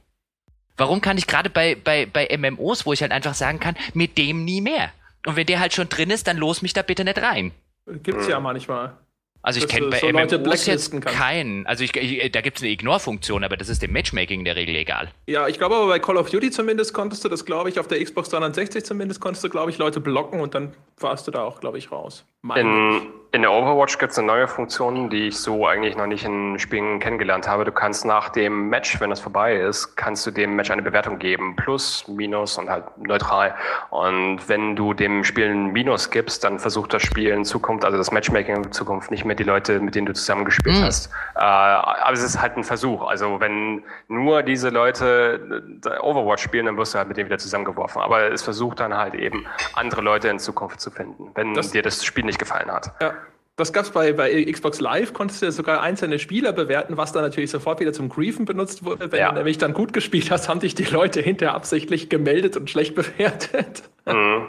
[0.77, 4.17] Warum kann ich gerade bei, bei, bei MMOs, wo ich halt einfach sagen kann, mit
[4.17, 4.91] dem nie mehr?
[5.25, 7.51] Und wenn der halt schon drin ist, dann los mich da bitte nicht rein.
[7.85, 8.97] Gibt's ja manchmal.
[9.43, 11.65] Also ich kenne bei so MMOs jetzt keinen.
[11.65, 14.55] Also ich, ich, da gibt es eine Ignore-Funktion, aber das ist dem Matchmaking in der
[14.55, 15.11] Regel egal.
[15.27, 17.87] Ja, ich glaube aber bei Call of Duty zumindest konntest du das, glaube ich, auf
[17.87, 21.43] der Xbox 360 zumindest konntest du, glaube ich, Leute blocken und dann warst du da
[21.43, 22.25] auch, glaube ich, raus.
[22.55, 23.01] In,
[23.33, 26.59] in der Overwatch gibt es eine neue Funktion, die ich so eigentlich noch nicht in
[26.59, 27.63] Spielen kennengelernt habe.
[27.63, 31.17] Du kannst nach dem Match, wenn das vorbei ist, kannst du dem Match eine Bewertung
[31.17, 31.55] geben.
[31.55, 33.55] Plus, Minus und halt neutral.
[33.89, 37.97] Und wenn du dem Spiel ein Minus gibst, dann versucht das Spiel in Zukunft, also
[37.97, 40.83] das Matchmaking in Zukunft nicht mehr die Leute, mit denen du zusammengespielt mhm.
[40.83, 41.09] hast.
[41.35, 43.03] Äh, aber es ist halt ein Versuch.
[43.03, 45.63] Also wenn nur diese Leute
[46.01, 48.01] Overwatch spielen, dann wirst du halt mit denen wieder zusammengeworfen.
[48.01, 51.81] Aber es versucht dann halt eben andere Leute in Zukunft zu finden, wenn das, dir
[51.81, 52.91] das Spiel nicht gefallen hat.
[52.99, 53.13] Ja.
[53.61, 57.21] Das gab es bei, bei Xbox Live, konntest du sogar einzelne Spieler bewerten, was dann
[57.21, 59.11] natürlich sofort wieder zum Griefen benutzt wurde.
[59.11, 59.29] Wenn ja.
[59.29, 62.95] du nämlich dann gut gespielt hast, haben dich die Leute hinterher absichtlich gemeldet und schlecht
[62.95, 63.83] bewertet.
[64.07, 64.47] Mhm.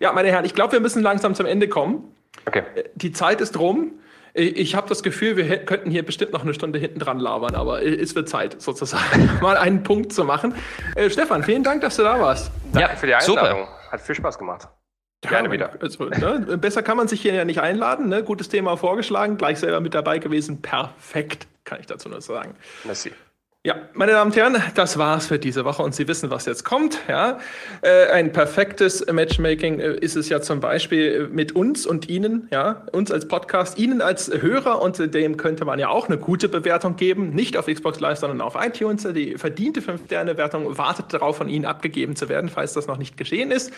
[0.00, 2.14] Ja, meine Herren, ich glaube, wir müssen langsam zum Ende kommen.
[2.44, 2.64] Okay.
[2.94, 3.92] Die Zeit ist rum.
[4.34, 7.82] Ich habe das Gefühl, wir könnten hier bestimmt noch eine Stunde hinten dran labern, aber
[7.82, 10.54] es wird Zeit, sozusagen, mal einen Punkt zu machen.
[10.94, 12.50] Äh, Stefan, vielen Dank, dass du da warst.
[12.72, 13.60] Danke ja, für die Einladung.
[13.60, 13.68] Super.
[13.90, 14.68] Hat viel Spaß gemacht.
[15.28, 15.72] Gerne wieder.
[15.80, 18.08] Also, ne, besser kann man sich hier ja nicht einladen.
[18.08, 18.22] Ne?
[18.22, 20.62] Gutes Thema vorgeschlagen, gleich selber mit dabei gewesen.
[20.62, 22.54] Perfekt, kann ich dazu nur sagen.
[22.84, 23.12] Merci.
[23.66, 26.64] Ja, meine Damen und Herren, das war's für diese Woche und Sie wissen, was jetzt
[26.64, 26.98] kommt.
[27.08, 27.38] Ja,
[27.80, 32.84] äh, ein perfektes Matchmaking äh, ist es ja zum Beispiel mit uns und Ihnen, ja,
[32.92, 36.96] uns als Podcast, Ihnen als Hörer und dem könnte man ja auch eine gute Bewertung
[36.96, 39.08] geben, nicht auf Xbox Live, sondern auf iTunes.
[39.14, 43.50] Die verdiente 5-Sterne-Wertung wartet darauf, von Ihnen abgegeben zu werden, falls das noch nicht geschehen
[43.50, 43.72] ist.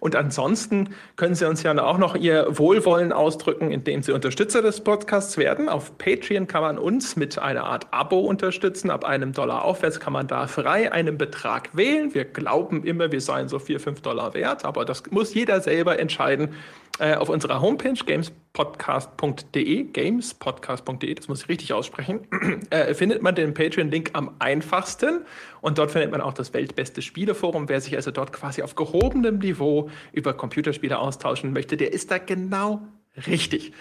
[0.00, 4.80] Und ansonsten können Sie uns ja auch noch Ihr Wohlwollen ausdrücken, indem Sie Unterstützer des
[4.80, 5.68] Podcasts werden.
[5.68, 8.90] Auf Patreon kann man uns mit einer Art Abo unterstützen.
[8.90, 12.14] Ab einem Dollar aufwärts kann man da frei einen Betrag wählen.
[12.14, 15.98] Wir glauben immer, wir seien so vier, fünf Dollar wert, aber das muss jeder selber
[15.98, 16.54] entscheiden.
[17.00, 22.26] Äh, auf unserer Homepage gamespodcast.de, gamespodcast.de, das muss ich richtig aussprechen,
[22.70, 25.20] äh, findet man den Patreon-Link am einfachsten
[25.60, 27.68] und dort findet man auch das weltbeste Spieleforum.
[27.68, 32.18] Wer sich also dort quasi auf gehobenem Niveau über Computerspiele austauschen möchte, der ist da
[32.18, 32.80] genau
[33.28, 33.72] richtig.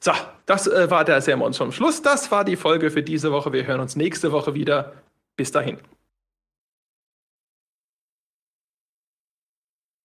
[0.00, 0.10] So,
[0.46, 2.02] das äh, war der Sermon zum Schluss.
[2.02, 3.52] Das war die Folge für diese Woche.
[3.52, 4.94] Wir hören uns nächste Woche wieder.
[5.36, 5.78] Bis dahin.